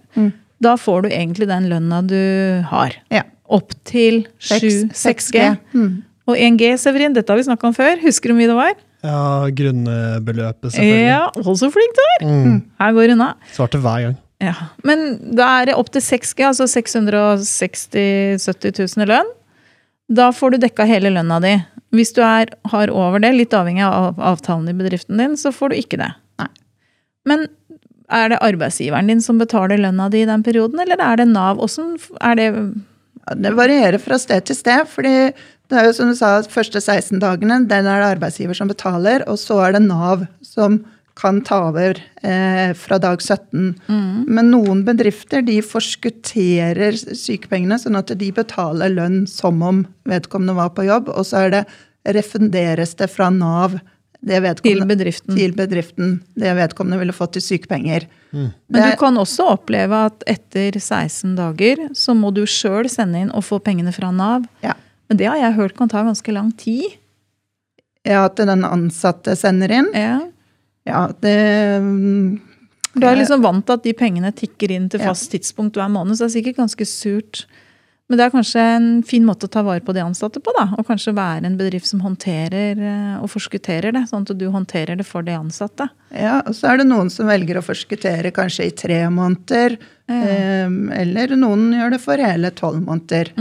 da 0.64 0.76
får 0.80 1.06
du 1.06 1.12
egentlig 1.12 1.50
den 1.50 1.68
lønna 1.72 2.02
du 2.06 2.22
har. 2.70 2.96
Ja. 3.12 3.26
Opp 3.54 3.74
til 3.88 4.24
7-6G. 4.40 5.50
Mm. 5.74 6.04
Og 6.30 6.40
1G, 6.40 6.70
Severin, 6.80 7.16
dette 7.16 7.34
har 7.34 7.40
vi 7.42 7.48
snakka 7.50 7.68
om 7.68 7.76
før. 7.76 7.98
Husker 8.06 8.32
du 8.32 8.36
hvor 8.36 8.40
mye 8.40 8.52
det 8.52 8.60
var? 8.60 8.76
Ja, 9.04 9.24
grunnbeløpet, 9.52 10.72
selvfølgelig. 10.72 11.08
Ja, 11.10 11.24
å, 11.36 11.56
så 11.60 11.68
flink 11.74 11.98
du 11.98 12.04
er! 12.06 12.22
Mm. 12.24 12.60
Her 12.80 12.94
går 12.96 13.10
det 13.10 13.16
unna. 13.18 13.34
Svarte 13.52 13.82
hver 13.84 14.06
gang. 14.06 14.16
Ja. 14.44 14.54
Men 14.88 15.04
da 15.36 15.50
er 15.60 15.70
det 15.70 15.76
opp 15.80 15.92
til 15.92 16.04
6G, 16.04 16.46
altså 16.48 16.68
660 16.72 18.40
000-70 18.40 18.80
000 18.96 19.04
i 19.04 19.10
lønn. 19.12 19.34
Da 20.14 20.30
får 20.36 20.56
du 20.56 20.64
dekka 20.64 20.88
hele 20.88 21.12
lønna 21.12 21.40
di. 21.44 21.54
Hvis 21.94 22.14
du 22.16 22.24
er, 22.26 22.50
har 22.72 22.92
over 22.92 23.22
det, 23.22 23.34
litt 23.38 23.54
avhengig 23.54 23.84
av 23.86 24.18
avtalen 24.18 24.72
i 24.72 24.78
bedriften 24.78 25.20
din, 25.22 25.36
så 25.38 25.54
får 25.54 25.74
du 25.74 25.82
ikke 25.82 26.00
det. 26.02 26.10
Nei. 26.42 26.50
Men 27.30 27.46
er 28.14 28.34
det 28.34 28.42
arbeidsgiveren 28.46 29.10
din 29.12 29.22
som 29.24 29.40
betaler 29.42 29.82
lønna 29.82 30.10
di 30.12 30.24
i 30.24 30.30
den 30.30 30.44
perioden, 30.46 30.82
eller 30.82 31.02
er 31.02 31.22
det 31.22 31.30
Nav? 31.30 31.62
Hvordan 31.62 31.96
er 32.22 32.40
det 32.40 32.50
Det 33.40 33.54
varierer 33.56 34.02
fra 34.04 34.18
sted 34.20 34.44
til 34.44 34.56
sted. 34.56 34.88
fordi 34.88 35.32
det 35.70 35.80
er 35.80 35.86
jo 35.86 35.94
som 35.94 36.10
du 36.12 36.16
sa, 36.16 36.42
første 36.42 36.82
16 36.82 37.22
dagene 37.22 37.68
den 37.70 37.88
er 37.88 38.02
det 38.02 38.18
arbeidsgiver 38.18 38.54
som 38.54 38.68
betaler, 38.68 39.24
og 39.28 39.40
så 39.40 39.62
er 39.64 39.72
det 39.74 39.82
Nav 39.88 40.26
som 40.42 40.84
kan 41.20 41.42
ta 41.46 41.60
over 41.68 42.00
eh, 42.26 42.74
fra 42.74 42.98
dag 43.02 43.22
17. 43.22 43.74
Men 44.26 44.52
noen 44.52 44.84
bedrifter 44.88 45.44
de 45.46 45.60
forskutterer 45.66 46.98
sykepengene, 46.98 47.78
sånn 47.80 48.00
at 48.00 48.14
de 48.18 48.30
betaler 48.34 48.94
lønn 48.94 49.24
som 49.30 49.62
om 49.66 49.84
vedkommende 50.10 50.58
var 50.58 50.74
på 50.74 50.88
jobb, 50.88 51.12
og 51.14 51.28
så 51.30 51.46
er 51.46 51.54
det 51.54 51.64
refunderes 52.18 52.98
det 53.00 53.10
fra 53.14 53.30
Nav 53.32 53.78
det 54.24 54.40
til 54.64 54.84
bedriften? 54.88 55.36
til 55.36 55.54
bedriften 55.56 56.14
det 56.40 56.56
vedkommende 56.56 57.00
ville 57.02 57.16
fått 57.16 57.38
i 57.40 57.44
sykepenger. 57.44 58.08
Men 58.32 58.58
du 58.72 58.96
kan 59.00 59.20
også 59.20 59.52
oppleve 59.58 60.06
at 60.10 60.24
etter 60.30 60.80
16 60.80 61.36
dager 61.38 61.88
så 61.98 62.16
må 62.18 62.32
du 62.34 62.46
sjøl 62.50 62.90
sende 62.92 63.22
inn 63.22 63.32
og 63.36 63.46
få 63.46 63.60
pengene 63.64 63.94
fra 63.96 64.12
Nav. 64.16 64.48
Ja. 64.64 64.78
Men 65.12 65.20
det 65.20 65.30
har 65.30 65.38
jeg 65.38 65.58
hørt 65.60 65.78
kan 65.78 65.92
ta 65.92 66.02
ganske 66.08 66.34
lang 66.34 66.54
tid. 66.58 66.96
Ja, 68.08 68.26
at 68.26 68.40
den 68.40 68.66
ansatte 68.68 69.36
sender 69.40 69.72
inn. 69.72 69.92
Ja. 69.96 70.18
Ja, 70.86 71.08
det 71.24 71.38
mm, 71.82 72.40
Du 72.94 73.06
er 73.08 73.16
liksom 73.18 73.42
vant 73.42 73.66
til 73.66 73.74
at 73.80 73.84
de 73.86 73.94
pengene 73.98 74.32
tikker 74.36 74.72
inn 74.76 74.90
til 74.92 75.00
Ja. 75.02 75.12
fast 75.14 75.32
tidspunkt 75.32 75.80
hver 75.80 75.90
måned, 75.90 76.16
så 76.18 76.28
det 76.28 76.32
er 76.32 76.42
sikkert 76.42 76.60
ganske 76.62 76.86
surt. 76.86 77.46
Men 78.10 78.20
det 78.20 78.26
er 78.26 78.34
kanskje 78.36 78.60
en 78.76 78.88
fin 79.02 79.24
måte 79.26 79.48
å 79.48 79.50
ta 79.50 79.64
vare 79.64 79.82
på 79.82 79.94
de 79.96 80.02
ansatte 80.04 80.42
på, 80.44 80.52
da. 80.54 80.68
Og 80.78 80.86
kanskje 80.86 81.16
være 81.16 81.48
en 81.48 81.56
bedrift 81.58 81.88
som 81.88 82.02
håndterer 82.04 82.78
eh, 82.78 83.16
og 83.24 83.32
forskutterer 83.32 83.96
det, 83.96 84.04
sånn 84.12 84.28
at 84.28 84.38
du 84.38 84.44
håndterer 84.52 85.00
det 85.00 85.06
for 85.08 85.24
de 85.26 85.32
ansatte. 85.32 85.88
Ja, 86.12 86.42
og 86.46 86.54
så 86.54 86.74
er 86.74 86.78
det 86.84 86.88
noen 86.92 87.10
som 87.10 87.26
velger 87.32 87.58
å 87.58 87.64
forskuttere 87.66 88.34
kanskje 88.36 88.68
i 88.68 88.76
tre 88.76 89.00
måneder. 89.10 89.78
eh, 90.12 90.68
eller 91.00 91.34
noen 91.40 91.72
gjør 91.74 91.96
det 91.96 92.02
for 92.04 92.18
hele 92.20 92.52
tolv 92.52 92.84
måneder. 92.86 93.32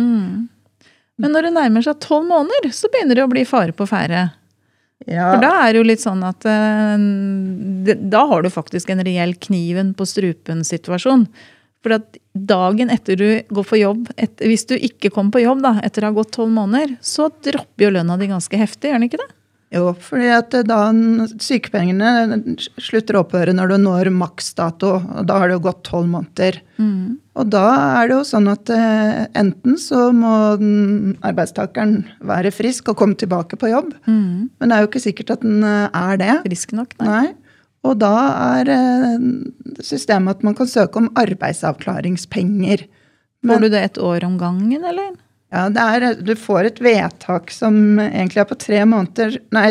Men 1.23 1.35
når 1.35 1.43
det 1.49 1.53
nærmer 1.59 1.85
seg 1.85 1.99
tolv 2.01 2.31
måneder, 2.31 2.71
så 2.73 2.89
begynner 2.89 3.19
det 3.19 3.27
å 3.27 3.31
bli 3.31 3.45
fare 3.45 3.75
på 3.77 3.85
ferde. 3.91 4.31
Ja, 5.07 5.33
For 5.33 5.43
da 5.43 5.53
er 5.63 5.73
det 5.73 5.81
jo 5.81 5.89
litt 5.89 6.03
sånn 6.03 6.23
at 6.27 6.47
eh, 6.49 7.97
Da 8.13 8.23
har 8.31 8.45
du 8.45 8.51
faktisk 8.53 8.93
en 8.93 9.03
reell 9.07 9.35
kniven 9.43 9.93
på 9.99 10.07
strupen-situasjon. 10.09 11.27
For 11.83 11.97
at 11.97 12.19
dagen 12.33 12.93
etter 12.95 13.19
du 13.19 13.29
går 13.51 13.67
på 13.67 13.81
jobb, 13.81 14.11
et, 14.15 14.37
hvis 14.39 14.69
du 14.71 14.77
ikke 14.79 15.11
kommer 15.11 15.35
på 15.35 15.43
jobb 15.43 15.65
da, 15.65 15.75
etter 15.83 16.05
å 16.05 16.13
ha 16.13 16.19
gått 16.21 16.31
tolv 16.37 16.53
måneder, 16.55 16.95
så 17.03 17.27
dropper 17.43 17.89
jo 17.89 17.95
lønna 17.97 18.19
di 18.21 18.31
ganske 18.31 18.61
heftig, 18.61 18.93
gjør 18.93 19.01
den 19.01 19.09
ikke 19.09 19.23
det? 19.25 19.31
Jo, 19.73 19.95
fordi 19.97 20.29
at 20.37 20.53
da 20.69 20.79
sykepengene 21.41 22.11
slutter 22.77 23.17
å 23.17 23.23
opphøre 23.25 23.55
når 23.57 23.73
du 23.73 23.77
når 23.81 24.11
maksdato, 24.13 24.99
og 25.01 25.29
da 25.29 25.39
har 25.41 25.49
det 25.49 25.57
jo 25.57 25.63
gått 25.65 25.81
tolv 25.89 26.11
måneder. 26.13 26.59
Og 27.41 27.49
da 27.49 27.63
er 28.03 28.11
det 28.11 28.19
jo 28.19 28.25
sånn 28.29 28.51
at 28.53 28.69
eh, 28.75 29.23
enten 29.41 29.79
så 29.81 30.11
må 30.13 30.33
arbeidstakeren 31.25 32.03
være 32.21 32.53
frisk 32.53 32.93
og 32.93 32.99
komme 33.01 33.17
tilbake 33.17 33.57
på 33.57 33.71
jobb, 33.73 33.95
men 34.05 34.51
det 34.61 34.77
er 34.77 34.85
jo 34.85 34.91
ikke 34.91 35.07
sikkert 35.07 35.39
at 35.39 35.47
den 35.47 35.65
eh, 35.65 35.89
er 35.89 36.21
det. 36.21 36.35
Frisk 36.45 36.77
nok? 36.77 36.93
Nei. 37.01 37.09
Nei. 37.09 37.31
Og 37.89 37.97
da 37.99 38.13
er 38.61 38.69
eh, 38.77 39.25
systemet 39.83 40.37
at 40.39 40.45
man 40.47 40.55
kan 40.59 40.69
søke 40.71 41.01
om 41.01 41.11
arbeidsavklaringspenger. 41.19 42.85
Får 43.43 43.65
du 43.65 43.69
det 43.73 43.81
et 43.83 43.99
år 43.99 44.29
om 44.29 44.37
gangen, 44.39 44.85
eller? 44.87 45.17
Ja, 45.53 45.67
er, 45.69 46.15
Du 46.17 46.33
får 46.39 46.71
et 46.71 46.81
vedtak 46.81 47.51
som 47.53 47.99
egentlig 48.01 48.41
er 48.41 48.49
på 48.49 48.57
tre 48.57 48.79
måneder, 48.89 49.37
nei, 49.53 49.67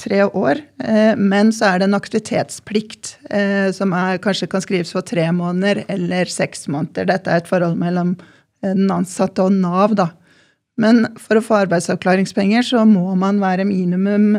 tre 0.00 0.22
år. 0.24 0.62
Eh, 0.80 1.14
men 1.20 1.52
så 1.52 1.68
er 1.68 1.78
det 1.78 1.88
en 1.90 1.98
aktivitetsplikt 1.98 3.18
eh, 3.30 3.68
som 3.76 3.92
er, 3.92 4.22
kanskje 4.24 4.48
kan 4.48 4.64
skrives 4.64 4.94
for 4.96 5.04
tre 5.04 5.26
måneder 5.36 5.84
eller 5.92 6.32
seks 6.32 6.64
måneder. 6.72 7.10
Dette 7.12 7.30
er 7.30 7.42
et 7.42 7.50
forhold 7.50 7.76
mellom 7.76 8.16
eh, 8.62 8.72
den 8.72 8.88
ansatte 8.90 9.44
og 9.44 9.52
Nav, 9.52 9.98
da. 10.00 10.10
Men 10.78 11.04
for 11.20 11.38
å 11.38 11.44
få 11.44 11.58
arbeidsavklaringspenger 11.64 12.64
så 12.64 12.84
må 12.88 13.12
man 13.18 13.42
være 13.42 13.66
minimum 13.68 14.38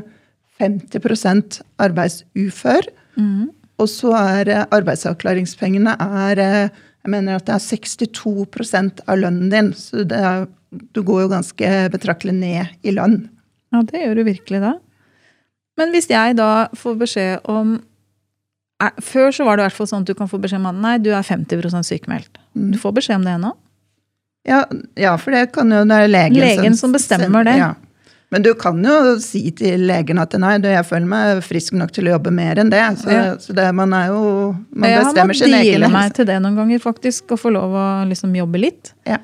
50 0.60 1.62
arbeidsufør. 1.80 2.88
Mm. 3.20 3.50
Og 3.80 3.90
så 3.92 4.14
er 4.18 4.52
eh, 4.52 4.68
arbeidsavklaringspengene 4.76 5.96
er, 6.00 6.40
eh, 6.40 6.86
Jeg 7.00 7.12
mener 7.14 7.38
at 7.38 7.46
det 7.48 7.54
er 7.56 7.64
62% 7.64 9.00
av 9.08 9.18
lønnen 9.22 9.50
din. 9.50 9.70
Så 9.74 10.04
det 10.04 10.18
er, 10.20 10.48
du 10.70 11.02
går 11.06 11.26
jo 11.26 11.32
ganske 11.32 11.70
betraktelig 11.94 12.36
ned 12.38 12.86
i 12.86 12.94
lønn. 12.94 13.24
Ja, 13.74 13.84
det 13.86 14.04
gjør 14.04 14.20
du 14.20 14.24
virkelig 14.28 14.62
da. 14.64 14.76
Men 15.80 15.94
hvis 15.96 16.10
jeg 16.12 16.36
da 16.40 16.68
får 16.78 17.00
beskjed 17.06 17.48
om 17.50 17.80
Før 19.04 19.34
så 19.36 19.44
var 19.44 19.58
det 19.58 19.64
i 19.64 19.68
hvert 19.68 19.76
fall 19.76 19.88
sånn 19.90 20.06
at 20.06 20.08
du 20.08 20.16
kan 20.16 20.30
få 20.32 20.38
beskjed 20.40 20.62
om 20.62 20.70
at 20.70 20.78
nei, 20.80 20.94
du 21.04 21.10
er 21.12 21.26
50 21.26 21.84
sykemeldt. 21.84 22.38
Mm. 22.56 22.70
Du 22.72 22.78
får 22.80 22.94
beskjed 22.96 23.18
om 23.20 23.26
det 23.28 23.34
ennå? 23.36 23.50
Ja, 24.48 24.62
ja, 24.96 25.18
for 25.20 25.36
det 25.36 25.50
kan 25.52 25.68
jo 25.68 25.82
det 25.84 25.98
er 26.06 26.08
legen, 26.08 26.40
legen 26.40 26.78
som, 26.78 26.88
som 26.88 26.96
bestemmer 26.96 27.44
det. 27.44 27.58
Ja. 27.60 27.74
Men 28.32 28.46
du 28.46 28.54
kan 28.56 28.80
jo 28.86 29.18
si 29.20 29.42
til 29.58 29.84
legen 29.90 30.22
at 30.22 30.36
nei, 30.40 30.54
jeg 30.62 30.86
føler 30.88 31.10
meg 31.10 31.42
frisk 31.44 31.76
nok 31.76 31.92
til 31.96 32.08
å 32.08 32.14
jobbe 32.14 32.32
mer 32.32 32.62
enn 32.62 32.72
det. 32.72 32.84
Så, 33.02 33.10
ja. 33.12 33.24
så 33.42 33.56
det, 33.58 33.66
man 33.76 33.92
er 33.98 34.14
jo 34.14 34.22
Man 34.70 34.96
bestemmer 35.02 35.38
sin 35.38 35.56
egen. 35.58 35.74
Jeg 35.74 35.84
har 35.84 35.96
meg 35.96 36.14
til 36.16 36.30
det 36.30 36.38
noen 36.44 36.60
ganger, 36.62 36.82
faktisk. 36.84 37.34
Å 37.34 37.40
få 37.42 37.52
lov 37.56 37.74
å 37.74 37.88
liksom 38.10 38.36
jobbe 38.38 38.62
litt. 38.62 38.94
Ja. 39.10 39.18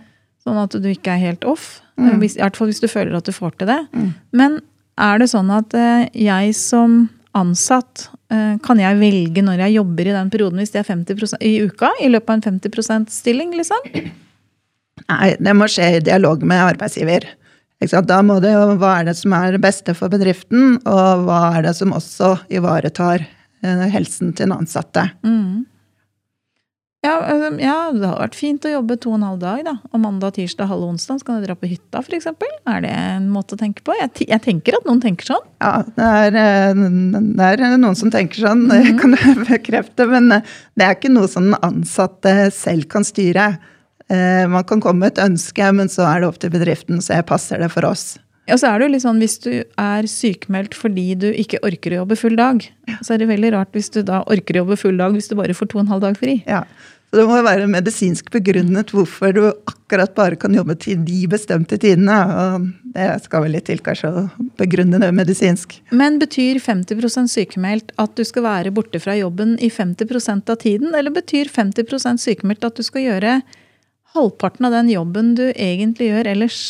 Sånn 0.46 0.62
at 0.62 0.78
du 0.78 0.88
ikke 0.92 1.16
er 1.16 1.24
helt 1.24 1.46
off. 1.50 1.80
Mm. 1.98 2.20
Hvis, 2.22 2.38
I 2.38 2.44
hvert 2.44 2.58
fall 2.60 2.70
hvis 2.70 2.84
du 2.84 2.90
føler 2.92 3.18
at 3.18 3.28
du 3.28 3.34
får 3.34 3.56
til 3.60 3.72
det. 3.72 3.82
Mm. 3.96 4.10
Men 4.38 4.60
er 5.02 5.22
det 5.22 5.32
sånn 5.32 5.50
at 5.54 5.74
eh, 5.78 6.06
jeg 6.16 6.54
som 6.58 7.06
ansatt 7.36 8.06
eh, 8.32 8.56
kan 8.64 8.80
jeg 8.80 9.00
velge 9.00 9.44
når 9.44 9.66
jeg 9.66 9.78
jobber 9.80 10.08
i 10.08 10.14
den 10.16 10.30
perioden 10.32 10.62
hvis 10.62 10.72
det 10.76 10.84
er 10.84 10.92
50 10.92 11.40
i 11.44 11.56
uka? 11.66 11.90
I 12.00 12.12
løpet 12.14 12.30
av 12.30 12.38
en 12.38 12.46
50 12.62 12.78
%-stilling, 13.10 13.56
liksom? 13.58 13.90
Nei, 15.06 15.34
det 15.44 15.56
må 15.58 15.68
skje 15.70 15.98
i 15.98 16.06
dialog 16.06 16.46
med 16.48 16.64
arbeidsgiver. 16.64 17.28
Da 18.08 18.22
må 18.24 18.40
det 18.42 18.54
jo 18.54 18.78
Hva 18.80 19.02
er 19.02 19.10
det 19.10 19.18
som 19.20 19.34
er 19.36 19.52
det 19.54 19.62
beste 19.62 19.94
for 19.98 20.10
bedriften, 20.10 20.78
og 20.88 21.26
hva 21.28 21.42
er 21.58 21.68
det 21.68 21.76
som 21.78 21.92
også 21.94 22.38
ivaretar 22.54 23.26
eh, 23.26 23.88
helsen 23.92 24.32
til 24.32 24.48
den 24.48 24.56
ansatte? 24.56 25.10
Mm. 25.26 25.66
Ja, 27.06 27.16
altså, 27.22 27.50
ja, 27.62 27.76
det 27.94 28.08
har 28.10 28.22
vært 28.24 28.38
fint 28.38 28.66
å 28.66 28.72
jobbe 28.72 28.98
to 29.02 29.12
og 29.14 29.20
en 29.20 29.28
halv 29.28 29.44
dag. 29.44 29.62
da. 29.68 29.76
Og 29.92 30.02
mandag, 30.02 30.36
tirsdag, 30.38 30.70
halv 30.72 30.88
onsdag 30.88 31.22
så 31.22 31.28
kan 31.28 31.40
du 31.40 31.46
dra 31.46 31.56
på 31.60 31.70
hytta 31.70 32.02
f.eks. 32.02 32.28
Er 32.32 32.82
det 32.86 32.92
en 32.96 33.30
måte 33.34 33.58
å 33.58 33.62
tenke 33.62 33.86
på? 33.86 33.96
Jeg, 34.00 34.12
jeg, 34.26 34.42
tenker 34.46 34.80
at 34.80 34.90
noen 34.90 35.04
tenker 35.04 35.30
sånn. 35.30 35.46
Ja, 35.64 35.76
det 35.86 36.10
er, 36.24 36.40
eh, 36.42 36.84
det 37.38 37.52
er 37.54 37.78
noen 37.78 38.00
som 38.00 38.14
tenker 38.14 38.48
sånn, 38.48 38.68
det 38.72 38.82
mm. 38.90 39.00
kan 39.04 39.16
du 39.16 39.46
bekrefte. 39.46 40.10
Men 40.12 40.40
eh, 40.40 40.58
det 40.76 40.90
er 40.90 40.98
ikke 40.98 41.14
noe 41.14 41.30
som 41.32 41.52
den 41.52 41.62
ansatte 41.66 42.36
selv 42.56 42.90
kan 42.92 43.08
styre. 43.08 43.54
Eh, 44.10 44.44
man 44.52 44.66
kan 44.68 44.84
komme 44.84 45.06
med 45.06 45.16
et 45.16 45.26
ønske, 45.26 45.72
men 45.78 45.90
så 45.92 46.06
er 46.10 46.22
det 46.22 46.30
opp 46.30 46.42
til 46.42 46.54
bedriften 46.54 47.02
å 47.02 47.06
se 47.06 47.18
passer 47.26 47.62
det 47.62 47.72
for 47.74 47.88
oss. 47.90 48.16
Ja, 48.46 48.58
så 48.62 48.70
er 48.70 48.78
det 48.78 48.86
jo 48.86 48.94
litt 48.94 49.04
sånn, 49.06 49.22
Hvis 49.22 49.40
du 49.42 49.52
er 49.82 50.06
sykemeldt 50.10 50.76
fordi 50.78 51.08
du 51.18 51.32
ikke 51.34 51.64
orker 51.66 51.96
å 51.96 52.04
jobbe 52.04 52.18
full 52.20 52.36
dag, 52.38 52.62
så 53.02 53.16
er 53.16 53.24
det 53.24 53.30
veldig 53.32 53.56
rart 53.56 53.74
hvis 53.74 53.90
du 53.94 54.04
da 54.06 54.22
orker 54.30 54.60
å 54.60 54.64
jobbe 54.64 54.78
full 54.78 55.00
dag 55.02 55.16
hvis 55.16 55.32
du 55.32 55.36
bare 55.40 55.56
får 55.58 55.72
to 55.72 55.80
og 55.80 55.86
en 55.86 55.94
halv 55.96 56.06
dag 56.06 56.20
fri. 56.20 56.38
Ja, 56.46 56.62
så 57.10 57.22
Det 57.22 57.26
må 57.30 57.38
jo 57.38 57.46
være 57.46 57.68
medisinsk 57.72 58.32
begrunnet 58.34 58.92
hvorfor 58.92 59.34
du 59.36 59.44
akkurat 59.48 60.16
bare 60.18 60.36
kan 60.36 60.56
jobbe 60.56 60.76
til 60.82 61.04
de 61.06 61.22
bestemte 61.32 61.78
tidene. 61.80 62.16
og 62.16 62.66
Det 62.96 63.06
skal 63.24 63.46
vel 63.46 63.56
litt 63.56 63.68
til 63.70 63.80
kanskje 63.86 64.10
å 64.12 64.24
begrunne 64.60 65.00
det 65.00 65.12
medisinsk. 65.16 65.78
Men 65.92 66.20
betyr 66.20 66.60
50% 66.60 67.32
sykemeldt 67.32 67.94
at 68.02 68.16
du 68.18 68.24
skal 68.28 68.44
være 68.48 68.74
borte 68.76 69.00
fra 69.00 69.16
jobben 69.16 69.56
i 69.64 69.70
50% 69.70 70.52
av 70.52 70.60
tiden, 70.64 70.96
eller 70.96 71.14
betyr 71.16 71.52
50% 71.52 72.24
sykemeldt 72.26 72.68
at 72.68 72.76
du 72.76 72.84
skal 72.84 73.06
gjøre 73.06 73.38
halvparten 74.16 74.68
av 74.68 74.76
den 74.76 74.92
jobben 74.94 75.36
du 75.38 75.46
egentlig 75.52 76.10
gjør 76.12 76.32
ellers? 76.34 76.62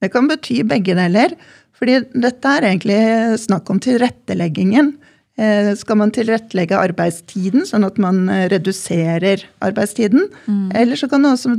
Det 0.00 0.12
kan 0.12 0.28
bety 0.28 0.62
begge 0.64 0.96
deler. 0.96 1.36
fordi 1.80 2.02
dette 2.12 2.44
er 2.44 2.66
egentlig 2.68 3.00
snakk 3.40 3.70
om 3.72 3.78
tilretteleggingen. 3.80 4.98
Eh, 5.38 5.70
skal 5.78 6.00
man 6.00 6.10
tilrettelegge 6.12 6.76
arbeidstiden, 6.76 7.62
sånn 7.68 7.86
at 7.86 8.00
man 8.02 8.24
eh, 8.28 8.48
reduserer 8.52 9.44
arbeidstiden? 9.64 10.26
Mm. 10.46 10.64
Eller 10.82 11.00
så 11.00 11.08
kan 11.08 11.22
man 11.24 11.36
også 11.36 11.54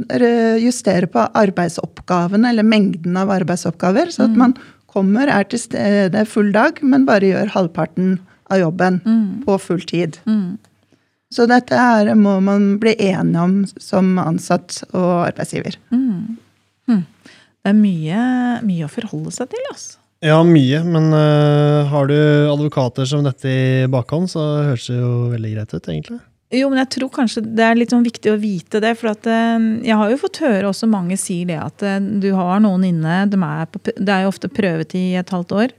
justere 0.61 1.09
på 1.09 1.23
arbeidsoppgavene, 1.39 2.51
eller 2.51 2.67
mengden 2.67 3.17
av 3.17 3.31
arbeidsoppgaver. 3.33 4.11
Så 4.13 4.27
at 4.27 4.35
mm. 4.35 4.41
man 4.43 4.57
kommer, 4.91 5.31
er 5.31 5.47
til 5.47 5.63
stede 5.63 6.25
full 6.27 6.51
dag, 6.53 6.81
men 6.83 7.07
bare 7.07 7.31
gjør 7.31 7.55
halvparten 7.55 8.19
av 8.51 8.59
jobben 8.59 8.99
mm. 9.05 9.23
på 9.47 9.57
full 9.63 9.81
tid. 9.87 10.19
Mm. 10.27 10.59
Så 11.31 11.47
dette 11.47 11.77
her 11.79 12.11
må 12.19 12.35
man 12.43 12.75
bli 12.81 12.91
enige 12.99 13.45
om 13.45 13.55
som 13.79 14.17
ansatt 14.19 14.81
og 14.91 15.29
arbeidsgiver. 15.29 15.77
Mm. 15.95 16.37
Hm. 16.91 17.05
Det 17.61 17.71
er 17.71 17.77
mye, 17.77 18.23
mye, 18.65 18.87
å 18.87 18.91
forholde 18.91 19.31
seg 19.35 19.51
til, 19.53 19.63
altså. 19.71 20.00
Ja, 20.21 20.37
mye. 20.45 20.83
Men 20.85 21.09
uh, 21.13 21.87
har 21.89 22.07
du 22.07 22.17
advokater 22.51 23.07
som 23.09 23.23
dette 23.25 23.49
i 23.49 23.87
bakhånd, 23.89 24.29
så 24.29 24.43
høres 24.67 24.85
det 24.89 24.99
jo 24.99 25.13
veldig 25.31 25.53
greit 25.55 25.73
ut, 25.73 25.87
egentlig. 25.89 26.19
Jo, 26.51 26.67
men 26.67 26.81
jeg 26.81 26.91
tror 26.97 27.09
kanskje 27.15 27.41
det 27.47 27.63
er 27.63 27.77
litt 27.79 27.93
sånn 27.93 28.05
viktig 28.05 28.33
å 28.33 28.37
vite 28.37 28.81
det. 28.83 28.91
For 28.99 29.13
at, 29.15 29.25
uh, 29.25 29.57
jeg 29.81 29.97
har 29.97 30.13
jo 30.13 30.19
fått 30.21 30.43
høre 30.45 30.69
også 30.69 30.89
mange 30.91 31.17
sier 31.17 31.49
det 31.49 31.57
at 31.57 31.87
uh, 31.87 31.97
du 32.21 32.29
har 32.37 32.61
noen 32.61 32.85
inne. 32.91 33.23
De 33.31 33.41
er 33.47 33.65
på, 33.71 33.81
det 33.89 34.13
er 34.13 34.27
jo 34.27 34.33
ofte 34.35 34.51
prøvetid 34.51 35.15
i 35.15 35.19
et 35.23 35.33
halvt 35.33 35.57
år. 35.57 35.75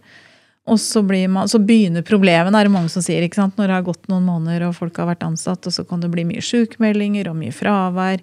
Og 0.71 0.79
så, 0.79 1.03
man, 1.03 1.49
så, 1.51 1.59
begynner 1.59 2.05
problemene, 2.07 2.55
er 2.59 2.67
det 2.67 2.75
mange 2.75 2.91
som 2.91 3.03
sier. 3.03 3.23
ikke 3.23 3.39
sant? 3.39 3.57
Når 3.59 3.71
det 3.71 3.77
har 3.79 3.87
gått 3.87 4.11
noen 4.11 4.27
måneder 4.27 4.69
og 4.69 4.77
folk 4.79 4.99
har 4.99 5.11
vært 5.11 5.27
ansatt, 5.27 5.67
og 5.67 5.75
så 5.75 5.87
kan 5.87 6.03
det 6.03 6.11
bli 6.11 6.27
mye 6.27 6.43
sykemeldinger 6.43 7.31
og 7.31 7.39
mye 7.39 7.55
fravær. 7.55 8.23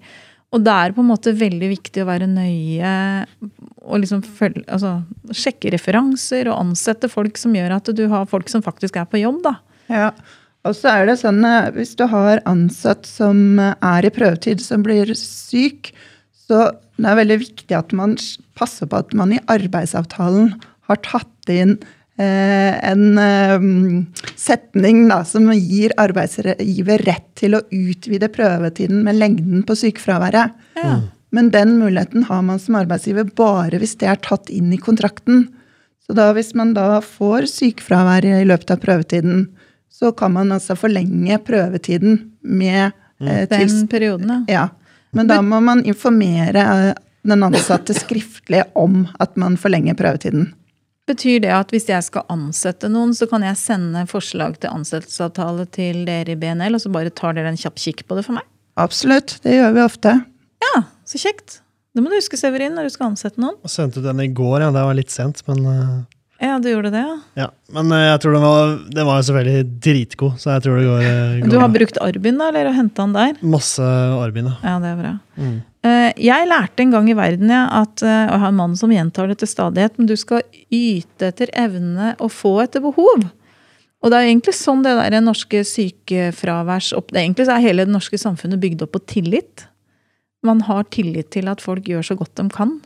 Og 0.49 0.63
det 0.65 0.73
er 0.73 0.93
på 0.95 1.03
en 1.03 1.11
måte 1.11 1.35
veldig 1.37 1.69
viktig 1.75 2.01
å 2.01 2.07
være 2.09 2.27
nøye 2.29 2.91
og 3.85 4.01
liksom 4.01 4.23
følge, 4.25 4.63
altså, 4.65 4.95
sjekke 5.35 5.73
referanser 5.75 6.49
og 6.49 6.57
ansette 6.57 7.09
folk 7.11 7.37
som 7.37 7.53
gjør 7.57 7.75
at 7.77 7.91
du 7.95 8.07
har 8.09 8.29
folk 8.29 8.49
som 8.49 8.63
faktisk 8.65 8.97
er 8.97 9.05
på 9.09 9.21
jobb. 9.21 9.43
da. 9.45 9.55
Ja, 9.93 10.09
og 10.65 10.75
så 10.77 10.91
er 10.95 11.09
det 11.09 11.19
sånn 11.21 11.45
at 11.45 11.77
hvis 11.77 11.93
du 11.99 12.05
har 12.09 12.41
ansatt 12.49 13.05
som 13.09 13.61
er 13.61 14.05
i 14.05 14.13
prøvetid, 14.13 14.61
som 14.65 14.81
blir 14.85 15.13
syk, 15.17 15.93
så 16.33 16.71
det 16.99 17.07
er 17.07 17.21
veldig 17.21 17.39
viktig 17.45 17.77
at 17.77 17.93
man 17.95 18.17
passer 18.57 18.89
på 18.89 18.99
at 18.99 19.13
man 19.15 19.37
i 19.37 19.43
arbeidsavtalen 19.53 20.55
har 20.89 21.01
tatt 21.05 21.53
inn 21.53 21.77
Eh, 21.77 21.98
en 22.23 23.17
eh, 23.17 23.61
setning 24.35 25.05
da, 25.07 25.21
som 25.25 25.47
gir 25.55 25.93
arbeidsgiver 25.99 27.05
rett 27.07 27.29
til 27.39 27.55
å 27.55 27.63
utvide 27.71 28.27
prøvetiden 28.33 29.05
med 29.05 29.19
lengden 29.19 29.63
på 29.67 29.77
sykefraværet. 29.79 30.57
Ja. 30.79 30.97
Men 31.35 31.51
den 31.53 31.77
muligheten 31.79 32.25
har 32.27 32.41
man 32.43 32.59
som 32.59 32.79
arbeidsgiver 32.79 33.29
bare 33.37 33.79
hvis 33.79 33.95
det 34.01 34.09
er 34.09 34.21
tatt 34.23 34.49
inn 34.51 34.73
i 34.73 34.81
kontrakten. 34.81 35.47
Så 36.03 36.15
da, 36.17 36.31
hvis 36.33 36.55
man 36.57 36.73
da 36.73 36.97
får 37.05 37.47
sykefravær 37.51 38.25
i 38.25 38.47
løpet 38.49 38.73
av 38.73 38.81
prøvetiden, 38.81 39.45
så 39.93 40.11
kan 40.15 40.33
man 40.33 40.51
altså 40.55 40.77
forlenge 40.79 41.37
prøvetiden 41.45 42.17
med 42.41 42.91
eh, 43.21 43.45
Den 43.49 43.85
perioden, 43.91 44.31
ja. 44.49 44.53
ja. 44.53 44.65
Men 45.13 45.29
da 45.29 45.39
må 45.41 45.59
man 45.63 45.83
informere 45.87 46.95
den 47.25 47.43
ansatte 47.43 47.95
skriftlig 47.97 48.63
om 48.77 49.03
at 49.19 49.37
man 49.37 49.57
forlenger 49.57 49.97
prøvetiden. 49.97 50.51
Betyr 51.09 51.39
det 51.41 51.49
at 51.55 51.71
hvis 51.73 51.87
jeg 51.89 52.05
skal 52.05 52.27
ansette 52.29 52.89
noen, 52.91 53.15
så 53.17 53.25
kan 53.29 53.41
jeg 53.45 53.57
sende 53.57 54.03
forslag 54.09 54.59
til 54.61 54.69
ansettelsesavtale 54.75 55.65
til 55.73 56.03
dere 56.05 56.35
i 56.35 56.37
BNL, 56.37 56.77
og 56.77 56.83
så 56.83 56.91
bare 56.93 57.13
tar 57.13 57.33
dere 57.37 57.49
en 57.49 57.57
kjapp 57.57 57.79
kikk 57.81 58.05
på 58.05 58.19
det 58.19 58.27
for 58.27 58.37
meg? 58.37 58.45
Absolutt. 58.79 59.39
Det 59.43 59.57
gjør 59.57 59.73
vi 59.75 59.81
ofte. 59.83 60.13
Ja, 60.61 60.83
så 61.09 61.21
kjekt. 61.21 61.63
Det 61.97 62.03
må 62.05 62.11
du 62.11 62.19
huske, 62.19 62.37
Severin, 62.37 62.75
når 62.77 62.87
du 62.87 62.93
skal 62.93 63.09
ansette 63.09 63.41
noen. 63.41 63.57
Jeg 63.65 63.73
sendte 63.73 64.03
den 64.05 64.21
i 64.21 64.29
går, 64.29 64.61
ja. 64.61 64.69
Det 64.75 64.85
var 64.85 64.97
litt 64.97 65.13
sent, 65.13 65.41
men 65.49 65.65
uh... 65.65 65.97
Ja, 66.39 66.55
du 66.63 66.69
gjorde 66.71 66.91
det, 66.93 67.01
ja. 67.03 67.15
ja 67.35 67.47
men 67.75 67.91
uh, 67.91 67.99
jeg 67.99 68.19
tror 68.23 68.37
den 68.37 68.45
var, 68.45 68.75
den 68.95 69.07
var 69.09 69.25
selvfølgelig 69.27 69.79
dritgod, 69.83 70.37
så 70.39 70.53
jeg 70.55 70.65
tror 70.65 70.77
det 70.79 70.85
går, 70.87 71.01
uh, 71.03 71.33
går 71.41 71.51
Du 71.51 71.57
har 71.59 71.73
brukt 71.73 71.99
Arbin, 72.03 72.39
da, 72.39 72.47
eller 72.53 72.77
henta 72.77 73.03
han 73.03 73.17
der? 73.17 73.41
Masse 73.43 73.83
Arbin, 73.83 74.47
ja. 74.53 74.55
Ja, 74.63 74.77
det 74.83 74.93
er 74.93 75.01
bra. 75.01 75.17
Mm. 75.39 75.57
Eh, 75.79 76.09
jeg 76.19 76.47
lærte 76.49 76.83
en 76.83 76.91
gang 76.91 77.07
i 77.07 77.15
verden 77.15 77.51
ja, 77.53 77.63
at 77.79 78.01
eh, 78.03 78.25
og 78.27 78.33
jeg 78.33 78.41
har 78.43 78.51
en 78.51 78.57
mann 78.57 78.75
som 78.75 78.91
gjentar 78.91 79.29
det 79.31 79.37
til 79.39 79.47
stadighet, 79.47 79.95
men 79.95 80.09
du 80.09 80.15
skal 80.19 80.43
yte 80.67 81.29
etter 81.29 81.51
evne 81.55 82.13
og 82.19 82.33
få 82.35 82.57
etter 82.65 82.83
behov. 82.83 83.23
Og 83.99 84.11
det 84.11 84.17
er 84.17 84.27
egentlig 84.27 84.55
sånn 84.55 84.83
det 84.83 84.95
der 84.95 85.23
norske 85.23 85.63
sykefraværs 85.67 86.93
Egentlig 86.95 87.47
så 87.47 87.55
er 87.55 87.65
hele 87.65 87.87
det 87.87 87.95
norske 87.95 88.19
samfunnet 88.19 88.59
bygd 88.59 88.83
opp 88.85 88.93
på 88.95 89.03
tillit. 89.11 89.65
Man 90.43 90.63
har 90.67 90.85
tillit 90.91 91.31
til 91.35 91.51
at 91.51 91.63
folk 91.63 91.87
gjør 91.87 92.05
så 92.11 92.15
godt 92.19 92.35
de 92.39 92.47
kan. 92.51 92.77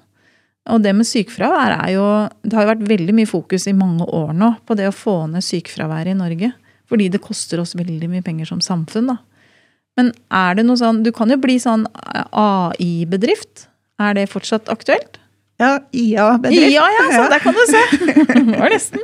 Og 0.72 0.80
det 0.84 0.93
med 0.95 1.03
sykefravær 1.07 1.74
er 1.76 1.89
jo 1.91 2.03
Det 2.45 2.55
har 2.55 2.64
jo 2.64 2.72
vært 2.72 2.86
veldig 2.88 3.16
mye 3.18 3.28
fokus 3.28 3.66
i 3.68 3.74
mange 3.76 4.05
år 4.07 4.32
nå 4.38 4.53
på 4.68 4.78
det 4.80 4.88
å 4.88 4.95
få 4.95 5.16
ned 5.32 5.43
sykefraværet 5.43 6.14
i 6.14 6.20
Norge. 6.20 6.53
Fordi 6.88 7.09
det 7.11 7.24
koster 7.24 7.59
oss 7.64 7.76
veldig 7.76 8.09
mye 8.11 8.24
penger 8.24 8.47
som 8.51 8.61
samfunn. 8.64 9.07
da. 9.11 9.18
Men 9.97 10.14
er 10.32 10.55
det 10.55 10.66
noe 10.68 10.80
sånn 10.80 11.03
Du 11.03 11.11
kan 11.16 11.30
jo 11.32 11.38
bli 11.41 11.57
sånn 11.61 11.86
AI-bedrift. 12.32 13.68
Er 14.01 14.16
det 14.18 14.30
fortsatt 14.32 14.72
aktuelt? 14.72 15.20
Ja, 15.61 15.78
IA-bedrift. 15.93 16.72
IA, 16.74 16.86
ja, 16.97 17.03
så 17.14 17.28
der 17.30 17.43
kan 17.43 17.53
du 17.53 17.61
se! 17.70 17.84
Det 18.34 18.59
var 18.59 18.74
nesten. 18.74 19.03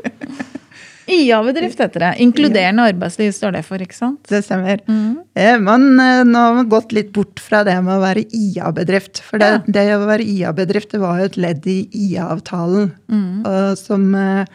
IA-bedrift 1.09 1.79
heter 1.81 1.99
det. 2.05 2.11
Inkluderende 2.23 2.85
arbeidsliv 2.91 3.31
står 3.35 3.51
det 3.57 3.63
for, 3.67 3.81
ikke 3.83 3.97
sant? 3.97 4.21
Det 4.29 4.43
stemmer. 4.45 4.79
Mm. 4.87 5.17
Men 5.65 5.85
eh, 5.99 6.23
nå 6.29 6.37
har 6.45 6.53
man 6.59 6.69
gått 6.69 6.91
litt 6.95 7.11
bort 7.15 7.39
fra 7.43 7.63
det 7.67 7.75
med 7.83 7.95
å 7.97 8.01
være 8.03 8.23
IA-bedrift. 8.29 9.21
For 9.25 9.37
det, 9.41 9.49
Ja. 9.49 9.59
det 9.79 9.85
å 9.97 10.05
være 10.07 10.23
IA-bedrift 10.25 10.91
det 10.91 10.99
var 11.03 11.19
jo 11.19 11.25
et 11.31 11.37
ledd 11.37 11.67
i 11.67 11.79
IA-avtalen 11.91 12.91
Mm. 13.09 13.75
som 13.77 14.13
eh, 14.15 14.45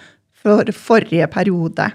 for 0.45 0.65
forrige 0.73 1.27
periode. 1.33 1.91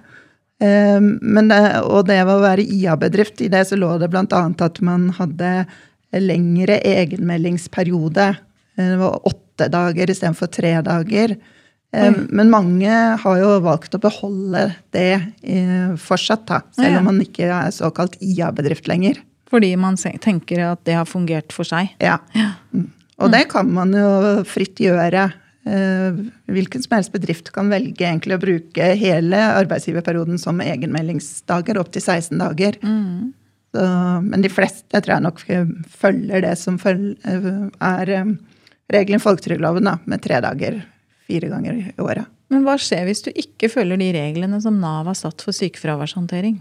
Eh, 0.61 0.99
Men 0.99 1.47
det, 1.47 1.61
og 1.83 2.07
det 2.07 2.19
å 2.25 2.39
være 2.41 2.65
IA-bedrift, 2.65 3.41
i 3.41 3.47
det 3.47 3.65
så 3.67 3.77
lå 3.79 3.97
det 3.99 4.09
bl.a. 4.09 4.25
at 4.59 4.81
man 4.81 5.09
hadde 5.11 5.65
lengre 6.13 6.79
egenmeldingsperiode. 6.83 8.29
Eh, 8.77 8.89
Det 8.89 8.97
var 8.97 9.19
åtte 9.27 9.69
dager 9.69 10.07
istedenfor 10.09 10.47
tre 10.51 10.81
dager. 10.81 11.31
Eh, 11.31 11.37
Oi. 11.89 12.09
Men 12.29 12.51
mange 12.53 12.97
har 13.17 13.39
jo 13.39 13.55
valgt 13.65 13.95
å 13.97 14.01
beholde 14.01 14.67
det 14.93 15.15
eh, 15.41 15.95
fortsatt, 15.97 16.45
da. 16.49 16.61
Ja. 16.77 16.83
Selv 16.83 16.99
om 16.99 17.07
man 17.09 17.21
ikke 17.23 17.47
er 17.49 17.73
såkalt 17.73 18.19
IA-bedrift 18.21 18.89
lenger. 18.89 19.17
Fordi 19.49 19.71
man 19.81 19.97
tenker 19.97 20.61
at 20.67 20.83
det 20.85 20.99
har 20.99 21.09
fungert 21.09 21.53
for 21.55 21.65
seg. 21.65 21.95
Ja. 22.03 22.19
Mm. 22.75 22.91
Og 23.19 23.33
det 23.33 23.47
kan 23.51 23.71
man 23.73 23.95
jo 23.97 24.11
fritt 24.47 24.77
gjøre. 24.79 25.31
Eh, 25.65 26.19
Hvilken 26.53 26.85
som 26.85 26.93
helst 26.99 27.15
bedrift 27.15 27.49
kan 27.55 27.73
velge 27.73 28.05
egentlig 28.05 28.37
å 28.37 28.43
bruke 28.43 28.91
hele 29.01 29.41
arbeidsgiverperioden 29.57 30.37
som 30.41 30.61
egenmeldingsdager, 30.61 31.81
opptil 31.81 32.05
16 32.05 32.37
dager. 32.37 32.77
Mm. 32.85 33.33
Så, 33.73 33.87
men 34.29 34.45
de 34.45 34.53
fleste 34.53 35.01
tror 35.01 35.15
jeg 35.15 35.25
nok 35.25 35.41
følger 35.97 36.45
det 36.45 36.53
som 36.61 36.77
følger, 36.81 37.17
er 37.81 38.13
regelen 38.89 39.17
i 39.17 39.25
folketrygdloven, 39.25 39.89
med 40.09 40.25
tre 40.25 40.39
dager 40.45 40.79
fire 41.29 41.51
ganger 41.51 41.79
i 41.79 42.01
året. 42.01 42.29
Men 42.49 42.65
hva 42.65 42.75
skjer 42.81 43.05
hvis 43.05 43.21
du 43.27 43.29
ikke 43.29 43.69
følger 43.69 44.01
de 44.01 44.09
reglene 44.15 44.59
som 44.63 44.79
Nav 44.81 45.09
har 45.11 45.17
satt 45.17 45.45
for 45.45 45.55
sykefraværshåndtering? 45.55 46.57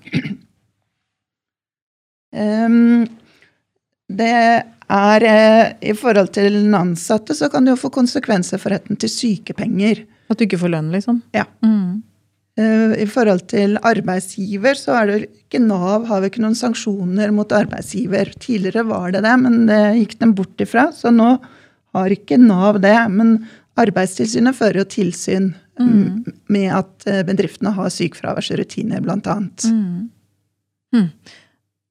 Um, 2.28 3.06
det 4.08 4.34
er 4.88 5.24
eh, 5.24 5.70
I 5.92 5.94
forhold 5.96 6.28
til 6.36 6.58
den 6.60 6.76
ansatte 6.76 7.36
så 7.36 7.48
kan 7.52 7.64
det 7.64 7.72
jo 7.74 7.80
få 7.80 7.90
konsekvenser 7.92 8.60
for 8.60 8.72
retten 8.76 9.00
til 9.00 9.12
sykepenger. 9.12 10.04
At 10.28 10.36
du 10.36 10.44
ikke 10.44 10.60
får 10.60 10.72
lønn, 10.74 10.92
liksom? 10.92 11.22
Ja. 11.36 11.46
Mm. 11.64 12.02
Eh, 12.58 12.94
I 13.04 13.06
forhold 13.08 13.46
til 13.52 13.76
arbeidsgiver 13.86 14.76
så 14.78 14.96
er 14.98 15.10
det 15.10 15.18
ikke 15.28 15.60
Nav 15.62 16.08
har 16.08 16.20
vi 16.20 16.32
ikke 16.32 16.42
noen 16.44 16.58
sanksjoner 16.58 17.32
mot 17.36 17.52
arbeidsgiver. 17.54 18.32
Tidligere 18.40 18.86
var 18.88 19.12
det 19.14 19.22
det, 19.24 19.36
men 19.44 19.64
det 19.68 19.80
gikk 20.02 20.18
de 20.20 20.32
bort 20.40 20.64
ifra. 20.64 20.88
Så 20.92 21.12
nå 21.14 21.36
har 21.96 22.14
ikke 22.14 22.40
Nav 22.40 22.80
det. 22.84 22.96
Men 23.12 23.38
Arbeidstilsynet 23.78 24.56
fører 24.58 24.82
jo 24.82 24.90
tilsyn 24.98 25.52
Mm. 25.78 26.24
med 26.50 26.72
at 26.74 27.04
eh, 27.06 27.20
bedriftene 27.22 27.70
har 27.70 27.90
sykefraværsrutiner, 27.94 28.98
annet. 29.30 29.62
Mm. 29.70 30.08
Hm. 30.94 31.04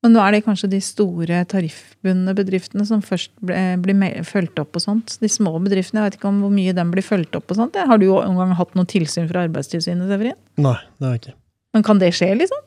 Men 0.03 0.13
nå 0.13 0.21
er 0.21 0.35
det 0.35 0.43
kanskje 0.45 0.69
de 0.69 0.79
store 0.83 1.39
tariffbundne 1.49 2.35
bedriftene 2.37 2.85
som 2.85 3.01
først 3.01 3.31
blir 3.41 3.97
fulgt 4.27 4.59
opp 4.61 4.75
og 4.77 4.83
sånt. 4.83 5.15
De 5.23 5.29
små 5.31 5.55
bedriftene, 5.63 6.03
jeg 6.03 6.11
vet 6.11 6.19
ikke 6.19 6.29
om 6.29 6.43
hvor 6.43 6.53
mye 6.53 6.75
de 6.75 6.85
blir 6.91 7.05
fulgt 7.05 7.35
opp 7.39 7.51
og 7.53 7.61
sånt. 7.61 7.79
Har 7.79 7.97
du 7.97 8.05
jo 8.09 8.19
en 8.21 8.37
gang 8.37 8.53
hatt 8.59 8.75
noe 8.77 8.85
tilsyn 8.85 9.29
fra 9.31 9.45
Arbeidstilsynet, 9.47 10.11
Severin? 10.11 10.37
Nei, 10.61 10.77
det 10.99 11.07
har 11.07 11.15
jeg 11.15 11.23
ikke. 11.23 11.37
Men 11.73 11.87
kan 11.87 12.03
det 12.03 12.11
skje, 12.17 12.29
liksom? 12.43 12.66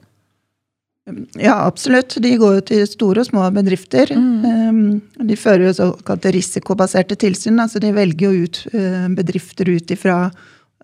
Ja, 1.38 1.56
absolutt. 1.66 2.16
De 2.22 2.32
går 2.40 2.58
jo 2.58 2.62
til 2.70 2.86
store 2.88 3.24
og 3.24 3.28
små 3.28 3.46
bedrifter. 3.54 4.12
Mm. 4.16 4.44
Eh, 4.50 5.26
De 5.30 5.36
fører 5.38 5.68
jo 5.68 5.74
såkalte 5.76 6.32
risikobaserte 6.36 7.18
tilsyn. 7.20 7.60
altså 7.60 7.82
De 7.82 7.92
velger 7.94 8.30
jo 8.30 8.46
ut 8.46 8.62
eh, 8.72 9.08
bedrifter 9.16 9.70
ut 9.70 9.90
ifra 9.90 10.22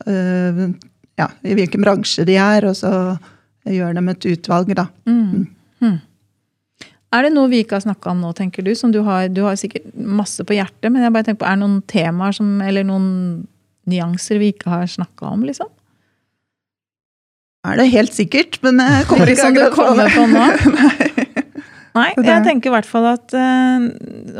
eh, 0.06 0.66
ja, 1.16 1.30
i 1.42 1.56
hvilken 1.56 1.84
bransje 1.84 2.26
de 2.28 2.36
er, 2.40 2.66
og 2.68 2.76
så 2.76 2.92
gjør 3.66 3.96
de 3.96 4.04
et 4.12 4.28
utvalg, 4.34 4.74
da. 4.76 4.86
Mm. 5.08 5.46
Mm. 5.80 5.96
Er 7.16 7.24
det 7.24 7.32
noe 7.32 7.50
vi 7.50 7.62
ikke 7.62 7.78
har 7.78 7.86
snakka 7.86 8.12
om 8.12 8.20
nå, 8.24 8.32
tenker 8.36 8.64
du? 8.66 8.74
Som 8.76 8.92
du 8.92 9.00
har, 9.06 9.28
du 9.32 9.42
har 9.46 9.56
sikkert 9.58 9.88
masse 9.94 10.44
på 10.44 10.56
hjertet, 10.58 10.90
men 10.90 11.02
jeg 11.04 11.14
bare 11.14 11.28
tenker 11.28 11.42
på, 11.44 11.48
er 11.48 11.56
det 11.56 11.64
noen 11.64 11.80
temaer 11.88 12.36
som, 12.36 12.58
eller 12.64 12.86
noen 12.86 13.08
nyanser 13.88 14.40
vi 14.42 14.52
ikke 14.52 14.70
har 14.72 14.90
snakka 14.90 15.30
om, 15.30 15.46
liksom? 15.46 15.70
Er 17.66 17.80
det 17.80 17.88
helt 17.92 18.14
sikkert, 18.14 18.60
men 18.64 18.78
jeg 18.82 19.06
kommer 19.10 19.30
ikke 19.32 19.42
Som 19.42 19.56
du 19.56 19.62
akkurat 19.64 20.12
på 20.14 20.22
kommer 20.22 20.52
det. 20.54 20.64
på 20.64 20.72
nå? 20.76 21.32
Nei, 21.96 22.10
jeg 22.12 22.44
tenker 22.44 22.68
i 22.68 22.74
hvert 22.74 22.88
fall 22.88 23.06
at 23.08 23.32
eh, 23.36 23.86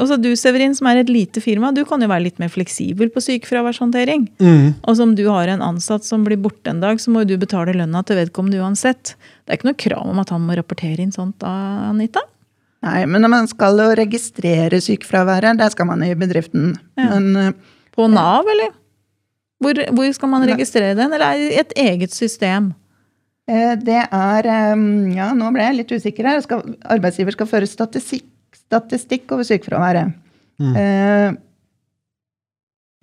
Også 0.02 0.18
du, 0.20 0.28
Severin, 0.36 0.74
som 0.76 0.90
er 0.90 1.00
et 1.00 1.10
lite 1.12 1.40
firma, 1.40 1.70
du 1.72 1.82
kan 1.88 2.02
jo 2.02 2.08
være 2.10 2.26
litt 2.26 2.40
mer 2.42 2.50
fleksibel 2.52 3.08
på 3.12 3.22
sykefraværshåndtering. 3.24 4.26
Mm. 4.42 4.76
Og 4.82 4.98
som 4.98 5.14
du 5.16 5.24
har 5.30 5.48
en 5.48 5.64
ansatt 5.64 6.04
som 6.04 6.26
blir 6.26 6.40
borte 6.40 6.72
en 6.72 6.82
dag, 6.84 7.00
så 7.00 7.12
må 7.12 7.24
jo 7.24 7.32
du 7.32 7.36
betale 7.46 7.74
lønna 7.76 8.04
til 8.06 8.20
vedkommende 8.20 8.60
uansett. 8.60 9.14
Det 9.16 9.54
er 9.54 9.60
ikke 9.60 9.70
noe 9.70 9.82
krav 9.86 10.12
om 10.12 10.20
at 10.20 10.32
han 10.34 10.44
må 10.44 10.58
rapportere 10.58 11.00
inn 11.00 11.14
sånt 11.16 11.38
da, 11.40 11.54
Anita? 11.88 12.26
Nei, 12.84 13.06
men 13.08 13.24
man 13.32 13.48
skal 13.50 13.80
jo 13.80 13.88
registrere 13.98 14.82
sykefraværet. 14.84 15.56
Det 15.58 15.72
skal 15.72 15.88
man 15.88 16.04
i 16.04 16.12
bedriften. 16.18 16.74
Ja. 17.00 17.14
Men 17.14 17.30
eh, 17.40 17.54
På 17.96 18.10
Nav, 18.12 18.48
eller? 18.52 18.74
Hvor, 19.64 19.78
hvor 19.96 20.12
skal 20.12 20.28
man 20.28 20.44
registrere 20.44 20.92
den, 20.98 21.14
eller 21.16 21.32
er 21.32 21.40
det 21.40 21.46
i 21.48 21.60
et 21.62 21.78
eget 21.88 22.12
system? 22.12 22.74
Eh, 23.49 23.74
Det 23.78 24.03
er 24.11 24.49
Ja, 25.14 25.32
nå 25.34 25.53
ble 25.55 25.62
jeg 25.68 25.76
litt 25.80 25.92
usikker 25.94 26.24
her. 26.26 26.40
Skal, 26.42 26.62
arbeidsgiver 26.84 27.32
skal 27.36 27.47
føre 27.47 27.66
statistikk, 27.70 28.26
statistikk 28.66 29.30
over 29.32 29.44
sykefraværet. 29.47 30.14
Mm. 30.61 30.76
Eh, 30.76 31.36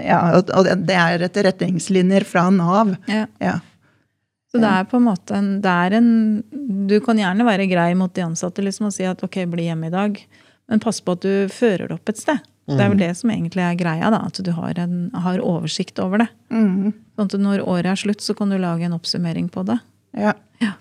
Ja, 0.04 0.34
og 0.36 0.50
og 0.52 0.66
det- 0.66 0.90
er 0.98 1.22
etter 1.22 1.44
retningslinjer 1.46 2.26
fra 2.26 2.50
Nav. 2.50 2.98
Ja. 3.08 3.28
Ja. 3.40 3.60
Så 4.52 4.60
det 4.60 4.70
er 4.70 4.84
på 4.86 4.98
en 4.98 5.04
måte 5.06 5.32
en, 5.36 5.62
det 5.62 5.70
er 5.70 5.94
en 5.98 6.44
Du 6.88 7.00
kan 7.00 7.16
gjerne 7.18 7.46
være 7.46 7.70
grei 7.70 7.94
mot 7.96 8.14
de 8.14 8.22
ansatte 8.22 8.62
liksom, 8.62 8.88
og 8.88 8.94
si 8.94 9.04
at 9.04 9.24
ok, 9.24 9.46
bli 9.50 9.64
hjemme 9.70 9.88
i 9.88 9.90
dag, 9.90 10.20
men 10.70 10.80
pass 10.80 11.00
på 11.00 11.14
at 11.14 11.22
du 11.22 11.48
fører 11.48 11.88
det 11.88 11.92
opp 11.92 12.10
et 12.10 12.18
sted. 12.18 12.40
Det 12.68 12.80
er 12.80 12.90
vel 12.90 12.98
det 12.98 13.16
som 13.18 13.30
egentlig 13.30 13.62
er 13.62 13.76
greia, 13.76 14.10
da, 14.10 14.26
at 14.26 14.34
du 14.44 14.52
har, 14.52 14.74
en, 14.80 15.10
har 15.14 15.38
oversikt 15.40 16.00
over 16.00 16.18
det. 16.20 16.28
Mm. 16.50 16.94
Sånn 17.18 17.26
at 17.26 17.40
når 17.40 17.60
året 17.68 17.86
er 17.86 17.96
slutt, 17.96 18.22
så 18.22 18.36
kan 18.36 18.50
du 18.50 18.58
lage 18.58 18.84
en 18.84 18.94
oppsummering 18.94 19.50
på 19.52 19.66
det. 19.66 19.80
Ja. 20.18 20.34
Ja. 20.62 20.74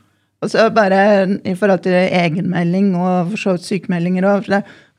Og 0.43 0.51
så 0.51 0.65
bare 0.75 1.39
i 1.47 1.55
forhold 1.55 1.85
til 1.85 1.95
egenmelding 1.95 2.97
og 2.99 3.31
for 3.31 3.39
så 3.39 3.53
vidt 3.57 3.67
sykemeldinger 3.69 4.27
òg. 4.27 4.49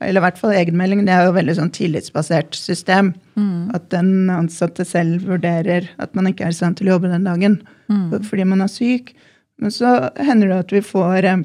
Eller 0.03 0.19
i 0.19 0.23
hvert 0.23 0.37
fall 0.39 0.55
egenmelding, 0.55 1.05
det 1.05 1.13
er 1.15 1.25
jo 1.27 1.35
veldig 1.35 1.55
sånn 1.57 1.71
tillitsbasert 1.75 2.55
system. 2.55 3.13
Mm. 3.35 3.71
At 3.75 3.89
den 3.91 4.29
ansatte 4.31 4.85
selv 4.87 5.27
vurderer 5.27 5.89
at 5.99 6.15
man 6.15 6.27
ikke 6.31 6.47
er 6.47 6.55
i 6.55 6.57
stand 6.57 6.77
til 6.79 6.87
å 6.87 6.95
jobbe 6.97 7.11
den 7.11 7.27
dagen 7.27 7.61
Mm. 7.91 8.23
fordi 8.23 8.43
man 8.47 8.61
er 8.63 8.67
syk. 8.71 9.13
Men 9.59 9.69
så 9.69 10.09
hender 10.17 10.47
det 10.47 10.59
at 10.63 10.71
vi 10.71 10.79
får 10.81 11.25
eh, 11.27 11.41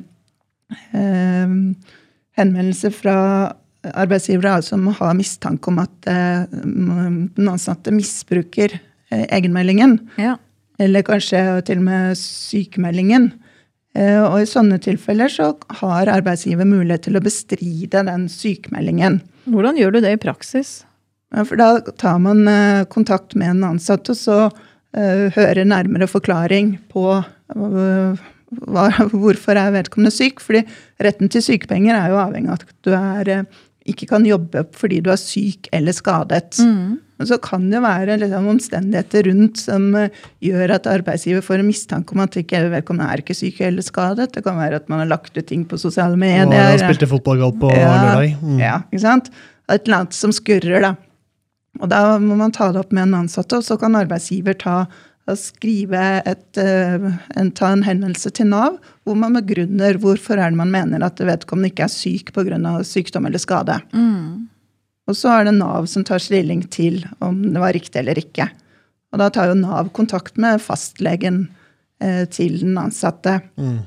eh, 0.94 1.56
henvendelser 2.38 2.94
fra 2.94 3.16
arbeidsgivere 3.94 4.62
som 4.62 4.86
har 4.86 5.14
mistanke 5.18 5.68
om 5.70 5.78
at 5.82 6.06
eh, 6.10 6.46
den 6.52 7.48
ansatte 7.50 7.92
misbruker 7.94 8.78
eh, 9.10 9.26
egenmeldingen. 9.34 9.98
Ja. 10.18 10.36
Eller 10.78 11.02
kanskje 11.06 11.40
til 11.66 11.80
og 11.80 11.86
med 11.88 12.18
sykemeldingen. 12.20 13.32
Eh, 13.98 14.20
Og 14.22 14.42
i 14.42 14.48
sånne 14.48 14.78
tilfeller 14.82 15.32
så 15.32 15.52
har 15.80 16.10
arbeidsgiver 16.12 16.68
mulighet 16.68 17.08
til 17.08 17.18
å 17.18 17.24
bestride 17.24 18.04
den 18.06 18.28
sykemeldingen. 18.30 19.20
Hvordan 19.48 19.78
gjør 19.80 19.96
du 19.96 20.00
det 20.04 20.14
i 20.14 20.22
praksis? 20.22 20.82
For 21.34 21.58
da 21.60 21.80
tar 22.00 22.18
man 22.24 22.46
eh, 22.48 22.84
kontakt 22.88 23.34
med 23.36 23.56
en 23.56 23.64
ansatt, 23.74 24.08
og 24.08 24.16
så 24.16 24.38
eh, 24.46 25.28
hører 25.34 25.66
nærmere 25.68 26.08
forklaring 26.08 26.76
på 26.92 27.04
hva, 27.48 28.84
hvorfor 29.12 29.58
er 29.60 29.74
vedkommende 29.74 30.14
syk. 30.14 30.40
Fordi 30.44 30.62
retten 31.04 31.32
til 31.32 31.44
sykepenger 31.44 31.98
er 31.98 32.12
jo 32.14 32.22
avhengig 32.22 32.54
av 32.54 32.62
at 32.62 32.76
du 32.86 32.94
er, 32.96 33.32
ikke 33.90 34.08
kan 34.10 34.26
jobbe 34.28 34.64
fordi 34.76 35.00
du 35.04 35.10
er 35.12 35.20
syk 35.20 35.68
eller 35.74 35.96
skadet. 35.96 36.58
Mm. 36.62 36.98
Men 37.18 37.26
så 37.26 37.38
kan 37.42 37.64
det 37.72 37.80
være 37.82 38.18
liksom, 38.22 38.46
omstendigheter 38.52 39.26
rundt 39.26 39.58
som 39.58 39.88
eh, 39.98 40.14
gjør 40.44 40.76
at 40.76 40.86
arbeidsgiver 40.90 41.42
får 41.42 41.62
en 41.62 41.68
mistanke 41.70 42.14
om 42.14 42.22
at 42.22 42.38
ikke 42.38 42.62
vedkommende 42.76 43.08
er 43.10 43.24
ikke 43.24 43.36
syk 43.36 43.58
eller 43.66 43.86
skadet. 43.86 44.30
Det 44.36 44.44
kan 44.46 44.58
være 44.60 44.78
at 44.82 44.88
man 44.92 45.02
har 45.02 45.10
lagt 45.10 45.34
ut 45.34 45.48
ting 45.50 45.66
på 45.66 45.80
sosiale 45.80 46.14
Og 46.14 46.22
medier. 46.22 46.54
jeg 46.76 46.84
spilte 46.84 47.10
fotballgall 47.10 47.56
på 47.58 47.72
Ja, 47.74 47.90
lørdag. 48.04 48.38
Mm. 48.44 48.62
Ja, 48.62 48.78
ikke 48.92 49.04
sant? 49.04 49.32
Et 49.68 49.82
eller 49.84 50.02
annet 50.04 50.16
som 50.16 50.32
skurrer, 50.32 50.80
da. 50.84 50.94
Og 51.82 51.90
da 51.90 52.00
må 52.22 52.38
man 52.38 52.54
ta 52.54 52.70
det 52.72 52.80
opp 52.80 52.94
med 52.94 53.08
en 53.08 53.20
ansatte, 53.24 53.58
og 53.58 53.66
så 53.66 53.76
kan 53.78 53.98
arbeidsgiver 53.98 54.56
ta 54.58 54.78
skrive 55.36 56.22
et, 56.24 56.56
eh, 56.56 57.10
en, 57.36 57.50
ta 57.52 57.72
en 57.72 57.82
henvendelse 57.84 58.30
til 58.32 58.48
Nav 58.48 58.78
hvor 59.08 59.16
man 59.18 59.34
begrunner 59.40 59.96
hvorfor 60.02 60.36
er 60.38 60.52
det 60.52 60.60
man 60.60 60.70
mener 60.74 61.02
at 61.06 61.18
vedkommende 61.24 61.72
ikke 61.72 61.86
er 61.88 61.92
syk 61.94 62.32
pga. 62.36 62.60
sykdom 62.84 63.26
eller 63.26 63.40
skade. 63.42 63.80
Mm. 63.96 64.46
Og 65.08 65.16
så 65.16 65.32
er 65.38 65.48
det 65.48 65.54
Nav 65.56 65.86
som 65.88 66.04
tar 66.04 66.20
stilling 66.20 66.66
til 66.68 67.00
om 67.24 67.40
det 67.54 67.60
var 67.62 67.72
riktig 67.72 68.02
eller 68.02 68.20
ikke. 68.20 68.50
Og 69.12 69.18
da 69.22 69.30
tar 69.32 69.48
jo 69.48 69.54
Nav 69.56 69.88
kontakt 69.96 70.36
med 70.36 70.60
fastlegen 70.60 71.46
eh, 72.04 72.26
til 72.28 72.58
den 72.60 72.76
ansatte. 72.76 73.38
Mm. 73.56 73.78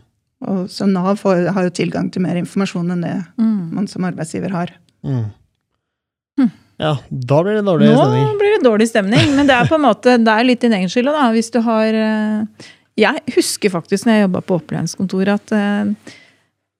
Og 0.50 0.64
så 0.74 0.88
Nav 0.90 1.20
får, 1.22 1.52
har 1.54 1.68
jo 1.68 1.76
tilgang 1.78 2.10
til 2.12 2.24
mer 2.26 2.40
informasjon 2.42 2.90
enn 2.96 3.06
det 3.06 3.16
Mm. 3.38 3.70
man 3.78 3.88
som 3.88 4.04
arbeidsgiver 4.10 4.50
har. 4.52 4.72
Mm. 5.06 5.26
Hm. 6.40 6.50
Ja, 6.82 6.96
da 7.12 7.38
blir 7.46 7.60
det 7.60 7.66
dårlig 7.68 7.92
Nå 7.94 8.02
stemning. 8.02 8.38
blir 8.42 8.56
det 8.58 8.64
dårlig 8.66 8.88
stemning, 8.90 9.36
men 9.38 9.46
det 9.46 9.54
er 9.54 9.70
på 9.70 9.78
en 9.78 9.86
måte, 9.86 10.18
det 10.18 10.34
er 10.34 10.48
litt 10.48 10.62
din 10.66 10.74
egen 10.74 10.90
skyld. 10.90 11.06
Da, 11.14 11.28
hvis 11.36 11.52
du 11.54 11.60
har 11.62 11.94
eh, 11.94 12.66
Jeg 13.02 13.36
husker 13.36 13.74
faktisk 13.74 14.08
når 14.08 14.18
jeg 14.18 14.28
jobba 14.28 14.42
på 14.46 14.58
opplæringskontoret, 14.60 15.42
at 15.42 15.56
eh, 15.58 16.18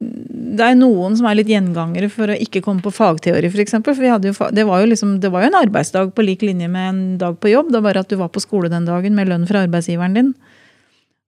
det 0.02 0.66
er 0.66 0.78
noen 0.80 1.14
som 1.18 1.28
er 1.30 1.38
litt 1.38 1.50
gjengangere 1.52 2.10
for 2.12 2.32
å 2.34 2.38
ikke 2.46 2.64
komme 2.66 2.82
på 2.82 2.94
fagteori, 2.94 3.46
f.eks. 3.52 3.54
For, 3.54 3.64
eksempel. 3.66 3.98
for 3.98 4.08
jo, 4.08 4.18
det, 4.56 4.66
var 4.66 4.82
jo 4.82 4.90
liksom, 4.90 5.20
det 5.22 5.30
var 5.34 5.46
jo 5.46 5.52
en 5.52 5.60
arbeidsdag 5.62 6.16
på 6.18 6.26
lik 6.26 6.46
linje 6.46 6.70
med 6.72 6.88
en 6.90 7.04
dag 7.22 7.38
på 7.38 7.52
jobb. 7.52 7.70
Det 7.70 7.78
var 7.78 7.88
bare 7.90 8.04
at 8.06 8.10
du 8.10 8.18
var 8.18 8.32
på 8.34 8.42
skole 8.42 8.72
den 8.72 8.88
dagen 8.90 9.18
med 9.18 9.30
lønn 9.30 9.46
fra 9.50 9.64
arbeidsgiveren 9.68 10.18
din. 10.18 10.34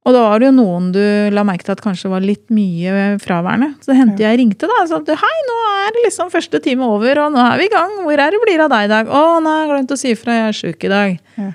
Og 0.03 0.11
da 0.11 0.23
var 0.25 0.41
det 0.41 0.49
jo 0.49 0.55
noen 0.57 0.89
du 0.91 1.03
la 1.31 1.45
merke 1.47 1.63
til 1.63 1.77
at 1.77 1.83
kanskje 1.83 2.11
var 2.11 2.25
litt 2.25 2.49
mye 2.51 3.13
fraværende. 3.23 3.71
Så 3.79 3.93
det 3.93 3.99
hendte 4.01 4.25
jeg 4.25 4.39
ringte 4.41 4.67
da 4.67 4.81
og 4.81 4.89
sa 4.89 4.99
hei, 5.21 5.35
nå 5.47 5.59
er 5.77 5.93
det 5.95 6.05
liksom 6.09 6.31
første 6.33 6.59
time 6.63 6.89
over, 6.89 7.21
og 7.23 7.35
nå 7.35 7.43
er 7.45 7.61
vi 7.61 7.69
i 7.69 7.71
gang. 7.71 7.93
Hvor 8.03 8.23
er 8.25 8.33
det 8.33 8.41
blir 8.43 8.65
av 8.65 8.73
deg 8.73 8.89
i 8.89 8.91
dag? 8.91 9.07
Å, 9.07 9.21
nei, 9.43 9.53
jeg 9.61 9.69
har 9.69 9.75
glemt 9.77 9.95
å 9.95 9.99
si 10.01 10.11
ifra, 10.11 10.39
jeg 10.39 10.49
er 10.49 10.57
sjuk 10.57 10.87
i 10.87 10.91
dag. 10.91 11.19
Ja. 11.39 11.51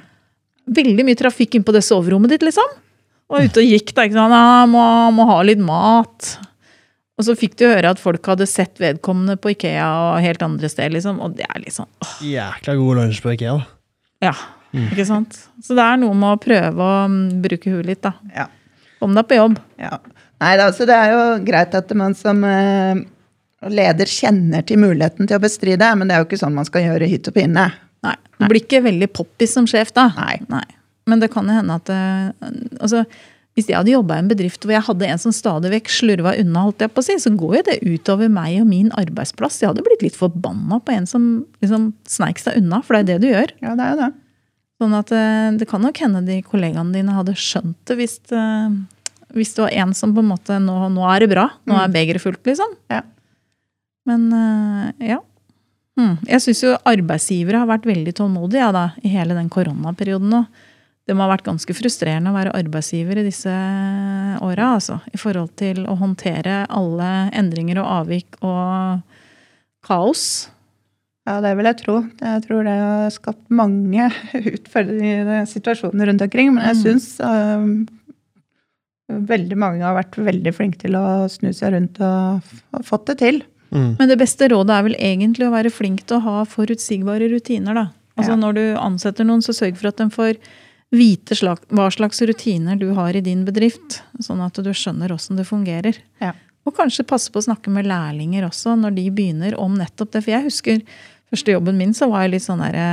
Veldig 0.78 1.04
mye 1.08 1.18
trafikk 1.18 1.58
inn 1.58 1.66
på 1.66 1.74
det 1.76 1.84
soverommet 1.84 2.32
ditt, 2.32 2.46
liksom. 2.46 2.78
Og 3.28 3.44
ute 3.44 3.60
og 3.60 3.72
gikk 3.72 3.92
da, 3.92 4.06
ikke 4.08 4.16
sant. 4.16 4.36
Ja, 4.36 4.66
må, 4.70 4.84
må 5.16 5.26
ha 5.28 5.40
litt 5.44 5.60
mat. 5.60 6.30
Og 7.18 7.26
så 7.26 7.34
fikk 7.36 7.56
du 7.58 7.66
høre 7.66 7.90
at 7.92 8.00
folk 8.00 8.24
hadde 8.30 8.46
sett 8.48 8.78
vedkommende 8.80 9.34
på 9.42 9.52
Ikea 9.52 9.88
og 10.12 10.20
helt 10.22 10.44
andre 10.46 10.70
steder, 10.70 10.94
liksom. 10.96 11.18
Og 11.24 11.34
det 11.36 11.48
er 11.48 11.64
liksom 11.64 11.88
åh, 12.04 12.14
Jækla 12.24 12.76
god 12.78 13.00
lunsj 13.02 13.20
på 13.24 13.34
IKEA. 13.34 13.56
da. 13.58 14.30
Ja. 14.30 14.36
Ikke 14.76 15.06
sant? 15.08 15.36
Så 15.64 15.74
det 15.76 15.84
er 15.84 15.98
noe 16.00 16.14
med 16.16 16.36
å 16.36 16.40
prøve 16.40 16.84
å 16.84 17.02
mm, 17.08 17.20
bruke 17.44 17.72
huet 17.72 17.88
litt, 17.88 18.02
da. 18.04 18.14
Ja. 18.36 18.46
Kom 19.02 19.14
deg 19.16 19.28
på 19.30 19.38
jobb. 19.38 19.58
Ja. 19.80 19.98
Nei, 20.38 20.54
det, 20.54 20.68
altså, 20.68 20.86
det 20.86 20.94
er 20.94 21.14
jo 21.14 21.22
greit 21.46 21.74
at 21.74 21.92
man 21.98 22.14
som 22.18 22.42
eh, 22.46 23.00
leder 23.74 24.10
kjenner 24.10 24.62
til 24.66 24.80
muligheten 24.82 25.26
til 25.26 25.38
å 25.38 25.42
bestride, 25.42 25.90
men 25.98 26.08
det 26.08 26.16
er 26.16 26.22
jo 26.22 26.28
ikke 26.28 26.40
sånn 26.40 26.54
man 26.54 26.68
skal 26.68 26.86
gjøre 26.86 27.10
hytt 27.10 27.30
og 27.30 27.38
pinne. 27.38 27.68
Nei. 28.06 28.16
Du 28.38 28.46
blir 28.46 28.62
ikke 28.62 28.84
veldig 28.84 29.08
poppis 29.10 29.56
som 29.58 29.66
sjef 29.66 29.90
da. 29.96 30.10
Nei. 30.18 30.36
Nei. 30.52 30.66
Men 31.08 31.22
det 31.22 31.32
kan 31.32 31.48
hende 31.50 31.78
at 31.80 31.90
eh, 31.92 32.52
altså, 32.82 33.04
Hvis 33.56 33.70
jeg 33.70 33.78
hadde 33.78 33.94
jobba 33.94 34.18
i 34.18 34.22
en 34.22 34.30
bedrift 34.30 34.62
hvor 34.62 34.74
jeg 34.76 34.86
hadde 34.86 35.08
en 35.08 35.20
som 35.22 35.34
stadig 35.34 35.72
vekk 35.72 35.90
slurva 35.90 36.36
unna, 36.38 36.66
holdt 36.68 36.84
jeg 36.84 36.92
på 36.94 37.02
å 37.02 37.06
si, 37.08 37.16
så 37.18 37.32
går 37.34 37.56
jo 37.56 37.62
det 37.66 37.78
utover 37.82 38.30
meg 38.30 38.60
og 38.60 38.68
min 38.70 38.92
arbeidsplass. 38.94 39.58
Jeg 39.62 39.72
hadde 39.72 39.82
blitt 39.86 40.04
litt 40.04 40.18
forbanna 40.18 40.78
på 40.78 40.94
en 40.94 41.08
som 41.10 41.24
liksom 41.64 41.90
sneik 42.06 42.38
seg 42.42 42.60
unna, 42.60 42.82
for 42.86 42.94
det 42.94 43.00
er 43.00 43.08
det 43.08 43.18
du 43.24 43.32
gjør. 43.32 43.54
Ja, 43.64 43.74
det 43.74 43.86
er 43.86 43.94
jo 43.94 44.00
det. 44.04 44.12
Sånn 44.78 44.94
at 44.94 45.10
eh, 45.10 45.48
Det 45.58 45.66
kan 45.70 45.82
nok 45.82 45.98
hende 46.04 46.22
de 46.28 46.38
kollegaene 46.46 46.94
dine 46.94 47.16
hadde 47.16 47.34
skjønt 47.34 47.80
det 47.90 47.98
hvis, 47.98 48.20
eh, 48.30 48.76
hvis 49.34 49.56
det 49.56 49.64
var 49.64 49.74
en 49.82 49.96
som 49.98 50.12
på 50.14 50.22
en 50.22 50.30
måte 50.30 50.60
Nå, 50.62 50.76
nå 50.94 51.08
er 51.10 51.24
det 51.24 51.32
bra. 51.34 51.48
Nå 51.66 51.80
er 51.82 51.90
begeret 51.90 52.22
fullt, 52.22 52.44
liksom. 52.46 52.78
Ja. 52.92 53.02
Men 54.08 54.30
ja. 55.02 55.18
Hmm. 55.98 56.14
Jeg 56.30 56.44
syns 56.44 56.62
jo 56.62 56.76
arbeidsgivere 56.86 57.58
har 57.64 57.68
vært 57.68 57.88
veldig 57.90 58.14
tålmodige 58.16 58.62
ja, 58.62 58.70
da, 58.72 58.84
i 59.02 59.10
hele 59.10 59.34
den 59.34 59.50
koronaperioden 59.50 60.30
nå. 60.30 60.44
Det 61.08 61.16
må 61.16 61.24
ha 61.24 61.30
vært 61.32 61.46
ganske 61.46 61.72
frustrerende 61.72 62.28
å 62.28 62.36
være 62.36 62.52
arbeidsgiver 62.58 63.22
i 63.22 63.24
disse 63.24 63.52
åra, 64.44 64.74
altså. 64.76 64.98
I 65.08 65.20
forhold 65.20 65.54
til 65.56 65.86
å 65.88 65.96
håndtere 65.96 66.66
alle 66.68 67.08
endringer 67.32 67.80
og 67.80 67.88
avvik 68.02 68.36
og 68.44 69.00
kaos. 69.88 70.50
Ja, 71.28 71.38
det 71.44 71.54
vil 71.56 71.68
jeg 71.68 71.78
tro. 71.80 71.94
Jeg 72.20 72.44
tror 72.44 72.68
det 72.68 72.74
har 72.76 73.10
skapt 73.12 73.48
mange 73.52 74.10
utfordrende 74.52 75.42
situasjoner 75.48 76.12
rundt 76.12 76.24
omkring. 76.28 76.52
Men 76.56 76.68
jeg 76.70 76.82
syns 76.84 77.08
veldig 79.08 79.56
mange 79.56 79.84
har 79.84 79.96
vært 79.96 80.18
veldig 80.20 80.52
flinke 80.56 80.80
til 80.82 80.96
å 80.98 81.04
snu 81.32 81.50
seg 81.56 81.72
rundt 81.72 82.00
og 82.04 82.52
og 82.76 82.84
fått 82.84 83.08
det 83.08 83.18
til. 83.24 83.42
Mm. 83.72 83.96
Men 83.98 84.08
det 84.08 84.16
beste 84.20 84.48
rådet 84.52 84.76
er 84.76 84.84
vel 84.86 84.96
egentlig 85.00 85.48
å 85.48 85.52
være 85.54 85.72
flink 85.72 86.04
til 86.08 86.18
å 86.18 86.24
ha 86.24 86.36
forutsigbare 86.48 87.28
rutiner, 87.32 87.76
da. 87.76 87.86
Altså 88.18 88.32
Ja. 88.34 88.40
når 88.40 88.52
du 88.56 88.64
ansetter 88.80 89.24
noen, 89.24 89.40
så 89.44 89.52
sørg 89.56 89.76
for 89.76 89.88
at 89.88 89.96
de 90.00 90.08
får 90.12 90.36
vite 90.94 91.36
slag, 91.36 91.60
hva 91.68 91.88
slags 91.92 92.22
rutiner 92.24 92.78
du 92.80 92.90
har 92.96 93.16
i 93.16 93.24
din 93.24 93.44
bedrift. 93.44 94.00
Sånn 94.24 94.40
at 94.44 94.56
du 94.56 94.70
skjønner 94.72 95.12
åssen 95.12 95.38
det 95.38 95.46
fungerer. 95.48 95.98
Ja. 96.22 96.32
Og 96.68 96.76
kanskje 96.76 97.06
passe 97.08 97.32
på 97.32 97.40
å 97.40 97.46
snakke 97.48 97.72
med 97.72 97.88
lærlinger 97.88 98.46
også, 98.48 98.76
når 98.76 98.96
de 98.98 99.08
begynner 99.14 99.56
om 99.60 99.76
nettopp 99.78 100.12
det. 100.14 100.24
For 100.24 100.34
jeg 100.34 100.48
husker 100.48 100.82
første 101.32 101.54
jobben 101.54 101.80
min, 101.80 101.94
så 101.96 102.10
var 102.10 102.26
jeg 102.26 102.36
litt 102.36 102.46
sånn 102.48 102.64
derre 102.64 102.88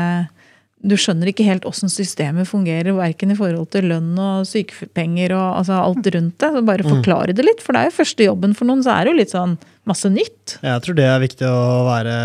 Du 0.85 0.93
skjønner 0.99 1.31
ikke 1.31 1.47
helt 1.47 1.63
åssen 1.65 1.89
systemet 1.89 2.45
fungerer, 2.45 2.93
verken 2.93 3.31
i 3.33 3.37
forhold 3.39 3.71
til 3.73 3.87
lønn 3.89 4.11
og 4.21 4.43
sykepenger 4.45 5.33
og 5.33 5.61
altså 5.63 5.79
alt 5.79 6.09
rundt 6.13 6.37
det. 6.43 6.51
Så 6.53 6.61
bare 6.67 6.85
forklare 6.85 7.33
det 7.33 7.47
litt, 7.47 7.63
for 7.63 7.73
det 7.73 7.81
er 7.81 7.89
jo 7.89 7.95
første 7.95 8.27
jobben 8.27 8.53
for 8.53 8.69
noen, 8.69 8.83
så 8.85 8.93
er 8.93 9.07
det 9.07 9.15
jo 9.15 9.19
litt 9.23 9.33
sånn 9.33 9.55
masse 9.89 10.11
nytt. 10.11 10.57
Jeg 10.61 10.83
tror 10.85 10.99
det 10.99 11.07
er 11.09 11.23
viktig 11.23 11.47
å 11.49 11.63
være, 11.87 12.17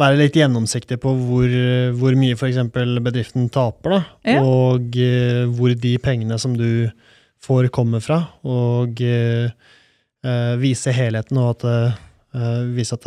være 0.00 0.18
litt 0.18 0.36
gjennomsiktig 0.38 0.98
på 1.02 1.12
hvor, 1.18 1.52
hvor 1.98 2.16
mye 2.18 2.36
f.eks. 2.36 2.58
bedriften 3.04 3.48
taper, 3.52 3.96
da. 3.96 4.00
Ja. 4.34 4.40
Og 4.42 4.96
uh, 4.98 5.44
hvor 5.54 5.74
de 5.78 5.94
pengene 6.02 6.38
som 6.42 6.56
du 6.58 6.88
får, 7.44 7.68
kommer 7.74 8.02
fra. 8.02 8.20
Og 8.42 9.04
uh, 9.04 9.52
uh, 10.26 10.54
vise 10.62 10.94
helheten, 10.94 11.40
og 11.40 11.54
at 11.56 12.00
vise 12.74 12.96
at 12.96 13.04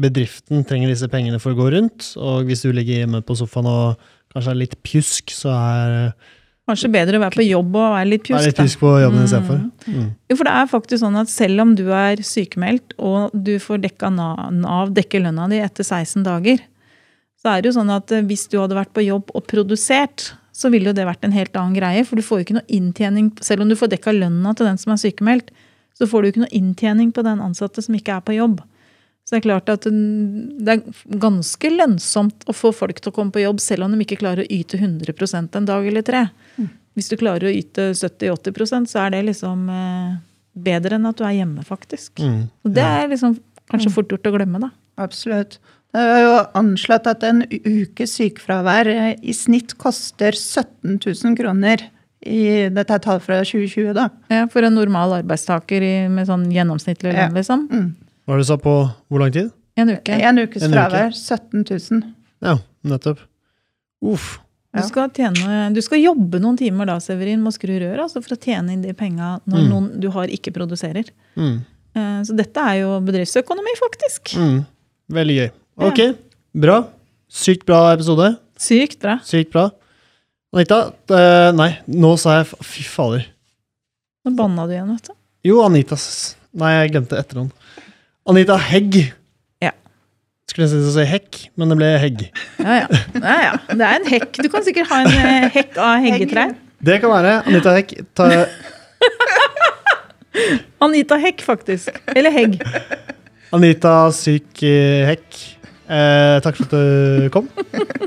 bedriften 0.00 0.62
trenger 0.64 0.88
disse 0.88 1.04
pengene 1.12 1.36
for 1.36 1.52
å 1.52 1.58
gå 1.58 1.66
rundt. 1.74 2.06
Og 2.16 2.48
hvis 2.48 2.62
du 2.64 2.70
ligger 2.72 3.02
hjemme 3.02 3.20
på 3.20 3.34
sofaen 3.36 3.66
og 3.68 4.06
kanskje 4.32 4.54
er 4.54 4.56
litt 4.62 4.78
pjusk, 4.80 5.34
så 5.36 5.52
er 5.52 5.96
Kanskje 6.64 6.88
bedre 6.88 7.18
å 7.18 7.20
være 7.20 7.36
på 7.36 7.44
jobb 7.44 7.74
og 7.76 7.90
være 7.92 8.08
litt 8.08 8.22
pjusk. 8.24 8.38
Være 8.38 8.48
litt 8.48 8.60
pjusk 8.62 8.80
på 8.80 8.92
jobben 9.02 9.24
istedenfor. 9.26 9.58
Mm. 9.84 10.06
Jo, 10.30 10.36
for 10.38 10.48
det 10.48 10.54
er 10.56 10.70
faktisk 10.70 11.02
sånn 11.02 11.18
at 11.20 11.28
selv 11.32 11.60
om 11.64 11.74
du 11.76 11.82
er 11.92 12.22
sykemeldt, 12.24 12.94
og 12.96 13.34
du 13.36 13.58
får 13.60 13.82
dekka 13.82 14.08
Na- 14.14 14.48
Nav 14.54 14.94
dekker 14.96 15.26
lønna 15.26 15.48
di 15.52 15.58
etter 15.60 15.84
16 15.84 16.24
dager, 16.24 16.62
så 17.42 17.52
er 17.52 17.60
det 17.60 17.68
jo 17.68 17.76
sånn 17.76 17.92
at 17.92 18.14
eh, 18.16 18.24
hvis 18.24 18.46
du 18.48 18.56
hadde 18.62 18.78
vært 18.78 18.94
på 18.96 19.04
jobb 19.04 19.28
og 19.36 19.44
produsert, 19.50 20.30
så 20.56 20.70
ville 20.72 20.88
jo 20.88 20.96
det 20.96 21.04
vært 21.04 21.26
en 21.26 21.34
helt 21.36 21.52
annen 21.58 21.76
greie. 21.76 22.04
For 22.08 22.16
du 22.16 22.24
får 22.24 22.40
jo 22.40 22.46
ikke 22.46 22.56
noe 22.60 22.70
inntjening 22.72 23.32
Selv 23.44 23.64
om 23.64 23.68
du 23.68 23.76
får 23.76 23.90
dekka 23.92 24.14
lønna 24.14 24.54
til 24.56 24.70
den 24.70 24.80
som 24.80 24.94
er 24.94 25.02
sykemeldt, 25.02 25.50
så 25.98 26.08
får 26.08 26.22
du 26.22 26.26
jo 26.26 26.32
ikke 26.32 26.44
noe 26.46 26.56
inntjening 26.56 27.10
på 27.12 27.22
den 27.26 27.42
ansatte 27.44 27.82
som 27.84 27.94
ikke 27.98 28.16
er 28.16 28.24
på 28.24 28.38
jobb. 28.38 28.62
Så 29.24 29.32
det 29.32 29.38
er 29.40 29.46
klart 29.46 29.70
at 29.72 29.86
mm, 29.88 30.64
det 30.66 30.74
er 30.74 31.18
ganske 31.22 31.70
lønnsomt 31.72 32.44
å 32.50 32.52
få 32.52 32.74
folk 32.76 32.98
til 33.00 33.08
å 33.12 33.14
komme 33.16 33.32
på 33.32 33.40
jobb, 33.40 33.62
selv 33.64 33.86
om 33.86 33.94
de 33.94 34.04
ikke 34.04 34.20
klarer 34.20 34.44
å 34.44 34.50
yte 34.52 34.76
100% 34.76 35.56
en 35.56 35.68
dag 35.70 35.86
eller 35.88 36.04
tre. 36.04 36.26
Hvis 36.94 37.08
du 37.10 37.16
klarer 37.18 37.48
å 37.48 37.54
yte 37.54 37.88
70-80% 37.96 38.90
så 38.92 39.00
er 39.06 39.14
det 39.16 39.22
liksom 39.30 39.64
eh, 39.72 40.10
bedre 40.66 40.98
enn 41.00 41.08
at 41.08 41.18
du 41.18 41.24
er 41.26 41.38
hjemme, 41.40 41.64
faktisk. 41.66 42.20
Mm. 42.20 42.44
Og 42.68 42.76
det 42.76 42.84
er 42.84 43.08
liksom 43.10 43.38
kanskje 43.72 43.94
fort 43.96 44.12
gjort 44.12 44.28
å 44.28 44.34
glemme, 44.36 44.60
da. 44.62 44.70
Absolutt. 45.02 45.56
Det 45.94 46.02
er 46.04 46.20
jo 46.22 46.36
anslått 46.60 47.08
at 47.10 47.24
en 47.26 47.42
ukes 47.48 48.14
sykefravær 48.18 48.92
eh, 48.92 49.10
i 49.24 49.34
snitt 49.34 49.74
koster 49.80 50.36
17 50.36 51.00
000 51.00 51.36
kroner. 51.40 51.88
I, 52.24 52.70
dette 52.72 52.94
er 52.94 53.02
tall 53.04 53.18
fra 53.20 53.40
2020, 53.44 53.90
da. 53.96 54.06
Ja, 54.32 54.44
for 54.52 54.64
en 54.64 54.76
normal 54.78 55.12
arbeidstaker 55.18 55.84
i, 55.84 55.94
med 56.08 56.28
sånn 56.30 56.46
gjennomsnittlig 56.52 57.10
lønn, 57.12 57.32
Ja. 57.32 57.34
liksom. 57.34 57.66
Mm. 57.72 57.90
Hva 58.24 58.34
er 58.34 58.40
det 58.40 58.46
du 58.46 58.48
sa 58.48 58.56
på 58.60 58.74
hvor 59.10 59.20
lang 59.22 59.32
tid? 59.34 59.50
En 59.76 59.90
uke. 59.90 60.14
En 60.16 60.38
ukes 60.38 60.62
En 60.62 60.70
uke. 60.70 60.78
fravær 60.78 61.12
17 61.16 61.64
000. 61.68 62.02
Ja, 62.44 62.56
nettopp. 62.86 63.20
Uff. 64.04 64.38
Du, 64.74 64.80
skal 64.82 65.10
tjene, 65.14 65.68
du 65.74 65.78
skal 65.84 66.00
jobbe 66.02 66.40
noen 66.42 66.56
timer 66.58 66.88
da, 66.90 66.96
Severin, 67.02 67.38
med 67.44 67.52
å 67.52 67.54
skru 67.54 67.76
rør, 67.78 68.00
altså 68.02 68.18
for 68.24 68.34
å 68.34 68.38
tjene 68.42 68.72
inn 68.74 68.82
de 68.82 68.90
penga 68.98 69.36
når 69.46 69.60
Mm. 69.62 69.68
noen 69.70 70.00
du 70.02 70.08
har, 70.10 70.26
ikke 70.26 70.50
produserer. 70.52 71.10
Mm. 71.38 71.60
Eh, 71.94 72.22
Så 72.26 72.34
dette 72.36 72.58
er 72.58 72.80
jo 72.80 72.96
bedriftsøkonomi, 73.06 73.74
faktisk. 73.78 74.34
Mm. 74.36 74.64
Veldig 75.14 75.36
gøy. 75.38 75.50
Ok, 75.78 76.00
bra. 76.54 76.80
Sykt 77.30 77.64
bra 77.66 77.92
episode. 77.94 78.36
Sykt 78.58 78.98
bra. 79.00 79.18
Sykt 79.22 79.50
bra. 79.52 79.68
Anita 80.54 80.92
eh, 81.10 81.52
Nei, 81.52 81.78
nå 81.90 82.16
sa 82.18 82.42
jeg 82.42 82.46
Fy 82.62 82.82
fader. 82.86 83.24
Nå 84.24 84.34
banna 84.38 84.66
du 84.66 84.72
igjen, 84.74 84.90
vet 84.94 85.08
du. 85.10 85.14
Jo, 85.44 85.62
Anitas 85.66 86.36
Nei, 86.54 86.70
jeg 86.84 86.92
glemte 86.94 87.18
etternavn. 87.18 87.50
Anita 88.24 88.56
Hegg. 88.56 89.12
Ja. 89.60 89.74
Skulle 90.48 90.64
nesten 90.64 90.92
si 90.94 91.02
hekk, 91.08 91.38
men 91.60 91.68
det 91.68 91.76
ble 91.76 91.88
Hegg. 92.00 92.22
Ja, 92.56 92.76
ja. 92.78 92.86
ja, 93.18 93.34
ja. 93.42 93.50
Det 93.68 93.84
er 93.84 93.96
en 93.98 94.06
hekk. 94.08 94.38
Du 94.40 94.48
kan 94.52 94.62
sikkert 94.64 94.88
ha 94.88 95.02
en 95.04 95.10
eh, 95.12 95.48
hekk 95.52 95.76
av 95.76 96.00
heggetrær. 96.06 96.54
Det 96.84 96.96
kan 97.02 97.10
være. 97.12 97.34
Anita 97.50 97.74
Hegg. 97.76 97.92
Ta, 98.16 98.24
Anita 100.86 101.18
Hekk, 101.20 101.44
faktisk. 101.44 101.92
Eller 102.16 102.32
Hegg. 102.32 102.56
Anita 103.52 103.92
Syk 104.16 104.62
eh, 104.64 105.04
Hekk. 105.10 105.28
Eh, 105.84 106.40
takk 106.44 106.56
for 106.62 106.64
at 106.64 106.72
du 106.72 107.28
kom. 107.34 107.50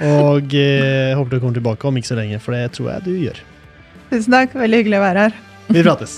Og 0.02 0.58
eh, 0.58 1.14
håper 1.14 1.30
du 1.30 1.38
kommer 1.38 1.54
tilbake 1.60 1.86
om 1.90 1.94
ikke 2.02 2.10
så 2.10 2.18
lenge, 2.18 2.42
for 2.42 2.58
det 2.58 2.72
tror 2.74 2.90
jeg 2.96 3.06
du 3.06 3.14
gjør. 3.28 3.38
Tusen 4.10 4.34
takk. 4.34 4.58
Veldig 4.58 4.82
hyggelig 4.82 4.98
å 4.98 5.06
være 5.06 5.20
her. 5.28 5.34
Vi 5.70 5.86
prates. 5.86 6.18